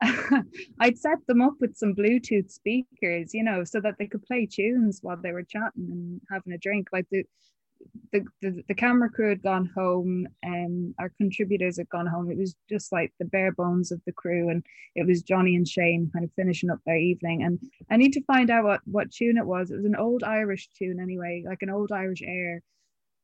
I'd 0.79 0.97
set 0.97 1.25
them 1.27 1.41
up 1.41 1.53
with 1.59 1.75
some 1.75 1.95
Bluetooth 1.95 2.51
speakers, 2.51 3.33
you 3.33 3.43
know, 3.43 3.63
so 3.63 3.79
that 3.81 3.95
they 3.97 4.07
could 4.07 4.23
play 4.23 4.45
tunes 4.45 4.99
while 5.01 5.17
they 5.17 5.31
were 5.31 5.43
chatting 5.43 5.89
and 5.89 6.21
having 6.31 6.53
a 6.53 6.57
drink. 6.57 6.89
Like 6.91 7.07
the 7.11 7.25
the, 8.11 8.23
the, 8.41 8.63
the 8.67 8.75
camera 8.75 9.09
crew 9.09 9.29
had 9.29 9.41
gone 9.41 9.69
home 9.75 10.27
and 10.41 10.93
our 10.99 11.09
contributors 11.17 11.77
had 11.77 11.89
gone 11.89 12.07
home. 12.07 12.31
It 12.31 12.37
was 12.37 12.55
just 12.69 12.91
like 12.91 13.13
the 13.19 13.25
bare 13.25 13.51
bones 13.51 13.91
of 13.91 14.01
the 14.05 14.11
crew, 14.11 14.49
and 14.49 14.63
it 14.95 15.05
was 15.05 15.21
Johnny 15.21 15.55
and 15.55 15.67
Shane 15.67 16.09
kind 16.13 16.25
of 16.25 16.31
finishing 16.35 16.69
up 16.69 16.79
their 16.85 16.97
evening. 16.97 17.43
And 17.43 17.59
I 17.89 17.97
need 17.97 18.13
to 18.13 18.23
find 18.23 18.49
out 18.49 18.63
what 18.63 18.81
what 18.85 19.11
tune 19.11 19.37
it 19.37 19.45
was. 19.45 19.71
It 19.71 19.77
was 19.77 19.85
an 19.85 19.95
old 19.95 20.23
Irish 20.23 20.69
tune 20.77 20.99
anyway, 20.99 21.43
like 21.45 21.61
an 21.61 21.69
old 21.69 21.91
Irish 21.91 22.21
air. 22.23 22.61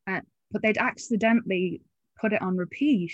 And 0.08 0.24
but 0.52 0.62
they'd 0.62 0.78
accidentally 0.78 1.82
put 2.20 2.34
it 2.34 2.42
on 2.42 2.58
repeat. 2.58 3.14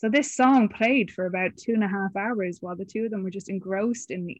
So 0.00 0.08
this 0.08 0.34
song 0.34 0.70
played 0.70 1.10
for 1.10 1.26
about 1.26 1.58
two 1.58 1.74
and 1.74 1.84
a 1.84 1.88
half 1.88 2.16
hours 2.16 2.56
while 2.62 2.74
the 2.74 2.86
two 2.86 3.04
of 3.04 3.10
them 3.10 3.22
were 3.22 3.30
just 3.30 3.50
engrossed 3.50 4.10
in 4.10 4.30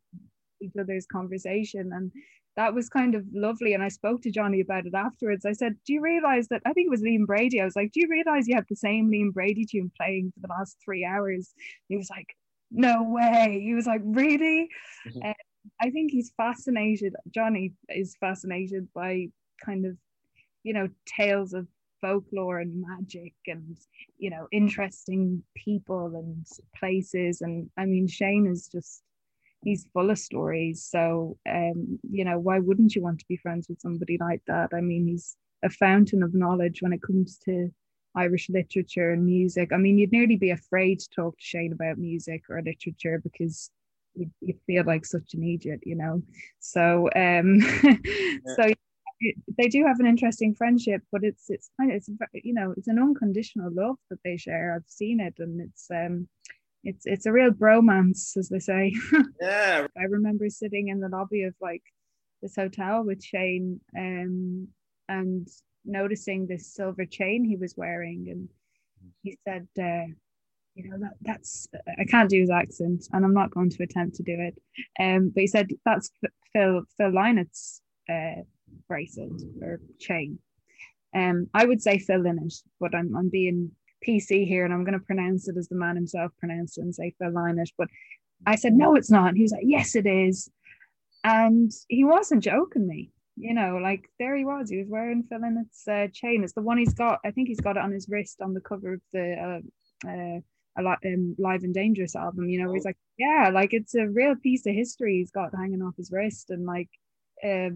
each 0.63 0.73
other's 0.81 1.05
conversation. 1.05 1.91
And 1.93 2.11
that 2.57 2.73
was 2.73 2.89
kind 2.89 3.15
of 3.15 3.27
lovely. 3.31 3.75
And 3.75 3.83
I 3.83 3.89
spoke 3.89 4.23
to 4.23 4.31
Johnny 4.31 4.63
about 4.63 4.87
it 4.87 4.95
afterwards. 4.95 5.45
I 5.45 5.53
said, 5.53 5.77
Do 5.85 5.93
you 5.93 6.01
realize 6.01 6.49
that? 6.49 6.63
I 6.65 6.73
think 6.73 6.87
it 6.87 6.91
was 6.91 7.03
Liam 7.03 7.27
Brady. 7.27 7.61
I 7.61 7.67
was 7.67 7.77
like, 7.77 7.93
Do 7.93 8.01
you 8.01 8.09
realize 8.09 8.49
you 8.49 8.55
have 8.55 8.65
the 8.71 8.75
same 8.75 9.11
Liam 9.11 9.35
Brady 9.35 9.67
tune 9.67 9.93
playing 10.01 10.33
for 10.33 10.41
the 10.41 10.49
last 10.49 10.79
three 10.83 11.05
hours? 11.05 11.53
He 11.89 11.97
was 11.99 12.09
like, 12.09 12.35
No 12.71 13.03
way. 13.03 13.61
He 13.63 13.75
was 13.75 13.85
like, 13.85 14.01
Really? 14.03 14.67
Mm-hmm. 15.07 15.31
I 15.79 15.91
think 15.91 16.11
he's 16.11 16.33
fascinated. 16.39 17.15
Johnny 17.35 17.75
is 17.91 18.17
fascinated 18.19 18.89
by 18.95 19.27
kind 19.63 19.85
of, 19.85 19.99
you 20.63 20.73
know, 20.73 20.89
tales 21.05 21.53
of 21.53 21.67
folklore 22.01 22.61
and 22.61 22.83
magic 22.87 23.35
and 23.47 23.77
you 24.19 24.31
know 24.31 24.49
interesting 24.53 25.43
people 25.55 26.13
and 26.15 26.47
places 26.75 27.41
and 27.41 27.69
i 27.77 27.85
mean 27.85 28.07
shane 28.07 28.47
is 28.47 28.69
just 28.69 29.03
he's 29.65 29.87
full 29.93 30.11
of 30.11 30.19
stories. 30.19 30.85
So, 30.85 31.37
um, 31.49 31.99
you 32.11 32.25
know, 32.25 32.39
why 32.39 32.59
wouldn't 32.59 32.95
you 32.95 33.03
want 33.03 33.19
to 33.21 33.29
be 33.29 33.37
friends 33.37 33.69
with 33.69 33.81
somebody 33.81 34.17
like 34.19 34.43
that? 34.47 34.71
I 34.75 34.81
mean, 34.81 35.07
he's 35.07 35.37
a 35.63 35.71
fountain 35.71 36.23
of 36.23 36.35
knowledge 36.35 36.83
when 36.83 36.93
it 36.93 37.03
comes 37.03 37.39
to 37.45 37.71
Irish 38.15 38.49
literature 38.49 39.13
and 39.13 39.25
music. 39.25 39.71
I 39.73 39.77
mean, 39.77 39.99
you'd 39.99 40.13
nearly 40.13 40.37
be 40.37 40.51
afraid 40.51 41.01
to 41.01 41.11
talk 41.11 41.39
to 41.39 41.45
Shane 41.45 41.73
about 41.73 41.99
music 41.99 42.45
or 42.49 42.61
literature 42.63 43.21
because 43.23 43.71
you, 44.15 44.31
you 44.41 44.55
feel 44.67 44.85
like 44.85 45.05
such 45.05 45.35
an 45.35 45.45
idiot, 45.45 45.81
you 45.85 45.97
know. 45.97 46.23
So, 46.59 47.09
um, 47.15 47.59
yeah. 47.85 48.55
so 48.57 48.73
they 49.59 49.69
do 49.69 49.85
have 49.87 50.01
an 50.01 50.07
interesting 50.07 50.55
friendship, 50.55 51.03
but 51.13 51.25
it's 51.25 51.45
it's 51.49 51.71
kind 51.79 51.91
of 51.91 51.97
it's 51.97 52.09
you 52.33 52.55
know 52.55 52.75
it's 52.77 52.89
an 52.89 52.99
unconditional 52.99 53.71
love 53.73 53.97
that 54.09 54.19
they 54.25 54.37
share. 54.37 54.75
I've 54.75 54.89
seen 54.89 55.21
it, 55.21 55.35
and 55.39 55.61
it's 55.61 55.87
um 55.91 56.29
it's 56.85 57.07
it's 57.07 57.27
a 57.27 57.33
real 57.33 57.51
bromance, 57.51 58.37
as 58.37 58.49
they 58.49 58.59
say. 58.59 58.95
Yeah. 59.41 59.87
I 59.99 60.05
remember 60.05 60.49
sitting 60.49 60.89
in 60.89 61.01
the 61.01 61.09
lobby 61.09 61.45
of 61.45 61.55
like 61.61 61.83
this 62.43 62.57
hotel 62.57 63.05
with 63.05 63.23
Shane 63.23 63.81
um, 63.97 64.69
and 65.09 65.49
noticing 65.85 66.47
this 66.47 66.73
silver 66.75 67.07
chain 67.07 67.45
he 67.45 67.57
was 67.57 67.75
wearing, 67.77 68.27
and 68.31 68.49
he 69.23 69.39
said, 69.47 69.67
uh, 69.79 70.13
"You 70.75 70.91
know 70.91 70.99
that 71.01 71.15
that's 71.21 71.69
I 71.99 72.05
can't 72.05 72.31
do 72.31 72.41
his 72.41 72.51
accent, 72.51 73.07
and 73.13 73.25
I'm 73.25 73.35
not 73.35 73.51
going 73.51 73.71
to 73.71 73.83
attempt 73.83 74.17
to 74.17 74.23
do 74.23 74.37
it." 74.39 74.59
Um, 74.99 75.31
but 75.35 75.43
he 75.43 75.47
said 75.47 75.69
that's 75.85 76.11
Phil 76.53 76.83
Phil 76.97 77.13
Lynott's 77.13 77.83
uh, 78.09 78.43
bracelet 78.91 79.41
or 79.63 79.81
chain. 79.99 80.39
Um, 81.15 81.49
I 81.55 81.65
would 81.65 81.81
say 81.81 81.99
Phil 81.99 82.21
Lynott, 82.21 82.55
but 82.81 82.95
I'm 82.95 83.17
I'm 83.17 83.31
being 83.31 83.71
PC 84.07 84.47
here 84.47 84.65
and 84.65 84.75
I'm 84.75 84.85
going 84.85 84.99
to 84.99 85.07
pronounce 85.07 85.49
it 85.49 85.57
as 85.57 85.69
the 85.69 85.77
man 85.77 85.97
himself 85.97 86.33
pronounced 86.39 86.79
it 86.79 86.83
and 86.83 86.95
say 86.95 87.15
Phil 87.19 87.31
Lynott. 87.31 87.73
But 87.79 87.89
I 88.47 88.57
said, 88.57 88.73
no, 88.73 88.95
it's 88.95 89.11
not. 89.11 89.29
And 89.29 89.37
he 89.37 89.43
was 89.43 89.53
like, 89.53 89.65
yes, 89.65 89.95
it 89.95 90.07
is. 90.07 90.51
And 91.23 91.71
he 91.89 92.05
wasn't 92.05 92.43
joking 92.43 92.87
me, 92.87 93.11
you 93.37 93.55
know, 93.55 93.79
like 93.83 94.07
there 94.19 94.35
he 94.37 94.45
was. 94.45 94.71
He 94.71 94.79
was 94.79 94.89
wearing 94.89 95.25
Phil 95.25 95.41
Lynott's 95.41 95.87
uh, 95.87 96.09
chain. 96.13 96.43
It's 96.43 96.55
the 96.55 96.63
one 96.63 96.79
he's 96.79 96.95
got. 96.95 97.21
I 97.25 97.31
think 97.31 97.49
he's 97.49 97.61
got 97.61 97.77
it 97.77 97.83
on 97.83 97.93
his 97.93 98.09
wrist 98.09 98.41
on 98.41 98.55
the 98.55 98.61
cover 98.61 98.95
of 98.95 99.01
the 99.13 99.63
uh, 100.07 100.09
uh, 100.09 100.41
um, 100.79 101.37
live 101.39 101.63
and 101.63 101.75
dangerous 101.75 102.17
album 102.17 102.49
you 102.49 102.63
know 102.63 102.73
he's 102.73 102.85
like 102.85 102.97
yeah 103.19 103.51
like 103.53 103.75
it's 103.75 103.95
a 103.95 104.09
real 104.09 104.35
piece 104.37 104.65
of 104.67 104.75
history 104.75 105.19
he's 105.19 105.33
got 105.33 105.55
hanging 105.55 105.83
off 105.83 105.97
his 105.97 106.11
wrist 106.11 106.49
and 106.51 106.65
like 106.65 106.89
uh, 107.45 107.71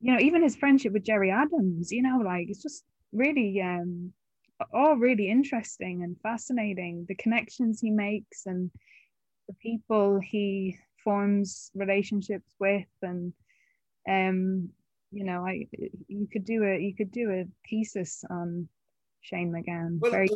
you 0.00 0.12
know 0.12 0.20
even 0.20 0.42
his 0.42 0.56
friendship 0.56 0.92
with 0.92 1.04
Gerry 1.04 1.30
Adams 1.30 1.90
you 1.90 2.02
know 2.02 2.18
like 2.24 2.46
it's 2.48 2.62
just 2.62 2.84
really 3.12 3.60
um 3.60 4.12
all 4.72 4.96
really 4.96 5.30
interesting 5.30 6.02
and 6.02 6.16
fascinating. 6.20 7.06
The 7.08 7.14
connections 7.14 7.80
he 7.80 7.90
makes 7.90 8.46
and 8.46 8.70
the 9.46 9.54
people 9.54 10.20
he 10.20 10.76
forms 11.04 11.70
relationships 11.74 12.54
with, 12.58 12.86
and 13.02 13.32
um, 14.08 14.70
you 15.10 15.24
know, 15.24 15.46
I 15.46 15.66
you 16.08 16.26
could 16.30 16.44
do 16.44 16.64
a 16.64 16.78
you 16.78 16.94
could 16.94 17.12
do 17.12 17.30
a 17.30 17.44
thesis 17.68 18.24
on 18.28 18.68
Shane 19.20 19.52
MacGowan. 19.52 20.00
Well, 20.00 20.10
Very- 20.10 20.28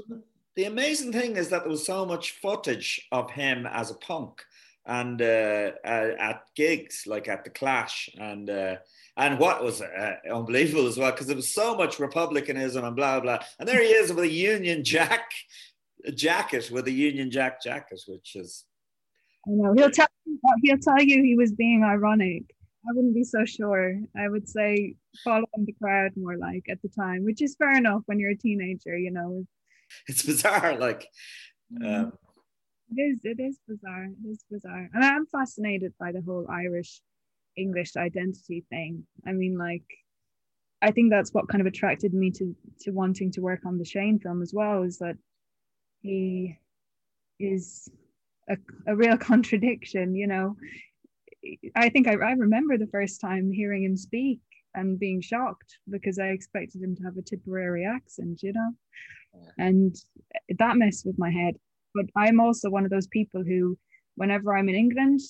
the 0.54 0.64
amazing 0.64 1.12
thing 1.12 1.36
is 1.36 1.48
that 1.48 1.62
there 1.62 1.70
was 1.70 1.86
so 1.86 2.04
much 2.04 2.32
footage 2.32 3.08
of 3.10 3.30
him 3.30 3.66
as 3.66 3.90
a 3.90 3.94
punk 3.94 4.44
and 4.86 5.22
uh, 5.22 5.70
at 5.84 6.42
gigs 6.56 7.04
like 7.06 7.28
at 7.28 7.44
the 7.44 7.50
Clash 7.50 8.10
and 8.18 8.50
uh, 8.50 8.76
and 9.16 9.38
what 9.38 9.62
was 9.62 9.80
uh, 9.80 10.14
unbelievable 10.32 10.86
as 10.86 10.98
well 10.98 11.12
because 11.12 11.26
there 11.26 11.36
was 11.36 11.54
so 11.54 11.76
much 11.76 11.98
republicanism 11.98 12.84
and 12.84 12.96
blah 12.96 13.20
blah. 13.20 13.38
And 13.58 13.68
there 13.68 13.80
he 13.80 13.88
is 13.88 14.12
with 14.12 14.24
a 14.24 14.30
Union 14.30 14.84
Jack 14.84 15.30
jacket 16.14 16.70
with 16.70 16.86
a 16.88 16.92
Union 16.92 17.30
Jack 17.30 17.62
jacket 17.62 18.00
which 18.06 18.34
is 18.36 18.64
I 19.46 19.50
know. 19.52 19.72
He'll 19.74 19.90
tell 19.90 20.06
you, 20.24 20.38
he'll 20.62 20.78
tell 20.78 21.02
you 21.02 21.22
he 21.22 21.36
was 21.36 21.52
being 21.52 21.82
ironic. 21.84 22.44
I 22.88 22.92
wouldn't 22.94 23.14
be 23.14 23.24
so 23.24 23.44
sure. 23.44 24.00
I 24.16 24.28
would 24.28 24.48
say 24.48 24.96
following 25.22 25.64
the 25.64 25.74
crowd 25.80 26.12
more 26.16 26.36
like 26.36 26.64
at 26.68 26.82
the 26.82 26.88
time 26.88 27.24
which 27.24 27.42
is 27.42 27.54
fair 27.54 27.76
enough 27.76 28.02
when 28.06 28.18
you're 28.18 28.30
a 28.30 28.36
teenager 28.36 28.96
you 28.98 29.12
know. 29.12 29.46
It's 30.08 30.22
bizarre 30.22 30.78
like 30.78 31.06
um, 31.84 32.12
it 32.96 33.00
is 33.00 33.20
it 33.24 33.40
is 33.40 33.58
bizarre 33.68 34.04
it 34.04 34.28
is 34.28 34.44
bizarre. 34.50 34.88
And 34.92 35.04
i'm 35.04 35.26
fascinated 35.26 35.92
by 35.98 36.12
the 36.12 36.22
whole 36.22 36.46
irish 36.50 37.00
english 37.56 37.96
identity 37.96 38.64
thing. 38.70 39.06
I 39.26 39.32
mean 39.32 39.56
like 39.58 39.84
i 40.80 40.90
think 40.90 41.10
that's 41.10 41.32
what 41.32 41.48
kind 41.48 41.60
of 41.60 41.66
attracted 41.66 42.12
me 42.14 42.30
to 42.30 42.54
to 42.80 42.90
wanting 42.90 43.30
to 43.32 43.40
work 43.40 43.60
on 43.64 43.78
the 43.78 43.84
shane 43.84 44.18
film 44.18 44.42
as 44.42 44.52
well 44.54 44.82
is 44.82 44.98
that 44.98 45.16
he 46.00 46.58
is 47.38 47.88
a, 48.48 48.56
a 48.86 48.96
real 48.96 49.16
contradiction 49.30 50.14
you 50.14 50.26
know? 50.26 50.56
I 51.74 51.88
think 51.88 52.06
I, 52.06 52.12
I 52.12 52.32
remember 52.32 52.78
the 52.78 52.86
first 52.86 53.20
time 53.20 53.50
hearing 53.50 53.84
him 53.84 53.96
speak 53.96 54.40
and 54.74 54.98
being 54.98 55.20
shocked 55.20 55.78
because 55.88 56.18
i 56.18 56.28
expected 56.28 56.82
him 56.82 56.96
to 56.96 57.02
have 57.02 57.16
a 57.16 57.22
tipperary 57.22 57.84
accent 57.84 58.42
you 58.42 58.52
know? 58.52 58.70
And 59.58 59.96
that 60.58 60.76
messed 60.76 61.06
with 61.06 61.18
my 61.18 61.30
head 61.30 61.56
but 61.94 62.06
I'm 62.16 62.40
also 62.40 62.70
one 62.70 62.84
of 62.84 62.90
those 62.90 63.06
people 63.06 63.42
who, 63.44 63.78
whenever 64.16 64.56
I'm 64.56 64.68
in 64.68 64.74
England, 64.74 65.20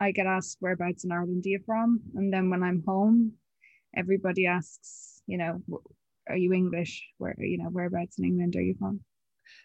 I 0.00 0.12
get 0.12 0.26
asked 0.26 0.58
whereabouts 0.60 1.04
in 1.04 1.12
Ireland 1.12 1.44
are 1.44 1.48
you 1.48 1.60
from, 1.64 2.00
and 2.14 2.32
then 2.32 2.50
when 2.50 2.62
I'm 2.62 2.82
home, 2.86 3.32
everybody 3.94 4.46
asks, 4.46 5.22
you 5.26 5.38
know, 5.38 5.62
are 6.28 6.36
you 6.36 6.52
English? 6.52 7.06
Where 7.18 7.34
you 7.38 7.58
know 7.58 7.70
whereabouts 7.70 8.18
in 8.18 8.24
England 8.24 8.56
are 8.56 8.62
you 8.62 8.74
from? 8.78 9.00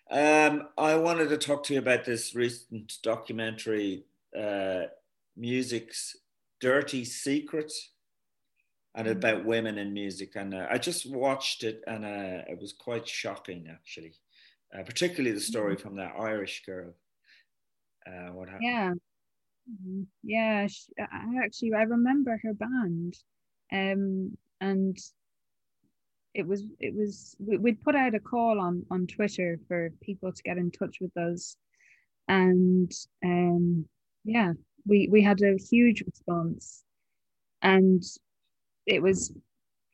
Um, 0.09 0.67
I 0.77 0.95
wanted 0.95 1.29
to 1.29 1.37
talk 1.37 1.63
to 1.65 1.73
you 1.73 1.79
about 1.79 2.05
this 2.05 2.35
recent 2.35 2.93
documentary, 3.01 4.05
uh, 4.37 4.83
music's 5.37 6.17
dirty 6.59 7.05
secret, 7.05 7.71
and 8.93 9.07
mm-hmm. 9.07 9.17
about 9.17 9.45
women 9.45 9.77
in 9.77 9.93
music. 9.93 10.35
And 10.35 10.53
uh, 10.53 10.67
I 10.69 10.79
just 10.79 11.09
watched 11.09 11.63
it, 11.63 11.83
and 11.87 12.03
uh, 12.03 12.43
it 12.47 12.59
was 12.59 12.73
quite 12.73 13.07
shocking, 13.07 13.67
actually 13.69 14.15
uh, 14.73 14.83
particularly 14.83 15.33
the 15.33 15.41
story 15.41 15.75
mm-hmm. 15.75 15.83
from 15.83 15.97
that 15.97 16.13
Irish 16.17 16.63
girl. 16.65 16.93
Uh, 18.07 18.31
what 18.33 18.49
happened? 18.49 18.63
Yeah, 18.63 18.91
mm-hmm. 19.71 20.03
yeah. 20.23 20.67
She, 20.67 20.85
I 20.99 21.43
actually 21.43 21.73
I 21.73 21.83
remember 21.83 22.39
her 22.43 22.53
band, 22.53 23.15
um, 23.71 24.37
and 24.61 24.97
it 26.33 26.45
was 26.45 26.63
it 26.79 26.93
was 26.93 27.35
we, 27.39 27.57
would 27.57 27.83
put 27.83 27.95
out 27.95 28.15
a 28.15 28.19
call 28.19 28.59
on 28.59 28.85
on 28.91 29.07
Twitter 29.07 29.59
for 29.67 29.91
people 30.01 30.31
to 30.31 30.43
get 30.43 30.57
in 30.57 30.71
touch 30.71 30.97
with 31.01 31.15
us, 31.17 31.55
and 32.27 32.91
um, 33.23 33.85
yeah, 34.23 34.53
we 34.85 35.09
we 35.11 35.21
had 35.21 35.41
a 35.41 35.57
huge 35.57 36.01
response, 36.01 36.83
and 37.61 38.03
it 38.85 39.01
was 39.01 39.33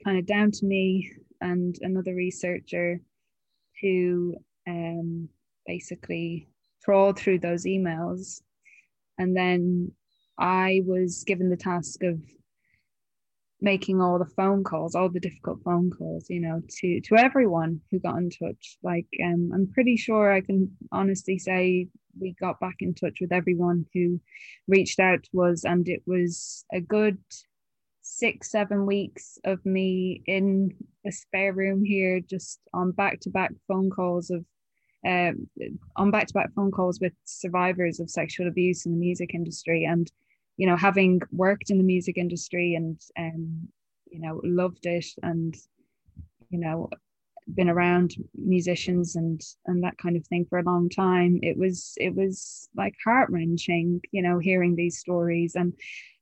kind 0.03 0.17
of 0.17 0.25
down 0.25 0.51
to 0.51 0.65
me 0.65 1.11
and 1.39 1.77
another 1.81 2.13
researcher 2.13 2.99
to 3.79 4.35
um, 4.67 5.29
basically 5.65 6.49
trawl 6.83 7.13
through 7.13 7.39
those 7.39 7.65
emails. 7.65 8.41
And 9.17 9.35
then 9.35 9.91
I 10.37 10.81
was 10.85 11.23
given 11.25 11.49
the 11.49 11.57
task 11.57 12.03
of 12.03 12.19
making 13.61 14.01
all 14.01 14.17
the 14.17 14.25
phone 14.25 14.63
calls, 14.63 14.95
all 14.95 15.09
the 15.09 15.19
difficult 15.19 15.59
phone 15.63 15.91
calls, 15.91 16.25
you 16.29 16.41
know, 16.41 16.61
to 16.67 17.01
to 17.01 17.15
everyone 17.17 17.79
who 17.91 17.99
got 17.99 18.17
in 18.17 18.29
touch. 18.29 18.77
Like, 18.81 19.05
um, 19.23 19.51
I'm 19.53 19.71
pretty 19.71 19.97
sure 19.97 20.31
I 20.31 20.41
can 20.41 20.75
honestly 20.91 21.37
say 21.37 21.87
we 22.19 22.35
got 22.41 22.59
back 22.59 22.77
in 22.79 22.93
touch 22.93 23.19
with 23.21 23.31
everyone 23.31 23.85
who 23.93 24.19
reached 24.67 24.99
out 24.99 25.23
to 25.31 25.43
us, 25.43 25.63
and 25.63 25.87
it 25.87 26.01
was 26.05 26.65
a 26.73 26.81
good 26.81 27.19
six, 28.01 28.51
seven 28.51 28.85
weeks 28.85 29.37
of 29.45 29.63
me 29.65 30.23
in 30.25 30.71
the 31.03 31.11
spare 31.11 31.53
room 31.53 31.85
here, 31.85 32.19
just 32.19 32.59
on 32.73 32.91
back 32.91 33.19
to 33.21 33.29
back 33.29 33.51
phone 33.67 33.89
calls 33.89 34.31
of 34.31 34.43
um, 35.05 35.49
on 35.95 36.11
back 36.11 36.27
to 36.27 36.33
back 36.33 36.53
phone 36.53 36.71
calls 36.71 36.99
with 36.99 37.13
survivors 37.25 37.99
of 37.99 38.09
sexual 38.09 38.47
abuse 38.47 38.85
in 38.85 38.93
the 38.93 38.99
music 38.99 39.33
industry. 39.33 39.85
And, 39.85 40.11
you 40.57 40.67
know, 40.67 40.77
having 40.77 41.21
worked 41.31 41.69
in 41.69 41.77
the 41.77 41.83
music 41.83 42.17
industry 42.17 42.75
and, 42.75 42.99
um, 43.17 43.67
you 44.11 44.19
know, 44.19 44.41
loved 44.43 44.85
it 44.85 45.07
and, 45.23 45.55
you 46.49 46.59
know, 46.59 46.89
been 47.55 47.69
around 47.69 48.15
musicians 48.35 49.15
and 49.15 49.41
and 49.65 49.83
that 49.83 49.97
kind 49.97 50.15
of 50.15 50.25
thing 50.27 50.45
for 50.45 50.59
a 50.59 50.63
long 50.63 50.89
time 50.89 51.39
it 51.41 51.57
was 51.57 51.93
it 51.97 52.15
was 52.15 52.69
like 52.75 52.93
heart-wrenching 53.03 53.99
you 54.11 54.21
know 54.21 54.37
hearing 54.39 54.75
these 54.75 54.99
stories 54.99 55.55
and 55.55 55.73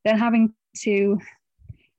then 0.05 0.17
having 0.17 0.53
to 0.75 1.19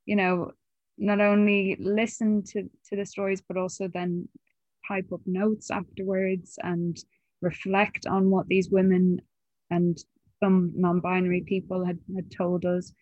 you 0.07 0.16
know 0.16 0.51
not 0.99 1.20
only 1.20 1.76
listen 1.78 2.43
to 2.43 2.62
to 2.89 2.97
the 2.97 3.07
stories 3.07 3.43
but 3.47 3.57
also 3.57 3.89
then 3.89 4.26
type 4.91 5.07
up 5.12 5.20
notes 5.26 5.70
afterwards 5.70 6.59
and 6.62 6.97
reflect 7.43 8.07
on 8.07 8.30
what 8.30 8.47
these 8.49 8.70
women 8.70 9.20
and 9.70 9.99
some 10.43 10.72
non-binary 10.74 11.45
people 11.47 11.84
had, 11.84 11.99
had 12.14 12.30
told 12.30 12.64
us. 12.64 12.93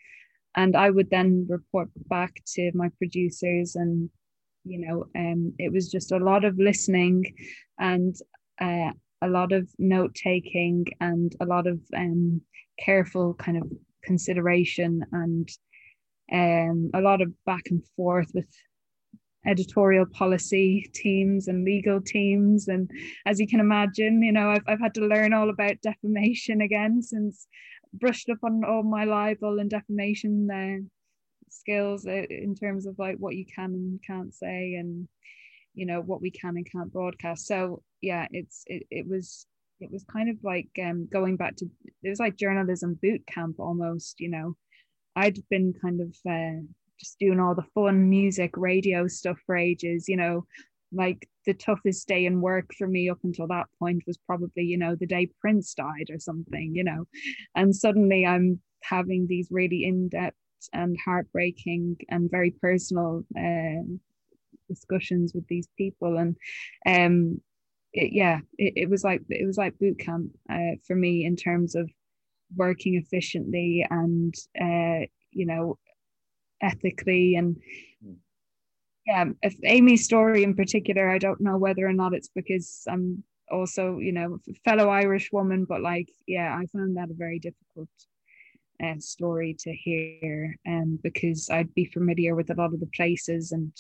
And 0.57 0.77
i 0.77 0.91
would 0.91 1.11
then 1.11 1.47
report 1.49 1.89
back 2.09 2.33
to 2.55 2.71
my 2.75 2.89
producers 2.99 3.77
and 3.77 4.11
you 4.65 4.79
know 4.85 5.07
um, 5.17 5.55
it 5.59 5.73
was 5.73 5.91
just 5.91 6.11
a 6.13 6.19
lot 6.19 6.45
of 6.45 6.59
listening 6.59 7.25
and 7.79 8.15
uh, 8.61 8.91
a 9.23 9.29
lot 9.29 9.53
of 9.53 9.69
note 9.79 10.15
taking 10.15 10.85
and 11.01 11.35
a 11.41 11.45
lot 11.45 11.67
of 11.67 11.81
um, 11.97 12.41
careful 12.79 13.35
kind 13.35 13.59
of 13.59 13.71
consideration 14.05 15.05
and 15.13 15.49
um, 16.33 16.91
a 16.95 17.01
lot 17.01 17.21
of 17.23 17.33
back 17.45 17.65
and 17.71 17.83
forth 17.97 18.31
with 18.35 18.49
editorial 19.47 20.07
policy 20.07 20.91
teams 20.95 21.49
and 21.49 21.65
legal 21.65 22.01
teams. 22.01 22.69
And 22.69 22.91
as 23.27 23.39
you 23.41 23.47
can 23.47 23.61
imagine 23.61 24.23
you 24.23 24.33
know 24.33 24.51
I've, 24.51 24.63
I've 24.67 24.81
had 24.81 24.95
to 24.95 25.07
learn 25.07 25.33
all 25.33 25.51
about 25.51 25.81
defamation 25.83 26.61
again 26.61 27.03
since 27.03 27.47
brushed 27.93 28.29
up 28.29 28.39
on 28.43 28.65
all 28.65 28.83
my 28.83 29.05
libel 29.05 29.59
and 29.59 29.71
defamation 29.71 30.51
uh, 30.51 30.85
skills 31.51 32.07
uh, 32.07 32.27
in 32.29 32.55
terms 32.55 32.87
of 32.87 32.99
like 32.99 33.17
what 33.19 33.35
you 33.35 33.47
can 33.47 33.73
and 33.73 34.01
can't 34.07 34.35
say 34.35 34.75
and 34.75 35.09
you 35.75 35.87
know 35.87 36.01
what 36.01 36.21
we 36.21 36.31
can 36.31 36.57
and 36.57 36.71
can't 36.71 36.93
broadcast. 36.93 37.47
So 37.47 37.83
yeah 38.01 38.27
it's 38.31 38.65
it, 38.67 38.85
it 38.91 39.07
was 39.09 39.47
it 39.81 39.91
was 39.91 40.05
kind 40.05 40.29
of 40.29 40.37
like 40.43 40.69
um 40.85 41.09
going 41.11 41.37
back 41.37 41.57
to 41.57 41.67
it 42.03 42.09
was 42.09 42.19
like 42.21 42.37
journalism 42.37 42.99
boot 43.01 43.27
camp 43.27 43.57
almost 43.59 44.21
you 44.21 44.31
know. 44.31 44.57
I'd 45.17 45.39
been 45.51 45.75
kind 45.83 46.01
of 46.01 46.15
uh, 46.31 46.63
just 46.99 47.19
doing 47.19 47.41
all 47.41 47.55
the 47.55 47.67
fun 47.75 48.09
music 48.09 48.57
radio 48.57 49.07
stuff 49.07 49.39
for 49.47 49.57
ages 49.57 50.07
you 50.09 50.17
know 50.17 50.45
like 50.93 51.29
the 51.47 51.55
toughest 51.55 52.09
day 52.09 52.25
in 52.25 52.41
work 52.41 52.71
for 52.77 52.87
me 52.87 53.09
up 53.11 53.19
until 53.25 53.47
that 53.47 53.67
point 53.79 54.03
was 54.07 54.19
probably 54.27 54.63
you 54.63 54.79
know 54.79 54.95
the 54.95 55.07
day 55.07 55.29
prince 55.41 55.75
died 55.75 56.09
or 56.11 56.19
something 56.19 56.73
you 56.75 56.85
know. 56.85 57.05
And 57.55 57.75
suddenly 57.75 58.25
i'm 58.27 58.61
having 58.83 59.27
these 59.27 59.49
really 59.51 59.85
in-depth 59.85 60.37
and 60.73 60.97
heartbreaking 61.05 61.97
and 62.09 62.31
very 62.31 62.51
personal 62.51 63.25
uh, 63.39 63.83
discussions 64.69 65.33
with 65.35 65.47
these 65.49 65.69
people. 65.77 66.19
And 66.19 66.37
um 66.87 67.41
it, 67.93 68.13
yeah 68.13 68.41
it, 68.59 68.75
it 68.77 68.91
was 68.91 69.03
like 69.05 69.23
it 69.29 69.47
was 69.47 69.57
like 69.57 69.79
boot 69.79 69.99
camp 69.99 70.31
uh, 70.51 70.77
for 70.87 70.95
me 70.95 71.25
in 71.25 71.37
terms 71.37 71.75
of 71.75 71.91
working 72.57 72.95
efficiently 72.95 73.87
and 73.91 74.35
uh, 74.61 75.07
you 75.31 75.47
know 75.47 75.79
ethically 76.61 77.37
and 77.37 77.57
yeah 79.07 79.25
if 79.43 79.57
amy's 79.65 80.05
story 80.05 80.43
in 80.43 80.55
particular 80.55 81.09
i 81.09 81.19
don't 81.19 81.41
know 81.41 81.57
whether 81.57 81.87
or 81.87 81.93
not 81.93 82.15
it's 82.15 82.31
because 82.35 82.85
i'm 82.89 83.23
also 83.51 83.99
you 83.99 84.13
know 84.13 84.39
fellow 84.65 84.89
irish 84.89 85.31
woman 85.33 85.65
but 85.65 85.81
like 85.81 86.09
yeah 86.27 86.55
i 86.55 86.67
found 86.67 86.97
that 86.97 87.11
a 87.11 87.15
very 87.15 87.39
difficult 87.39 87.89
uh, 88.83 88.99
story 88.99 89.57
to 89.59 89.73
hear 89.73 90.57
um, 90.67 90.99
because 91.03 91.51
I'd 91.51 91.75
be 91.75 91.87
familiar 91.87 92.35
with 92.35 92.51
a 92.51 92.55
lot 92.55 92.73
of 92.73 92.81
the 92.81 92.91
places 92.95 93.53
and 93.53 93.73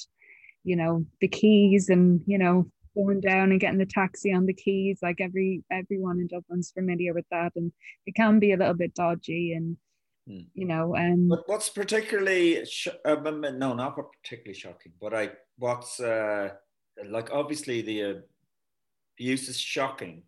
you 0.64 0.76
know 0.76 1.04
the 1.20 1.28
quays 1.28 1.88
and 1.88 2.20
you 2.26 2.38
know 2.38 2.70
going 2.96 3.20
down 3.20 3.52
and 3.52 3.60
getting 3.60 3.78
the 3.78 3.86
taxi 3.86 4.32
on 4.32 4.46
the 4.46 4.54
quays. 4.54 4.98
Like 5.02 5.20
every 5.20 5.62
everyone 5.70 6.18
in 6.18 6.26
Dublin's 6.26 6.72
familiar 6.72 7.14
with 7.14 7.26
that 7.30 7.52
and 7.56 7.72
it 8.06 8.14
can 8.14 8.38
be 8.38 8.52
a 8.52 8.56
little 8.56 8.74
bit 8.74 8.94
dodgy 8.94 9.52
and 9.52 9.76
hmm. 10.28 10.40
you 10.54 10.66
know 10.66 10.94
um 10.96 11.28
but 11.28 11.42
what's 11.46 11.68
particularly 11.68 12.64
sh- 12.64 12.88
uh, 13.04 13.14
no 13.14 13.74
not 13.74 13.96
particularly 13.96 14.58
shocking 14.58 14.92
but 15.00 15.14
I 15.14 15.30
what's 15.58 15.98
uh, 16.00 16.50
like 17.06 17.30
obviously 17.32 17.82
the 17.82 18.22
abuse 19.16 19.48
is 19.48 19.58
shocking 19.58 20.22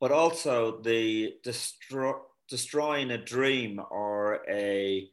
but 0.00 0.12
also 0.12 0.80
the 0.82 1.34
destroy 1.42 2.12
destroying 2.48 3.10
a 3.10 3.18
dream 3.18 3.80
or 3.90 4.40
a 4.48 5.08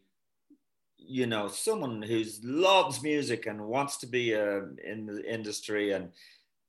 you 0.98 1.26
know 1.26 1.48
someone 1.48 2.02
who 2.02 2.24
loves 2.44 3.02
music 3.02 3.46
and 3.48 3.62
wants 3.62 3.98
to 3.98 4.08
be 4.08 4.36
uh, 4.36 4.62
in 4.86 5.06
the 5.06 5.24
industry 5.32 5.91
and 5.91 6.10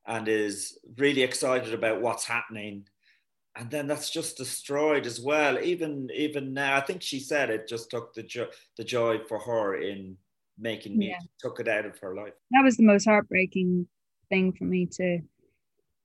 and 0.06 0.28
is 0.28 0.78
really 0.96 1.22
excited 1.22 1.72
about 1.72 2.00
what's 2.00 2.24
happening 2.24 2.84
and 3.56 3.70
then 3.70 3.86
that's 3.86 4.10
just 4.10 4.36
destroyed 4.36 5.06
as 5.06 5.20
well 5.20 5.58
even 5.60 6.08
even 6.14 6.52
now 6.52 6.76
i 6.76 6.80
think 6.80 7.02
she 7.02 7.20
said 7.20 7.50
it 7.50 7.68
just 7.68 7.90
took 7.90 8.12
the 8.14 8.22
joy 8.22 8.46
the 8.76 8.84
joy 8.84 9.18
for 9.28 9.38
her 9.38 9.76
in 9.76 10.16
making 10.58 10.96
music 10.96 11.18
yeah. 11.20 11.26
took 11.48 11.60
it 11.60 11.68
out 11.68 11.84
of 11.84 11.98
her 11.98 12.14
life 12.14 12.34
that 12.50 12.64
was 12.64 12.76
the 12.76 12.82
most 12.84 13.04
heartbreaking 13.04 13.86
thing 14.28 14.52
for 14.52 14.64
me 14.64 14.86
to 14.86 15.20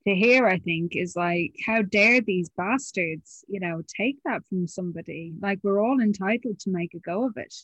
to 0.06 0.14
hear, 0.14 0.46
I 0.46 0.58
think, 0.58 0.96
is 0.96 1.14
like, 1.14 1.54
how 1.66 1.82
dare 1.82 2.20
these 2.20 2.48
bastards, 2.56 3.44
you 3.48 3.60
know, 3.60 3.82
take 3.86 4.16
that 4.24 4.46
from 4.48 4.66
somebody? 4.66 5.34
Like, 5.40 5.58
we're 5.62 5.82
all 5.82 6.00
entitled 6.00 6.58
to 6.60 6.70
make 6.70 6.94
a 6.94 6.98
go 7.00 7.26
of 7.26 7.36
it, 7.36 7.54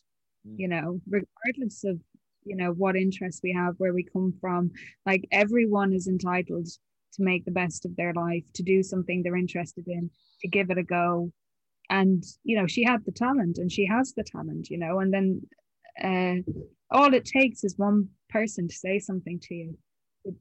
mm. 0.47 0.59
you 0.59 0.69
know, 0.69 1.01
regardless 1.09 1.85
of, 1.85 1.99
you 2.45 2.57
know, 2.57 2.73
what 2.73 2.97
interests 2.97 3.41
we 3.43 3.53
have, 3.53 3.75
where 3.79 3.95
we 3.95 4.03
come 4.05 4.35
from. 4.41 4.71
Like, 5.07 5.27
everyone 5.33 5.93
is 5.93 6.09
entitled 6.09 6.69
to 7.17 7.25
make 7.25 7.45
the 7.45 7.51
best 7.51 7.85
of 7.85 7.97
their 7.97 8.13
life, 8.13 8.45
to 8.55 8.63
do 8.63 8.83
something 8.83 9.23
they're 9.23 9.37
interested 9.37 9.87
in, 9.87 10.11
to 10.41 10.49
give 10.49 10.71
it 10.71 10.79
a 10.79 10.83
go. 10.83 11.33
And, 11.91 12.23
you 12.45 12.59
know, 12.59 12.67
she 12.67 12.85
had 12.85 13.05
the 13.05 13.13
talent 13.13 13.59
and 13.59 13.71
she 13.71 13.87
has 13.87 14.13
the 14.13 14.25
talent, 14.25 14.71
you 14.71 14.79
know, 14.79 15.01
and 15.01 15.13
then 15.13 15.43
uh, 16.03 16.43
all 16.91 17.15
it 17.15 17.25
takes 17.25 17.65
is 17.65 17.79
one 17.79 18.09
person 18.29 18.69
to 18.69 18.75
say 18.75 18.99
something 18.99 19.41
to 19.41 19.55
you 19.55 19.79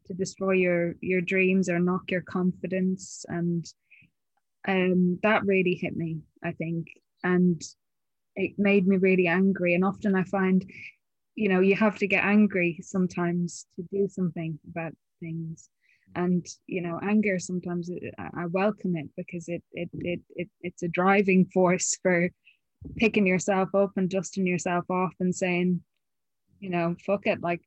to, 0.07 0.13
destroy 0.13 0.53
your 0.53 0.95
your 1.01 1.21
dreams 1.21 1.69
or 1.69 1.80
knock 1.80 2.09
your 2.09 2.21
confidence. 2.21 3.26
And 3.28 3.65
um 4.67 5.19
that 5.21 5.45
really 5.45 5.76
hit 5.76 5.95
me 5.95 6.19
i 6.43 6.51
think. 6.51 6.88
And 7.23 7.61
it 8.36 8.53
made 8.57 8.88
me 8.88 8.97
really 8.97 9.28
angry. 9.28 9.76
And 9.76 9.86
often 9.86 10.15
i 10.15 10.23
find 10.23 10.65
you 11.36 11.49
know 11.49 11.59
you 11.59 11.76
have 11.76 11.97
to 11.99 12.07
get 12.07 12.23
angry 12.23 12.80
sometimes 12.82 13.67
to 13.76 13.86
do 13.91 14.07
something 14.07 14.57
about 14.69 14.93
things 15.19 15.69
and 16.16 16.45
you 16.68 16.82
know 16.82 16.99
anger 17.03 17.39
sometimes 17.39 17.89
i 18.18 18.45
welcome 18.45 18.95
it 18.95 19.10
because 19.18 19.47
it 19.47 19.64
it, 19.74 19.89
it 19.93 20.20
it 20.36 20.49
it's 20.62 20.84
a 20.84 20.88
driving 20.88 21.45
force 21.53 21.97
for 22.01 22.30
picking 22.97 23.26
yourself 23.26 23.74
up 23.74 23.91
and 23.97 24.10
dusting 24.10 24.45
yourself 24.45 24.86
off 24.89 25.14
and 25.20 25.34
saying 25.34 25.82
you 26.60 26.70
know 26.70 26.95
fuck 27.06 27.26
it 27.26 27.41
like 27.41 27.62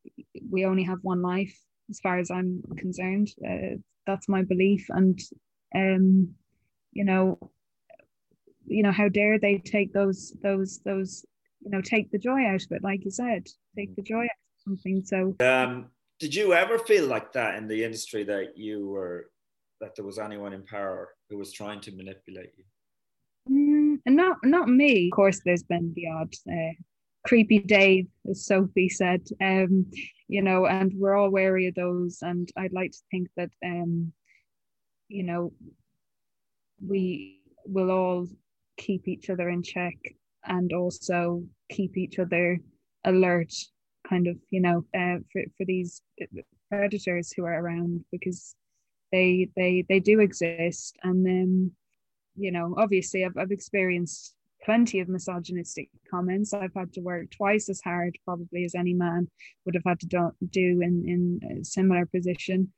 we 0.51 0.65
only 0.65 0.85
have 0.85 0.99
one 1.03 1.21
life 1.21 1.59
as 1.91 2.01
far 2.01 2.19
as 2.19 2.31
I'm 2.31 2.63
concerned. 2.77 3.29
Uh, 3.47 3.77
that's 4.07 4.29
my 4.29 4.43
belief, 4.43 4.87
and 4.91 5.19
um, 5.75 6.35
you 6.93 7.05
know, 7.05 7.39
you 8.67 8.83
know, 8.83 8.93
how 8.93 9.09
dare 9.09 9.39
they 9.39 9.59
take 9.59 9.93
those 9.93 10.35
those 10.43 10.81
those 10.85 11.25
you 11.61 11.71
know 11.71 11.81
take 11.81 12.11
the 12.11 12.19
joy 12.19 12.47
out 12.47 12.63
of 12.63 12.73
it, 12.73 12.83
like 12.83 13.05
you 13.05 13.11
said, 13.11 13.47
take 13.77 13.95
the 13.97 14.03
joy 14.03 14.23
out 14.23 14.25
of 14.25 14.63
something. 14.65 15.03
So, 15.05 15.37
um, 15.41 15.87
did 16.19 16.35
you 16.35 16.53
ever 16.53 16.79
feel 16.79 17.07
like 17.07 17.33
that 17.33 17.57
in 17.57 17.69
the 17.69 17.85
industry 17.85 18.25
that 18.25 18.57
you 18.57 18.89
were 18.89 19.31
that 19.81 19.95
there 19.95 20.05
was 20.05 20.19
anyone 20.19 20.53
in 20.53 20.65
power 20.65 21.11
who 21.31 21.39
was 21.39 21.53
trying 21.53 21.81
to 21.81 21.93
manipulate 21.93 22.53
you? 22.57 22.65
Mm, 23.51 23.99
not 24.07 24.39
not 24.45 24.69
me. 24.69 25.07
Of 25.07 25.17
course, 25.17 25.41
there's 25.45 25.63
been 25.63 25.93
the 25.95 26.09
odd 26.09 26.35
uh, 26.51 26.75
creepy 27.27 27.61
Dave, 27.61 28.07
as 28.29 28.47
Sophie 28.47 28.89
said. 28.89 29.27
Um, 29.41 29.87
you 30.29 30.43
know, 30.43 30.67
and 30.67 30.93
we're 30.95 31.15
all 31.15 31.31
wary 31.31 31.67
of 31.67 31.75
those. 31.75 32.19
And 32.23 32.51
I'd 32.57 32.73
like 32.73 32.93
to 32.93 33.03
think 33.11 33.29
that, 33.37 33.51
um, 33.65 34.13
you 35.09 35.23
know, 35.23 35.53
we 36.87 37.41
will 37.65 37.91
all 37.91 38.27
keep 38.77 39.09
each 39.09 39.31
other 39.31 39.49
in 39.49 39.63
check 39.63 39.97
and 40.45 40.73
also 40.73 41.45
keep 41.71 41.97
each 41.97 42.19
other 42.19 42.61
alert, 43.05 43.53
kind 44.09 44.27
of, 44.27 44.37
you 44.51 44.61
know, 44.61 44.85
uh, 44.95 45.19
for, 45.33 45.43
for 45.57 45.65
these 45.67 46.03
predators 46.69 47.33
who 47.33 47.45
are 47.45 47.61
around 47.61 48.05
because 48.13 48.55
they 49.11 49.49
they 49.57 49.85
they 49.89 50.01
do 50.01 50.21
exist 50.21 50.99
and 51.03 51.25
then 51.25 51.73
you 52.37 52.53
know 52.53 52.75
obviously 52.77 53.25
I've, 53.25 53.39
I've 53.39 53.51
experienced 53.51 54.35
plenty 54.65 55.01
of 55.01 55.09
misogynistic 55.09 55.89
comments. 56.11 56.53
I've 56.53 56.75
had 56.75 56.93
to 56.95 57.01
work 57.01 57.31
twice 57.31 57.69
as 57.69 57.81
hard, 57.83 58.19
probably, 58.25 58.65
as 58.65 58.75
any 58.75 58.95
man 58.95 59.29
would 59.65 59.75
have 59.75 59.85
had 59.87 60.01
to 60.01 60.07
do, 60.07 60.31
do 60.51 60.81
in 60.83 61.41
in 61.43 61.59
a 61.61 61.65
similar 61.65 62.07
position. 62.07 62.73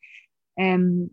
Um, 0.61 1.11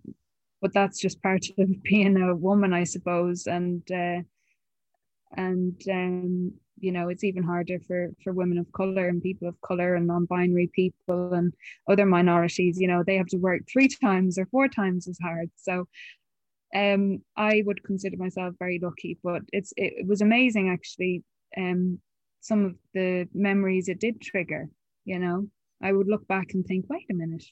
but 0.61 0.73
that's 0.73 0.99
just 0.99 1.21
part 1.21 1.45
of 1.57 1.83
being 1.83 2.17
a 2.17 2.35
woman, 2.35 2.73
I 2.73 2.83
suppose. 2.83 3.47
And 3.47 3.83
uh, 3.91 4.21
and 5.35 5.81
um, 5.91 6.53
you 6.79 6.91
know, 6.91 7.09
it's 7.09 7.23
even 7.23 7.43
harder 7.43 7.79
for 7.87 8.09
for 8.23 8.33
women 8.33 8.57
of 8.57 8.71
color 8.71 9.07
and 9.07 9.21
people 9.21 9.47
of 9.47 9.59
color 9.61 9.95
and 9.95 10.07
non-binary 10.07 10.69
people 10.73 11.33
and 11.33 11.53
other 11.87 12.05
minorities. 12.05 12.79
You 12.79 12.87
know, 12.87 13.03
they 13.05 13.15
have 13.15 13.27
to 13.27 13.37
work 13.37 13.61
three 13.71 13.87
times 13.87 14.37
or 14.37 14.45
four 14.47 14.67
times 14.67 15.07
as 15.07 15.17
hard. 15.21 15.49
So 15.55 15.87
um 16.75 17.21
i 17.37 17.63
would 17.65 17.83
consider 17.83 18.17
myself 18.17 18.53
very 18.59 18.79
lucky 18.81 19.17
but 19.23 19.41
it's 19.53 19.71
it, 19.77 20.05
was 20.05 20.21
amazing 20.21 20.69
actually 20.69 21.23
um 21.57 21.99
some 22.41 22.65
of 22.65 22.75
the 22.93 23.27
memories 23.33 23.87
it 23.87 23.99
did 23.99 24.19
trigger 24.19 24.67
you 25.05 25.17
know 25.17 25.47
i 25.81 25.91
would 25.93 26.07
look 26.07 26.27
back 26.27 26.47
and 26.53 26.65
think 26.65 26.85
wait 26.89 27.05
a 27.09 27.13
minute 27.13 27.45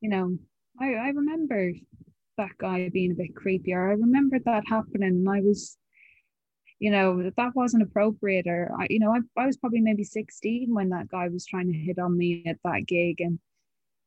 you 0.00 0.10
know 0.10 0.36
i 0.78 0.92
i 0.92 1.08
remember 1.08 1.72
that 2.36 2.50
guy 2.58 2.88
being 2.92 3.12
a 3.12 3.14
bit 3.14 3.34
creepier 3.34 3.88
i 3.88 3.92
remember 3.92 4.38
that 4.44 4.62
happening 4.66 5.08
and 5.08 5.28
i 5.30 5.40
was 5.40 5.78
you 6.80 6.90
know 6.90 7.22
that 7.22 7.36
that 7.36 7.54
wasn't 7.54 7.82
appropriate 7.82 8.46
or 8.46 8.72
I, 8.78 8.86
you 8.90 8.98
know 8.98 9.14
I, 9.14 9.42
I 9.42 9.46
was 9.46 9.56
probably 9.56 9.80
maybe 9.80 10.02
16 10.02 10.74
when 10.74 10.88
that 10.90 11.08
guy 11.08 11.28
was 11.28 11.46
trying 11.46 11.72
to 11.72 11.78
hit 11.78 11.98
on 11.98 12.16
me 12.16 12.42
at 12.46 12.58
that 12.64 12.86
gig 12.86 13.20
and 13.20 13.38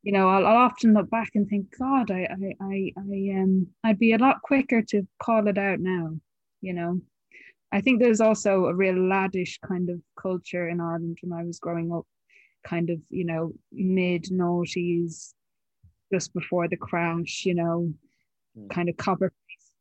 you 0.04 0.12
know, 0.12 0.28
I'll, 0.28 0.46
I'll, 0.46 0.58
often 0.58 0.94
look 0.94 1.10
back 1.10 1.32
and 1.34 1.48
think, 1.48 1.74
God, 1.80 2.12
I, 2.12 2.28
I, 2.30 2.56
I, 2.62 2.92
I, 2.98 3.42
um, 3.42 3.68
I'd 3.86 3.98
be 3.98 4.12
a 4.12 4.18
lot 4.18 4.42
quicker 4.42 4.82
to 4.82 5.08
call 5.22 5.48
it 5.48 5.58
out 5.58 5.80
now. 5.80 6.18
You 6.60 6.74
know, 6.74 7.02
I 7.72 7.80
think 7.80 8.00
there's 8.00 8.20
also 8.20 8.66
a 8.66 8.76
real 8.76 8.96
laddish 8.96 9.60
kind 9.66 9.90
of 9.90 10.02
culture 10.22 10.68
in 10.68 10.82
Ireland 10.82 11.20
when 11.22 11.38
I 11.38 11.44
was 11.46 11.60
growing 11.60 11.92
up, 11.94 12.06
kind 12.68 12.90
of, 12.90 13.00
you 13.10 13.24
know, 13.24 13.54
mid 13.72 14.26
noughties, 14.26 15.34
just 16.12 16.34
before 16.34 16.68
the 16.68 16.78
crash. 16.78 17.44
You 17.46 17.56
know, 17.56 17.94
mm. 18.58 18.70
kind 18.70 18.90
of 18.90 18.98
copper 18.98 19.32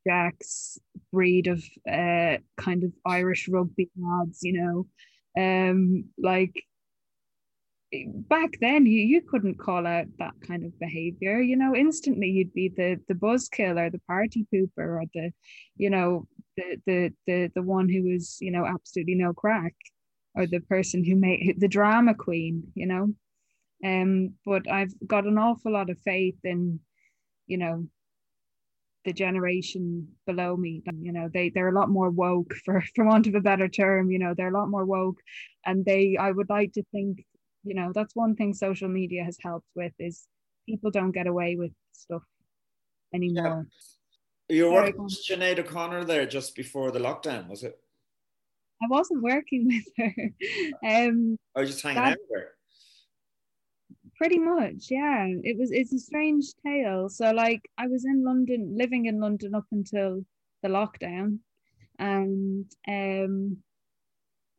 jacks 0.06 0.78
breed 1.12 1.46
of 1.46 1.62
uh 1.90 2.38
kind 2.56 2.84
of 2.84 2.92
Irish 3.06 3.48
rugby 3.48 3.90
lads. 3.96 4.40
You 4.42 4.86
know, 5.36 5.42
um, 5.42 6.04
like 6.18 6.64
back 8.06 8.56
then 8.60 8.86
you, 8.86 9.02
you 9.02 9.20
couldn't 9.20 9.58
call 9.58 9.86
out 9.86 10.06
that 10.18 10.32
kind 10.46 10.64
of 10.64 10.78
behavior 10.78 11.40
you 11.40 11.56
know 11.56 11.74
instantly 11.76 12.26
you'd 12.28 12.54
be 12.54 12.68
the 12.68 12.98
the 13.08 13.14
buzzkill 13.14 13.78
or 13.78 13.90
the 13.90 14.00
party 14.08 14.46
pooper 14.52 14.70
or 14.78 15.04
the 15.12 15.30
you 15.76 15.90
know 15.90 16.26
the 16.56 16.76
the 16.86 17.12
the, 17.26 17.50
the 17.54 17.62
one 17.62 17.88
who 17.88 18.02
was 18.04 18.38
you 18.40 18.50
know 18.50 18.64
absolutely 18.64 19.14
no 19.14 19.32
crack 19.32 19.74
or 20.34 20.46
the 20.46 20.60
person 20.60 21.04
who 21.04 21.16
made 21.16 21.56
the 21.58 21.68
drama 21.68 22.14
queen 22.14 22.62
you 22.74 22.86
know 22.86 23.12
um 23.84 24.32
but 24.46 24.70
i've 24.70 24.94
got 25.06 25.26
an 25.26 25.36
awful 25.36 25.72
lot 25.72 25.90
of 25.90 25.98
faith 26.00 26.38
in 26.44 26.80
you 27.46 27.58
know 27.58 27.86
the 29.04 29.12
generation 29.12 30.08
below 30.26 30.56
me 30.56 30.82
you 31.00 31.12
know 31.12 31.28
they 31.32 31.50
they're 31.50 31.68
a 31.68 31.78
lot 31.78 31.88
more 31.88 32.10
woke 32.10 32.54
for 32.64 32.82
for 32.94 33.04
want 33.04 33.26
of 33.26 33.34
a 33.34 33.40
better 33.40 33.68
term 33.68 34.10
you 34.10 34.18
know 34.18 34.34
they're 34.36 34.54
a 34.54 34.58
lot 34.58 34.68
more 34.68 34.84
woke. 34.84 35.18
And 35.64 35.84
they 35.84 36.16
i 36.16 36.30
would 36.30 36.50
like 36.50 36.72
to 36.72 36.82
think 36.92 37.24
you 37.64 37.74
know 37.74 37.92
that's 37.94 38.16
one 38.16 38.34
thing 38.34 38.54
social 38.54 38.88
media 38.88 39.24
has 39.24 39.38
helped 39.42 39.68
with 39.74 39.92
is 39.98 40.26
people 40.66 40.90
don't 40.90 41.12
get 41.12 41.26
away 41.26 41.56
with 41.56 41.72
stuff 41.92 42.22
anymore. 43.14 43.66
Yeah. 44.48 44.56
you 44.56 44.64
were 44.66 44.72
working 44.72 45.04
with 45.04 45.24
Sinead 45.28 45.58
O'Connor 45.58 46.04
there 46.04 46.26
just 46.26 46.54
before 46.54 46.90
the 46.90 47.00
lockdown 47.00 47.48
was 47.48 47.62
it? 47.62 47.78
I 48.82 48.86
wasn't 48.88 49.22
working 49.22 49.66
with 49.98 50.14
her. 50.16 50.30
Um 50.84 51.36
I 51.56 51.60
was 51.60 51.70
just 51.70 51.82
hanging 51.82 52.02
that, 52.02 52.12
out 52.12 52.18
there 52.30 52.52
pretty 54.22 54.38
much 54.38 54.90
yeah 54.90 55.26
it 55.50 55.58
was 55.58 55.70
it's 55.72 55.92
a 55.92 55.98
strange 55.98 56.46
tale 56.64 57.08
so 57.08 57.30
like 57.32 57.62
I 57.76 57.86
was 57.88 58.04
in 58.04 58.24
London 58.24 58.74
living 58.78 59.06
in 59.06 59.20
London 59.20 59.54
up 59.54 59.66
until 59.72 60.24
the 60.62 60.68
lockdown 60.68 61.38
and 61.98 62.66
um 62.86 63.56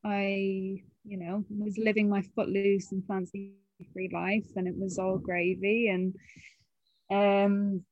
I 0.05 0.83
you 1.05 1.17
know, 1.17 1.43
was 1.49 1.77
living 1.77 2.09
my 2.09 2.21
footloose 2.35 2.91
and 2.91 3.05
fancy 3.05 3.53
free 3.93 4.09
life 4.13 4.45
and 4.55 4.67
it 4.67 4.75
was 4.77 4.97
all 4.97 5.17
gravy. 5.17 5.89
And 5.89 6.15
um, 7.11 7.83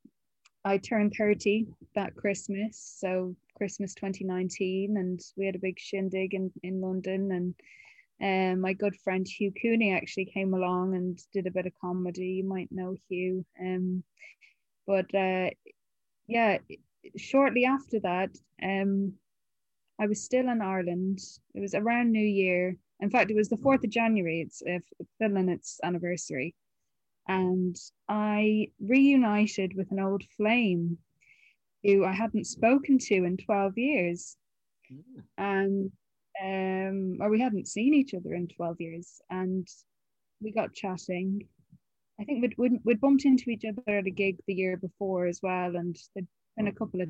I 0.64 0.78
turned 0.78 1.14
30 1.16 1.66
that 1.94 2.14
Christmas, 2.16 2.96
so 2.98 3.36
Christmas 3.56 3.94
2019, 3.94 4.96
and 4.96 5.20
we 5.36 5.46
had 5.46 5.56
a 5.56 5.60
big 5.60 5.78
shindig 5.78 6.34
in, 6.34 6.50
in 6.62 6.80
London. 6.80 7.32
And 7.32 7.54
um, 8.22 8.60
my 8.60 8.72
good 8.72 8.96
friend 9.02 9.26
Hugh 9.26 9.52
Cooney 9.60 9.92
actually 9.92 10.26
came 10.26 10.54
along 10.54 10.94
and 10.94 11.18
did 11.32 11.46
a 11.46 11.50
bit 11.50 11.66
of 11.66 11.72
comedy. 11.80 12.26
You 12.26 12.44
might 12.44 12.70
know 12.70 12.96
Hugh. 13.08 13.44
Um, 13.60 14.04
but 14.86 15.12
uh, 15.14 15.50
yeah, 16.26 16.58
shortly 17.16 17.64
after 17.64 18.00
that, 18.00 18.30
um, 18.62 19.14
I 19.98 20.06
was 20.06 20.22
still 20.22 20.48
in 20.48 20.62
Ireland. 20.62 21.20
It 21.54 21.60
was 21.60 21.74
around 21.74 22.12
New 22.12 22.20
Year, 22.26 22.76
in 23.02 23.10
fact, 23.10 23.32
it 23.32 23.36
was 23.36 23.48
the 23.48 23.56
4th 23.56 23.82
of 23.82 23.90
January, 23.90 24.40
it's 24.42 24.62
uh, 24.62 24.78
Phil 25.18 25.30
Lynott's 25.30 25.80
anniversary. 25.82 26.54
And 27.26 27.76
I 28.08 28.68
reunited 28.80 29.72
with 29.76 29.90
an 29.90 29.98
old 29.98 30.22
flame 30.36 30.98
who 31.82 32.04
I 32.04 32.12
hadn't 32.12 32.46
spoken 32.46 32.98
to 32.98 33.24
in 33.24 33.36
12 33.38 33.76
years. 33.76 34.36
Mm. 34.90 35.22
And 35.36 35.92
um, 36.40 37.18
or 37.20 37.30
we 37.30 37.40
hadn't 37.40 37.68
seen 37.68 37.94
each 37.94 38.14
other 38.14 38.34
in 38.34 38.48
12 38.48 38.80
years. 38.80 39.20
And 39.30 39.66
we 40.40 40.52
got 40.52 40.74
chatting. 40.74 41.46
I 42.20 42.24
think 42.24 42.42
we'd, 42.42 42.54
we'd, 42.58 42.80
we'd 42.84 43.00
bumped 43.00 43.24
into 43.24 43.50
each 43.50 43.64
other 43.64 43.98
at 43.98 44.06
a 44.06 44.10
gig 44.10 44.38
the 44.46 44.54
year 44.54 44.76
before 44.76 45.26
as 45.26 45.40
well. 45.42 45.76
And 45.76 45.96
there'd 46.14 46.26
been 46.56 46.68
a 46.68 46.72
couple 46.72 47.00
of 47.00 47.08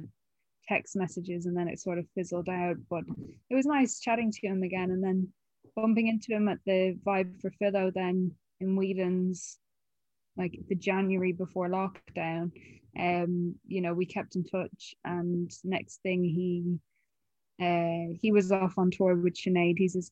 text 0.68 0.97
messages 0.97 1.47
and 1.47 1.57
then 1.57 1.68
it 1.68 1.81
sort 1.81 1.99
of 1.99 2.07
fizzled 2.14 2.49
out. 2.49 2.77
But 2.89 3.05
it 3.51 3.55
was 3.55 3.66
nice 3.66 4.01
chatting 4.01 4.33
to 4.33 4.47
him 4.47 4.62
again. 4.62 4.91
And 4.91 5.03
then 5.03 5.29
bumping 5.77 6.09
into 6.09 6.33
him 6.33 6.49
at 6.49 6.59
the 6.66 6.97
Vibe 7.07 7.41
for 7.41 7.51
Philo 7.59 7.91
then 7.95 8.33
in 8.61 8.77
Whelan's 8.77 9.59
like 10.37 10.59
the 10.68 10.75
January 10.75 11.33
before 11.33 11.68
lockdown. 11.68 12.51
Um, 12.99 13.55
you 13.66 13.81
know, 13.81 13.95
we 13.95 14.07
kept 14.07 14.37
in 14.37 14.45
touch 14.45 14.95
and 15.05 15.51
next 15.64 16.01
thing 16.03 16.25
he 16.25 16.79
uh 17.61 18.14
he 18.20 18.32
was 18.32 18.50
off 18.53 18.78
on 18.78 18.90
tour 18.90 19.14
with 19.14 19.34
Sinead. 19.34 19.78
He's 19.78 19.94
his, 19.94 20.11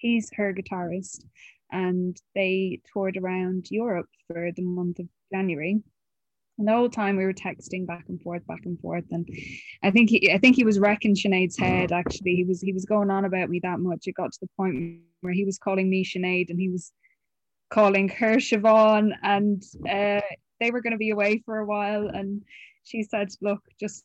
he's 0.00 0.30
her 0.36 0.54
guitarist 0.54 1.24
and 1.72 2.16
they 2.34 2.80
toured 2.92 3.16
around 3.16 3.66
Europe 3.70 4.08
for 4.28 4.50
the 4.54 4.62
month 4.62 4.98
of 5.00 5.08
January 5.32 5.82
and 6.58 6.66
the 6.66 6.72
whole 6.72 6.88
time 6.88 7.16
we 7.16 7.24
were 7.24 7.34
texting 7.34 7.86
back 7.86 8.04
and 8.08 8.20
forth, 8.22 8.46
back 8.46 8.64
and 8.64 8.80
forth. 8.80 9.04
And 9.10 9.28
I 9.82 9.90
think 9.90 10.10
he 10.10 10.32
I 10.32 10.38
think 10.38 10.56
he 10.56 10.64
was 10.64 10.78
wrecking 10.78 11.14
Sinead's 11.14 11.58
head 11.58 11.92
actually. 11.92 12.34
He 12.34 12.44
was 12.44 12.60
he 12.60 12.72
was 12.72 12.84
going 12.84 13.10
on 13.10 13.24
about 13.24 13.50
me 13.50 13.60
that 13.62 13.80
much. 13.80 14.06
It 14.06 14.14
got 14.14 14.32
to 14.32 14.38
the 14.40 14.48
point 14.56 15.00
where 15.20 15.32
he 15.32 15.44
was 15.44 15.58
calling 15.58 15.90
me 15.90 16.04
Sinead 16.04 16.50
and 16.50 16.58
he 16.58 16.68
was 16.68 16.92
calling 17.68 18.08
her 18.08 18.36
Siobhan 18.36 19.12
and 19.22 19.62
uh, 19.88 20.20
they 20.60 20.70
were 20.70 20.80
gonna 20.80 20.96
be 20.96 21.10
away 21.10 21.42
for 21.44 21.58
a 21.58 21.66
while 21.66 22.08
and 22.08 22.42
she 22.84 23.02
said, 23.02 23.28
Look, 23.42 23.60
just 23.78 24.04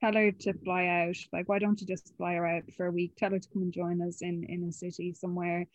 tell 0.00 0.14
her 0.14 0.30
to 0.30 0.52
fly 0.64 0.86
out. 0.86 1.16
Like, 1.32 1.48
why 1.48 1.58
don't 1.58 1.80
you 1.80 1.86
just 1.86 2.16
fly 2.16 2.34
her 2.34 2.46
out 2.46 2.64
for 2.76 2.86
a 2.86 2.92
week? 2.92 3.12
Tell 3.16 3.30
her 3.30 3.38
to 3.38 3.48
come 3.52 3.62
and 3.62 3.72
join 3.72 4.02
us 4.02 4.22
in 4.22 4.44
in 4.48 4.64
a 4.64 4.72
city 4.72 5.12
somewhere. 5.14 5.66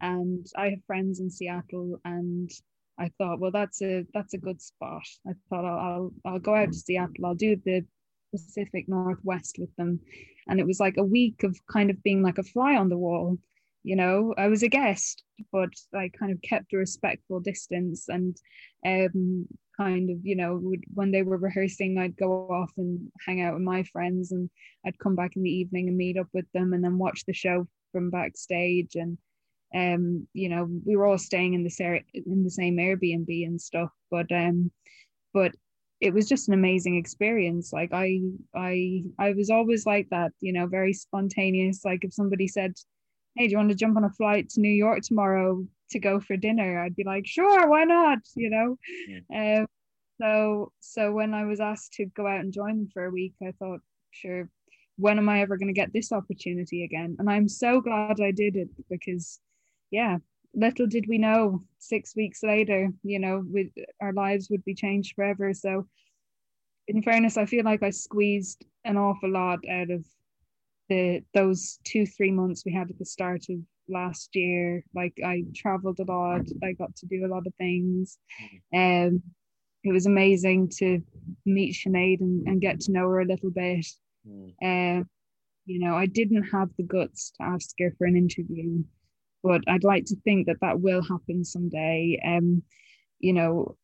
And 0.00 0.46
I 0.56 0.70
have 0.70 0.84
friends 0.86 1.20
in 1.20 1.30
Seattle 1.30 2.00
and 2.04 2.50
I 2.98 3.10
thought, 3.18 3.40
well, 3.40 3.50
that's 3.50 3.82
a 3.82 4.06
that's 4.14 4.34
a 4.34 4.38
good 4.38 4.60
spot. 4.60 5.02
I 5.26 5.32
thought 5.48 5.64
I'll 5.64 5.78
I'll, 5.78 6.32
I'll 6.32 6.38
go 6.38 6.54
out 6.54 6.72
to 6.72 6.78
Seattle. 6.78 7.26
I'll 7.26 7.34
do 7.34 7.56
the 7.64 7.84
Pacific 8.32 8.88
Northwest 8.88 9.56
with 9.58 9.74
them, 9.76 10.00
and 10.48 10.58
it 10.60 10.66
was 10.66 10.80
like 10.80 10.96
a 10.96 11.04
week 11.04 11.42
of 11.42 11.58
kind 11.70 11.90
of 11.90 12.02
being 12.02 12.22
like 12.22 12.38
a 12.38 12.42
fly 12.42 12.76
on 12.76 12.88
the 12.88 12.98
wall. 12.98 13.38
You 13.86 13.94
know, 13.94 14.34
I 14.36 14.48
was 14.48 14.64
a 14.64 14.68
guest, 14.68 15.22
but 15.52 15.70
I 15.94 16.10
kind 16.18 16.32
of 16.32 16.42
kept 16.42 16.72
a 16.72 16.76
respectful 16.76 17.38
distance 17.38 18.06
and 18.08 18.36
um, 18.84 19.46
kind 19.76 20.10
of, 20.10 20.18
you 20.24 20.34
know, 20.34 20.58
would, 20.60 20.82
when 20.92 21.12
they 21.12 21.22
were 21.22 21.36
rehearsing, 21.36 21.96
I'd 21.96 22.16
go 22.16 22.48
off 22.50 22.72
and 22.76 23.12
hang 23.24 23.42
out 23.42 23.54
with 23.54 23.62
my 23.62 23.84
friends, 23.84 24.32
and 24.32 24.50
I'd 24.84 24.98
come 24.98 25.14
back 25.14 25.36
in 25.36 25.44
the 25.44 25.50
evening 25.50 25.86
and 25.86 25.96
meet 25.96 26.18
up 26.18 26.26
with 26.34 26.46
them, 26.52 26.72
and 26.72 26.82
then 26.82 26.98
watch 26.98 27.22
the 27.26 27.32
show 27.32 27.68
from 27.92 28.10
backstage. 28.10 28.96
And 28.96 29.18
um 29.74 30.26
you 30.32 30.48
know 30.48 30.68
we 30.86 30.94
were 30.94 31.06
all 31.06 31.18
staying 31.18 31.54
in 31.54 31.64
the 31.64 32.00
in 32.14 32.44
the 32.44 32.50
same 32.50 32.76
airbnb 32.76 33.44
and 33.44 33.60
stuff 33.60 33.90
but 34.12 34.30
um 34.30 34.70
but 35.34 35.52
it 36.00 36.12
was 36.12 36.28
just 36.28 36.48
an 36.48 36.54
amazing 36.54 36.96
experience. 36.96 37.72
Like 37.72 37.90
i 37.92 38.20
i 38.54 39.02
i 39.18 39.32
was 39.32 39.50
always 39.50 39.86
like 39.86 40.08
that 40.10 40.32
you 40.40 40.52
know 40.52 40.66
very 40.66 40.92
spontaneous. 40.92 41.84
Like 41.84 42.04
if 42.04 42.12
somebody 42.12 42.48
said 42.48 42.74
hey 43.36 43.46
do 43.46 43.52
you 43.52 43.56
want 43.56 43.68
to 43.68 43.74
jump 43.74 43.96
on 43.96 44.04
a 44.04 44.10
flight 44.10 44.48
to 44.48 44.60
new 44.60 44.68
york 44.68 45.00
tomorrow 45.02 45.64
to 45.90 45.98
go 45.98 46.20
for 46.20 46.36
dinner 46.36 46.82
i'd 46.82 46.96
be 46.96 47.04
like 47.04 47.26
sure 47.26 47.68
why 47.68 47.84
not 47.84 48.18
you 48.34 48.50
know 48.50 48.76
yeah. 49.08 49.60
um 49.60 49.66
so 50.20 50.72
so 50.80 51.12
when 51.12 51.34
i 51.34 51.44
was 51.44 51.60
asked 51.60 51.92
to 51.92 52.06
go 52.06 52.26
out 52.26 52.40
and 52.40 52.52
join 52.52 52.76
them 52.78 52.88
for 52.92 53.04
a 53.04 53.10
week 53.10 53.34
i 53.42 53.52
thought 53.58 53.80
sure 54.10 54.48
when 54.96 55.18
am 55.18 55.28
I 55.28 55.40
ever 55.42 55.56
going 55.56 55.68
to 55.68 55.78
get 55.78 55.92
this 55.92 56.12
opportunity 56.12 56.84
again? 56.84 57.16
And 57.18 57.30
I'm 57.30 57.48
so 57.48 57.80
glad 57.80 58.20
I 58.20 58.30
did 58.30 58.56
it 58.56 58.68
because, 58.88 59.40
yeah, 59.90 60.18
little 60.54 60.86
did 60.86 61.06
we 61.06 61.18
know 61.18 61.62
six 61.78 62.16
weeks 62.16 62.42
later, 62.42 62.90
you 63.02 63.18
know, 63.18 63.44
with 63.46 63.68
our 64.00 64.12
lives 64.12 64.48
would 64.50 64.64
be 64.64 64.74
changed 64.74 65.14
forever. 65.14 65.52
So, 65.52 65.86
in 66.88 67.02
fairness, 67.02 67.36
I 67.36 67.46
feel 67.46 67.64
like 67.64 67.82
I 67.82 67.90
squeezed 67.90 68.64
an 68.84 68.96
awful 68.96 69.30
lot 69.30 69.58
out 69.70 69.90
of 69.90 70.04
the 70.88 71.22
those 71.34 71.78
two 71.84 72.06
three 72.06 72.30
months 72.30 72.62
we 72.64 72.72
had 72.72 72.90
at 72.90 72.98
the 72.98 73.04
start 73.04 73.44
of 73.50 73.58
last 73.88 74.34
year. 74.34 74.84
Like 74.94 75.14
I 75.24 75.44
traveled 75.54 76.00
a 76.00 76.04
lot, 76.04 76.42
I 76.62 76.72
got 76.72 76.94
to 76.96 77.06
do 77.06 77.24
a 77.24 77.32
lot 77.32 77.46
of 77.46 77.54
things. 77.56 78.18
Um, 78.74 79.22
it 79.84 79.92
was 79.92 80.06
amazing 80.06 80.70
to 80.78 81.00
meet 81.44 81.76
Sinead 81.76 82.20
and, 82.20 82.46
and 82.48 82.60
get 82.60 82.80
to 82.80 82.92
know 82.92 83.08
her 83.08 83.20
a 83.20 83.26
little 83.26 83.50
bit. 83.50 83.86
Mm. 84.28 84.54
Uh, 84.62 85.04
you 85.64 85.80
know, 85.80 85.94
I 85.94 86.06
didn't 86.06 86.44
have 86.44 86.70
the 86.76 86.84
guts 86.84 87.32
to 87.36 87.44
ask 87.44 87.74
her 87.80 87.92
for 87.96 88.06
an 88.06 88.16
interview, 88.16 88.82
but 89.42 89.62
I'd 89.68 89.84
like 89.84 90.04
to 90.06 90.16
think 90.24 90.46
that 90.46 90.60
that 90.60 90.80
will 90.80 91.02
happen 91.02 91.44
someday. 91.44 92.20
Um, 92.24 92.62
you 93.18 93.32
know, 93.32 93.76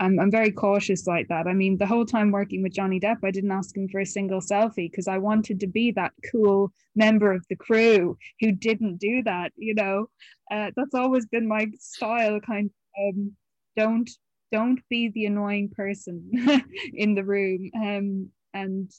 I'm 0.00 0.18
I'm 0.20 0.30
very 0.30 0.52
cautious 0.52 1.06
like 1.06 1.28
that. 1.28 1.46
I 1.46 1.54
mean, 1.54 1.76
the 1.76 1.86
whole 1.86 2.04
time 2.04 2.30
working 2.30 2.62
with 2.62 2.72
Johnny 2.72 3.00
Depp, 3.00 3.18
I 3.24 3.30
didn't 3.30 3.50
ask 3.50 3.76
him 3.76 3.88
for 3.88 4.00
a 4.00 4.06
single 4.06 4.40
selfie 4.40 4.90
because 4.90 5.08
I 5.08 5.18
wanted 5.18 5.60
to 5.60 5.66
be 5.66 5.90
that 5.92 6.12
cool 6.30 6.72
member 6.94 7.32
of 7.32 7.44
the 7.48 7.56
crew 7.56 8.16
who 8.40 8.52
didn't 8.52 8.98
do 8.98 9.22
that. 9.24 9.52
You 9.56 9.74
know, 9.74 10.08
uh, 10.50 10.70
that's 10.76 10.94
always 10.94 11.26
been 11.26 11.48
my 11.48 11.66
style. 11.78 12.40
Kind 12.40 12.70
of 12.96 13.14
um, 13.14 13.32
don't 13.76 14.10
don't 14.52 14.80
be 14.88 15.08
the 15.08 15.26
annoying 15.26 15.70
person 15.70 16.30
in 16.94 17.14
the 17.14 17.24
room. 17.24 17.70
Um, 17.74 18.28
and 18.54 18.90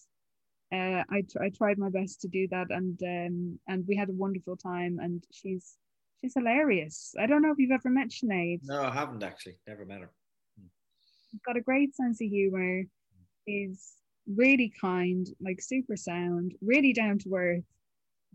uh, 0.73 1.03
I 1.09 1.23
I 1.41 1.49
tried 1.49 1.77
my 1.77 1.89
best 1.89 2.21
to 2.21 2.27
do 2.27 2.47
that, 2.51 2.67
and 2.69 2.99
um, 3.03 3.59
and 3.67 3.85
we 3.87 3.95
had 3.95 4.09
a 4.09 4.13
wonderful 4.13 4.57
time. 4.57 4.99
And 5.01 5.23
she's 5.31 5.77
she's 6.21 6.33
hilarious. 6.33 7.15
I 7.17 7.25
don't 7.25 7.41
know 7.41 7.51
if 7.51 7.57
you've 7.57 7.71
ever 7.71 7.89
met 7.89 8.09
Sinead. 8.09 8.59
No, 8.63 8.83
I 8.83 8.93
haven't 8.93 9.23
actually. 9.23 9.57
Never 9.65 9.85
met 9.85 10.01
her. 10.01 10.11
Got 11.45 11.57
a 11.57 11.61
great 11.61 11.95
sense 11.95 12.21
of 12.21 12.27
humor. 12.29 12.83
He's 13.45 13.93
really 14.27 14.71
kind, 14.79 15.27
like 15.41 15.61
super 15.61 15.95
sound, 15.95 16.53
really 16.61 16.93
down 16.93 17.19
to 17.19 17.35
earth. 17.35 17.63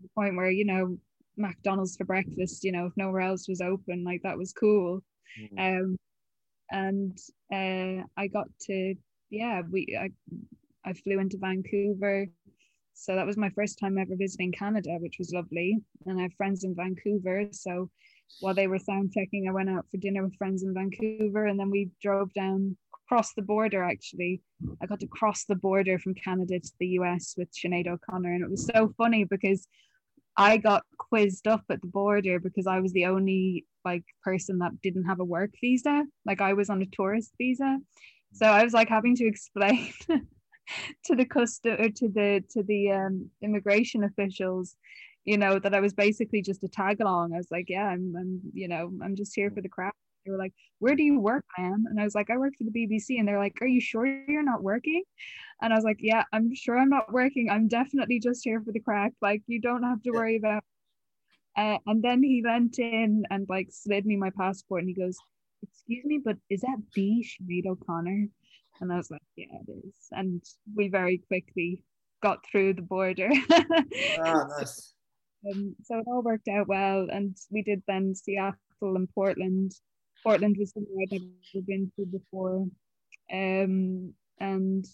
The 0.01 0.09
point 0.15 0.35
where 0.35 0.49
you 0.49 0.65
know 0.65 0.97
McDonald's 1.37 1.95
for 1.95 2.05
breakfast. 2.05 2.63
You 2.63 2.71
know, 2.71 2.85
if 2.87 2.93
nowhere 2.97 3.21
else 3.21 3.47
was 3.47 3.61
open, 3.61 4.03
like 4.03 4.21
that 4.23 4.37
was 4.37 4.53
cool. 4.53 5.03
Um, 5.57 5.97
and 6.71 7.17
uh, 7.53 8.03
I 8.17 8.27
got 8.27 8.47
to 8.67 8.95
yeah, 9.29 9.61
we 9.69 9.97
I 9.99 10.09
I 10.89 10.93
flew 10.93 11.19
into 11.19 11.37
Vancouver. 11.37 12.27
So 12.93 13.15
that 13.15 13.25
was 13.25 13.35
my 13.35 13.49
first 13.49 13.77
time 13.77 13.97
ever 13.97 14.15
visiting 14.15 14.53
Canada, 14.53 14.91
which 14.99 15.17
was 15.19 15.33
lovely. 15.33 15.77
And 16.05 16.17
I 16.17 16.23
have 16.23 16.33
friends 16.33 16.63
in 16.63 16.75
Vancouver. 16.75 17.49
So 17.51 17.89
while 18.39 18.53
they 18.53 18.67
were 18.67 18.79
sound 18.79 19.11
checking, 19.11 19.49
I 19.49 19.51
went 19.51 19.69
out 19.69 19.85
for 19.91 19.97
dinner 19.97 20.23
with 20.23 20.37
friends 20.37 20.63
in 20.63 20.73
Vancouver 20.73 21.45
and 21.45 21.59
then 21.59 21.69
we 21.69 21.89
drove 22.01 22.33
down 22.33 22.77
across 23.05 23.33
the 23.33 23.41
border 23.41 23.83
actually. 23.83 24.41
I 24.81 24.85
got 24.85 24.99
to 25.01 25.07
cross 25.07 25.45
the 25.45 25.55
border 25.55 25.99
from 25.99 26.15
Canada 26.15 26.59
to 26.59 26.71
the 26.79 26.87
US 26.99 27.35
with 27.37 27.49
Sinead 27.51 27.87
O'Connor. 27.87 28.33
And 28.33 28.43
it 28.43 28.49
was 28.49 28.65
so 28.65 28.93
funny 28.97 29.23
because 29.23 29.67
I 30.37 30.57
got 30.57 30.83
quizzed 30.97 31.47
up 31.47 31.63
at 31.69 31.81
the 31.81 31.87
border 31.87 32.39
because 32.39 32.67
I 32.67 32.79
was 32.79 32.91
the 32.93 33.05
only 33.05 33.65
like 33.85 34.03
person 34.23 34.59
that 34.59 34.81
didn't 34.81 35.05
have 35.05 35.19
a 35.19 35.23
work 35.23 35.51
visa. 35.61 36.03
Like 36.25 36.41
I 36.41 36.53
was 36.53 36.69
on 36.69 36.81
a 36.81 36.87
tourist 36.87 37.33
visa. 37.37 37.77
So 38.33 38.45
I 38.45 38.63
was 38.63 38.73
like 38.73 38.89
having 38.89 39.15
to 39.15 39.27
explain 39.27 39.93
to 41.05 41.15
the 41.15 41.25
custom 41.25 41.73
or 41.79 41.89
to 41.89 42.09
the 42.09 42.43
to 42.49 42.63
the 42.63 42.91
um, 42.91 43.29
immigration 43.41 44.03
officials 44.03 44.75
you 45.25 45.37
know 45.37 45.57
that 45.59 45.73
i 45.73 45.79
was 45.79 45.93
basically 45.93 46.41
just 46.41 46.63
a 46.63 46.67
tag 46.67 47.01
along 47.01 47.33
i 47.33 47.37
was 47.37 47.51
like 47.51 47.65
yeah 47.67 47.87
i'm 47.87 48.13
i'm 48.17 48.41
you 48.53 48.67
know 48.67 48.91
i'm 49.03 49.15
just 49.15 49.35
here 49.35 49.51
for 49.51 49.61
the 49.61 49.69
craft 49.69 49.97
they 50.25 50.31
were 50.31 50.37
like 50.37 50.53
where 50.79 50.95
do 50.95 51.03
you 51.03 51.19
work 51.19 51.45
man 51.57 51.85
and 51.89 51.99
i 51.99 52.03
was 52.03 52.15
like 52.15 52.29
i 52.29 52.37
work 52.37 52.53
for 52.57 52.63
the 52.63 52.71
bbc 52.71 53.17
and 53.19 53.27
they're 53.27 53.39
like 53.39 53.57
are 53.61 53.67
you 53.67 53.81
sure 53.81 54.05
you're 54.27 54.43
not 54.43 54.63
working 54.63 55.03
and 55.61 55.71
i 55.71 55.75
was 55.75 55.85
like 55.85 55.97
yeah 55.99 56.23
i'm 56.33 56.53
sure 56.53 56.77
i'm 56.77 56.89
not 56.89 57.11
working 57.11 57.49
i'm 57.49 57.67
definitely 57.67 58.19
just 58.19 58.43
here 58.43 58.61
for 58.61 58.71
the 58.71 58.79
crack 58.79 59.13
like 59.21 59.41
you 59.47 59.61
don't 59.61 59.83
have 59.83 60.01
to 60.01 60.11
worry 60.11 60.37
about 60.37 60.63
uh, 61.57 61.77
and 61.87 62.03
then 62.03 62.21
he 62.21 62.41
went 62.43 62.77
in 62.79 63.23
and 63.29 63.45
like 63.47 63.69
slid 63.71 64.05
me 64.05 64.15
my 64.15 64.29
passport 64.37 64.81
and 64.81 64.89
he 64.89 64.95
goes 64.95 65.17
excuse 65.63 66.03
me 66.05 66.19
but 66.23 66.35
is 66.49 66.61
that 66.61 66.77
b 66.93 67.25
Sinead 67.25 67.65
o'connor 67.65 68.27
and 68.81 68.91
I 68.91 68.97
was 68.97 69.11
like, 69.11 69.21
yeah, 69.35 69.45
it 69.67 69.71
is. 69.71 69.95
And 70.11 70.43
we 70.75 70.89
very 70.89 71.21
quickly 71.27 71.83
got 72.21 72.45
through 72.45 72.73
the 72.73 72.81
border. 72.81 73.29
Ah, 74.19 74.45
nice. 74.57 74.93
um, 75.49 75.75
so 75.83 75.99
it 75.99 76.05
all 76.07 76.21
worked 76.21 76.47
out 76.47 76.67
well. 76.67 77.07
And 77.11 77.35
we 77.51 77.61
did 77.61 77.83
then 77.87 78.15
Seattle 78.15 78.55
and 78.81 79.09
Portland. 79.13 79.73
Portland 80.25 80.55
was 80.59 80.71
somewhere 80.71 81.05
I'd 81.11 81.21
never 81.21 81.65
been 81.65 81.91
to 81.97 82.05
before. 82.05 82.65
Um, 83.31 84.13
and 84.39 84.85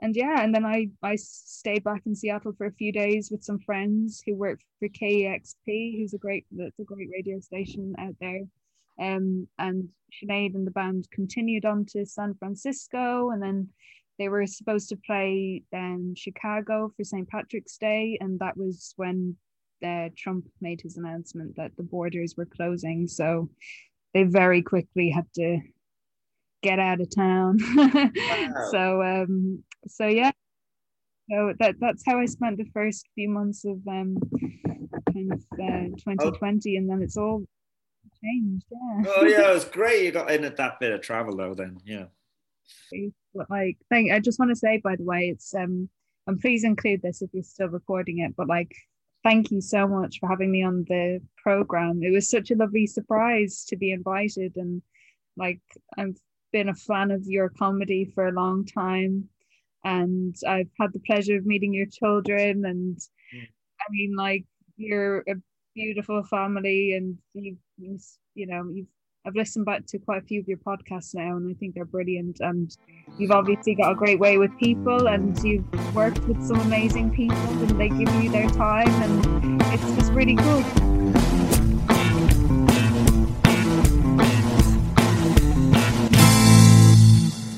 and 0.00 0.16
yeah, 0.16 0.42
and 0.42 0.54
then 0.54 0.64
I 0.64 0.88
I 1.02 1.16
stayed 1.16 1.84
back 1.84 2.02
in 2.06 2.16
Seattle 2.16 2.54
for 2.56 2.66
a 2.66 2.72
few 2.72 2.90
days 2.90 3.30
with 3.30 3.44
some 3.44 3.60
friends 3.60 4.22
who 4.24 4.34
work 4.34 4.60
for 4.78 4.88
KEXP, 4.88 5.98
who's 5.98 6.14
a 6.14 6.18
great 6.18 6.46
that's 6.50 6.78
a 6.80 6.84
great 6.84 7.08
radio 7.12 7.38
station 7.40 7.94
out 7.98 8.16
there. 8.20 8.40
Um, 8.98 9.48
and 9.58 9.88
Sinead 10.12 10.54
and 10.54 10.66
the 10.66 10.70
band 10.70 11.08
continued 11.12 11.64
on 11.64 11.84
to 11.90 12.06
San 12.06 12.34
Francisco, 12.34 13.30
and 13.30 13.42
then 13.42 13.68
they 14.18 14.28
were 14.28 14.46
supposed 14.46 14.88
to 14.90 14.96
play 15.04 15.62
um, 15.72 16.14
Chicago 16.16 16.92
for 16.96 17.04
St. 17.04 17.28
Patrick's 17.28 17.76
Day, 17.76 18.16
and 18.20 18.38
that 18.38 18.56
was 18.56 18.94
when 18.96 19.36
uh, 19.84 20.08
Trump 20.16 20.46
made 20.60 20.80
his 20.80 20.96
announcement 20.96 21.56
that 21.56 21.72
the 21.76 21.82
borders 21.82 22.34
were 22.36 22.46
closing. 22.46 23.08
So 23.08 23.50
they 24.14 24.22
very 24.22 24.62
quickly 24.62 25.10
had 25.10 25.26
to 25.34 25.60
get 26.62 26.78
out 26.78 27.00
of 27.00 27.14
town. 27.14 27.58
Wow. 28.14 28.68
so 28.70 29.02
um, 29.02 29.62
so 29.86 30.06
yeah, 30.06 30.30
so 31.30 31.52
that 31.58 31.76
that's 31.80 32.02
how 32.06 32.18
I 32.18 32.26
spent 32.26 32.58
the 32.58 32.70
first 32.72 33.08
few 33.14 33.28
months 33.28 33.64
of 33.64 33.78
um, 33.88 34.16
kind 35.12 35.32
of 35.32 35.40
uh, 35.52 35.96
2020, 35.98 36.76
and 36.76 36.88
then 36.88 37.02
it's 37.02 37.16
all 37.16 37.44
changed. 38.22 38.64
Yeah. 38.70 39.12
Oh 39.16 39.24
yeah, 39.24 39.50
it 39.50 39.54
was 39.54 39.64
great. 39.64 40.04
You 40.04 40.12
got 40.12 40.30
in 40.30 40.44
at 40.44 40.56
that 40.56 40.80
bit 40.80 40.92
of 40.92 41.00
travel 41.02 41.36
though. 41.36 41.54
Then 41.54 41.78
yeah. 41.84 42.04
But 43.34 43.50
like, 43.50 43.76
thank. 43.90 44.10
I 44.12 44.20
just 44.20 44.38
want 44.38 44.50
to 44.50 44.56
say, 44.56 44.80
by 44.82 44.96
the 44.96 45.04
way, 45.04 45.28
it's 45.28 45.54
um, 45.54 45.88
and 46.26 46.40
please 46.40 46.64
include 46.64 47.02
this 47.02 47.22
if 47.22 47.30
you're 47.32 47.42
still 47.42 47.68
recording 47.68 48.20
it. 48.20 48.34
But 48.36 48.48
like, 48.48 48.74
thank 49.24 49.50
you 49.50 49.60
so 49.60 49.88
much 49.88 50.20
for 50.20 50.28
having 50.28 50.52
me 50.52 50.62
on 50.62 50.84
the 50.88 51.20
program. 51.42 52.02
It 52.02 52.12
was 52.12 52.28
such 52.28 52.50
a 52.50 52.56
lovely 52.56 52.86
surprise 52.86 53.64
to 53.68 53.76
be 53.76 53.90
invited, 53.90 54.52
and 54.56 54.82
like, 55.36 55.60
I've 55.98 56.16
been 56.52 56.68
a 56.68 56.74
fan 56.74 57.10
of 57.10 57.24
your 57.26 57.48
comedy 57.48 58.12
for 58.14 58.28
a 58.28 58.32
long 58.32 58.64
time, 58.64 59.28
and 59.82 60.36
I've 60.46 60.70
had 60.78 60.92
the 60.92 61.00
pleasure 61.00 61.36
of 61.36 61.46
meeting 61.46 61.72
your 61.74 61.86
children, 61.86 62.64
and 62.64 62.96
mm. 62.96 63.48
I 63.80 63.84
mean, 63.90 64.14
like, 64.14 64.44
you're 64.76 65.18
a 65.28 65.34
beautiful 65.74 66.22
family, 66.22 66.94
and 66.94 67.18
you, 67.32 67.56
you, 67.78 67.98
you 68.34 68.46
know, 68.46 68.68
you've 68.72 68.86
I've 69.26 69.34
listened 69.36 69.64
back 69.64 69.86
to 69.86 69.98
quite 69.98 70.22
a 70.22 70.26
few 70.26 70.40
of 70.40 70.48
your 70.48 70.58
podcasts 70.58 71.14
now, 71.14 71.36
and 71.36 71.50
I 71.50 71.54
think 71.58 71.74
they're 71.74 71.86
brilliant. 71.86 72.40
And 72.40 72.76
you've 73.18 73.30
obviously 73.30 73.74
got 73.74 73.92
a 73.92 73.94
great 73.94 74.20
way 74.20 74.36
with 74.36 74.54
people, 74.58 75.06
and 75.06 75.42
you've 75.42 75.94
worked 75.94 76.22
with 76.28 76.42
some 76.46 76.60
amazing 76.60 77.10
people, 77.10 77.36
and 77.38 77.70
they 77.80 77.88
give 77.88 78.14
you 78.22 78.30
their 78.30 78.50
time, 78.50 78.88
and 78.88 79.62
it's 79.72 79.94
just 79.94 80.12
really 80.12 80.34
good. 80.34 80.64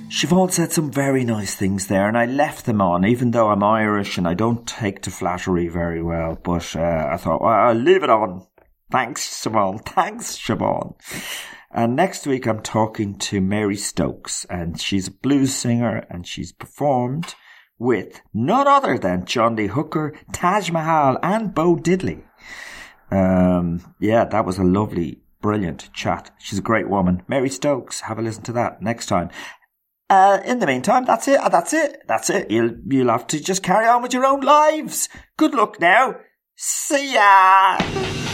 Siobhan 0.09 0.53
said 0.53 0.71
some 0.71 0.93
very 0.93 1.25
nice 1.25 1.57
things 1.57 1.89
there, 1.89 2.07
and 2.07 2.17
I 2.17 2.27
left 2.27 2.67
them 2.67 2.81
on, 2.81 3.05
even 3.05 3.33
though 3.33 3.51
I'm 3.51 3.65
Irish 3.65 4.17
and 4.19 4.29
I 4.29 4.35
don't 4.35 4.69
take 4.69 5.03
to 5.03 5.11
flattery 5.11 5.67
very 5.67 6.01
well. 6.01 6.39
But 6.41 6.77
uh, 6.77 7.09
I 7.11 7.17
thought, 7.17 7.43
well, 7.43 7.53
I'll 7.53 7.75
leave 7.75 8.05
it 8.05 8.11
on. 8.11 8.47
Thanks, 8.89 9.29
Siobhan. 9.29 9.85
Thanks, 9.85 10.39
Siobhan. 10.39 10.95
And 11.77 11.95
next 11.95 12.27
week 12.27 12.47
I'm 12.47 12.63
talking 12.63 13.17
to 13.19 13.43
Mary 13.43 13.77
Stokes, 13.77 14.47
and 14.47 14.81
she's 14.81 15.09
a 15.09 15.11
blues 15.11 15.55
singer, 15.55 16.07
and 16.09 16.27
she's 16.27 16.51
performed 16.51 17.35
with 17.79 18.23
none 18.33 18.67
other 18.67 18.97
than 18.97 19.27
John 19.27 19.57
Lee 19.57 19.67
Hooker, 19.67 20.15
Taj 20.33 20.71
Mahal, 20.71 21.19
and 21.23 21.55
Bo 21.55 21.77
Diddley. 21.77 22.23
Um, 23.11 23.95
yeah, 24.01 24.25
that 24.25 24.47
was 24.47 24.57
a 24.57 24.65
lovely, 24.65 25.21
brilliant 25.43 25.93
chat. 25.93 26.31
She's 26.39 26.59
a 26.59 26.63
great 26.63 26.89
woman. 26.89 27.23
Mary 27.29 27.51
Stokes, 27.51 28.01
have 28.01 28.19
a 28.19 28.23
listen 28.23 28.43
to 28.45 28.53
that 28.53 28.81
next 28.81 29.05
time. 29.05 29.29
Uh, 30.09 30.41
in 30.47 30.61
the 30.61 30.67
meantime, 30.67 31.05
that's 31.05 31.29
it. 31.29 31.41
That's 31.51 31.75
it. 31.75 32.05
That's 32.09 32.31
it. 32.31 32.51
You'll, 32.51 32.75
you'll 32.87 33.11
have 33.11 33.27
to 33.27 33.39
just 33.39 33.63
carry 33.63 33.87
on 33.87 34.01
with 34.01 34.15
your 34.15 34.25
own 34.25 34.41
lives. 34.41 35.11
Good 35.37 35.53
luck 35.53 35.79
now. 35.79 36.17
See 36.57 37.13
ya. 37.13 38.26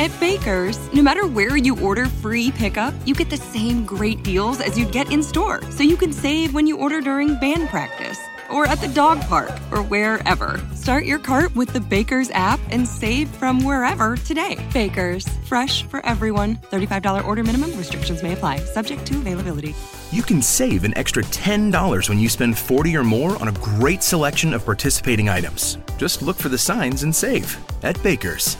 At 0.00 0.18
Baker's, 0.18 0.78
no 0.94 1.02
matter 1.02 1.26
where 1.26 1.58
you 1.58 1.78
order 1.78 2.06
free 2.06 2.50
pickup, 2.52 2.94
you 3.04 3.14
get 3.14 3.28
the 3.28 3.36
same 3.36 3.84
great 3.84 4.22
deals 4.22 4.58
as 4.58 4.78
you'd 4.78 4.92
get 4.92 5.12
in 5.12 5.22
store. 5.22 5.60
So 5.70 5.82
you 5.82 5.94
can 5.94 6.10
save 6.10 6.54
when 6.54 6.66
you 6.66 6.78
order 6.78 7.02
during 7.02 7.38
band 7.38 7.68
practice 7.68 8.18
or 8.50 8.64
at 8.64 8.80
the 8.80 8.88
dog 8.88 9.20
park 9.28 9.50
or 9.70 9.82
wherever. 9.82 10.58
Start 10.74 11.04
your 11.04 11.18
cart 11.18 11.54
with 11.54 11.74
the 11.74 11.80
Baker's 11.80 12.30
app 12.30 12.60
and 12.70 12.88
save 12.88 13.28
from 13.28 13.62
wherever 13.62 14.16
today. 14.16 14.56
Baker's, 14.72 15.28
fresh 15.44 15.82
for 15.82 16.00
everyone. 16.06 16.56
$35 16.56 17.22
order 17.22 17.42
minimum, 17.42 17.76
restrictions 17.76 18.22
may 18.22 18.32
apply, 18.32 18.56
subject 18.56 19.04
to 19.04 19.18
availability. 19.18 19.74
You 20.12 20.22
can 20.22 20.40
save 20.40 20.84
an 20.84 20.96
extra 20.96 21.22
$10 21.24 22.08
when 22.08 22.18
you 22.18 22.30
spend 22.30 22.56
40 22.56 22.96
or 22.96 23.04
more 23.04 23.36
on 23.36 23.48
a 23.48 23.52
great 23.60 24.02
selection 24.02 24.54
of 24.54 24.64
participating 24.64 25.28
items. 25.28 25.76
Just 25.98 26.22
look 26.22 26.38
for 26.38 26.48
the 26.48 26.56
signs 26.56 27.02
and 27.02 27.14
save 27.14 27.54
at 27.82 28.02
Baker's. 28.02 28.56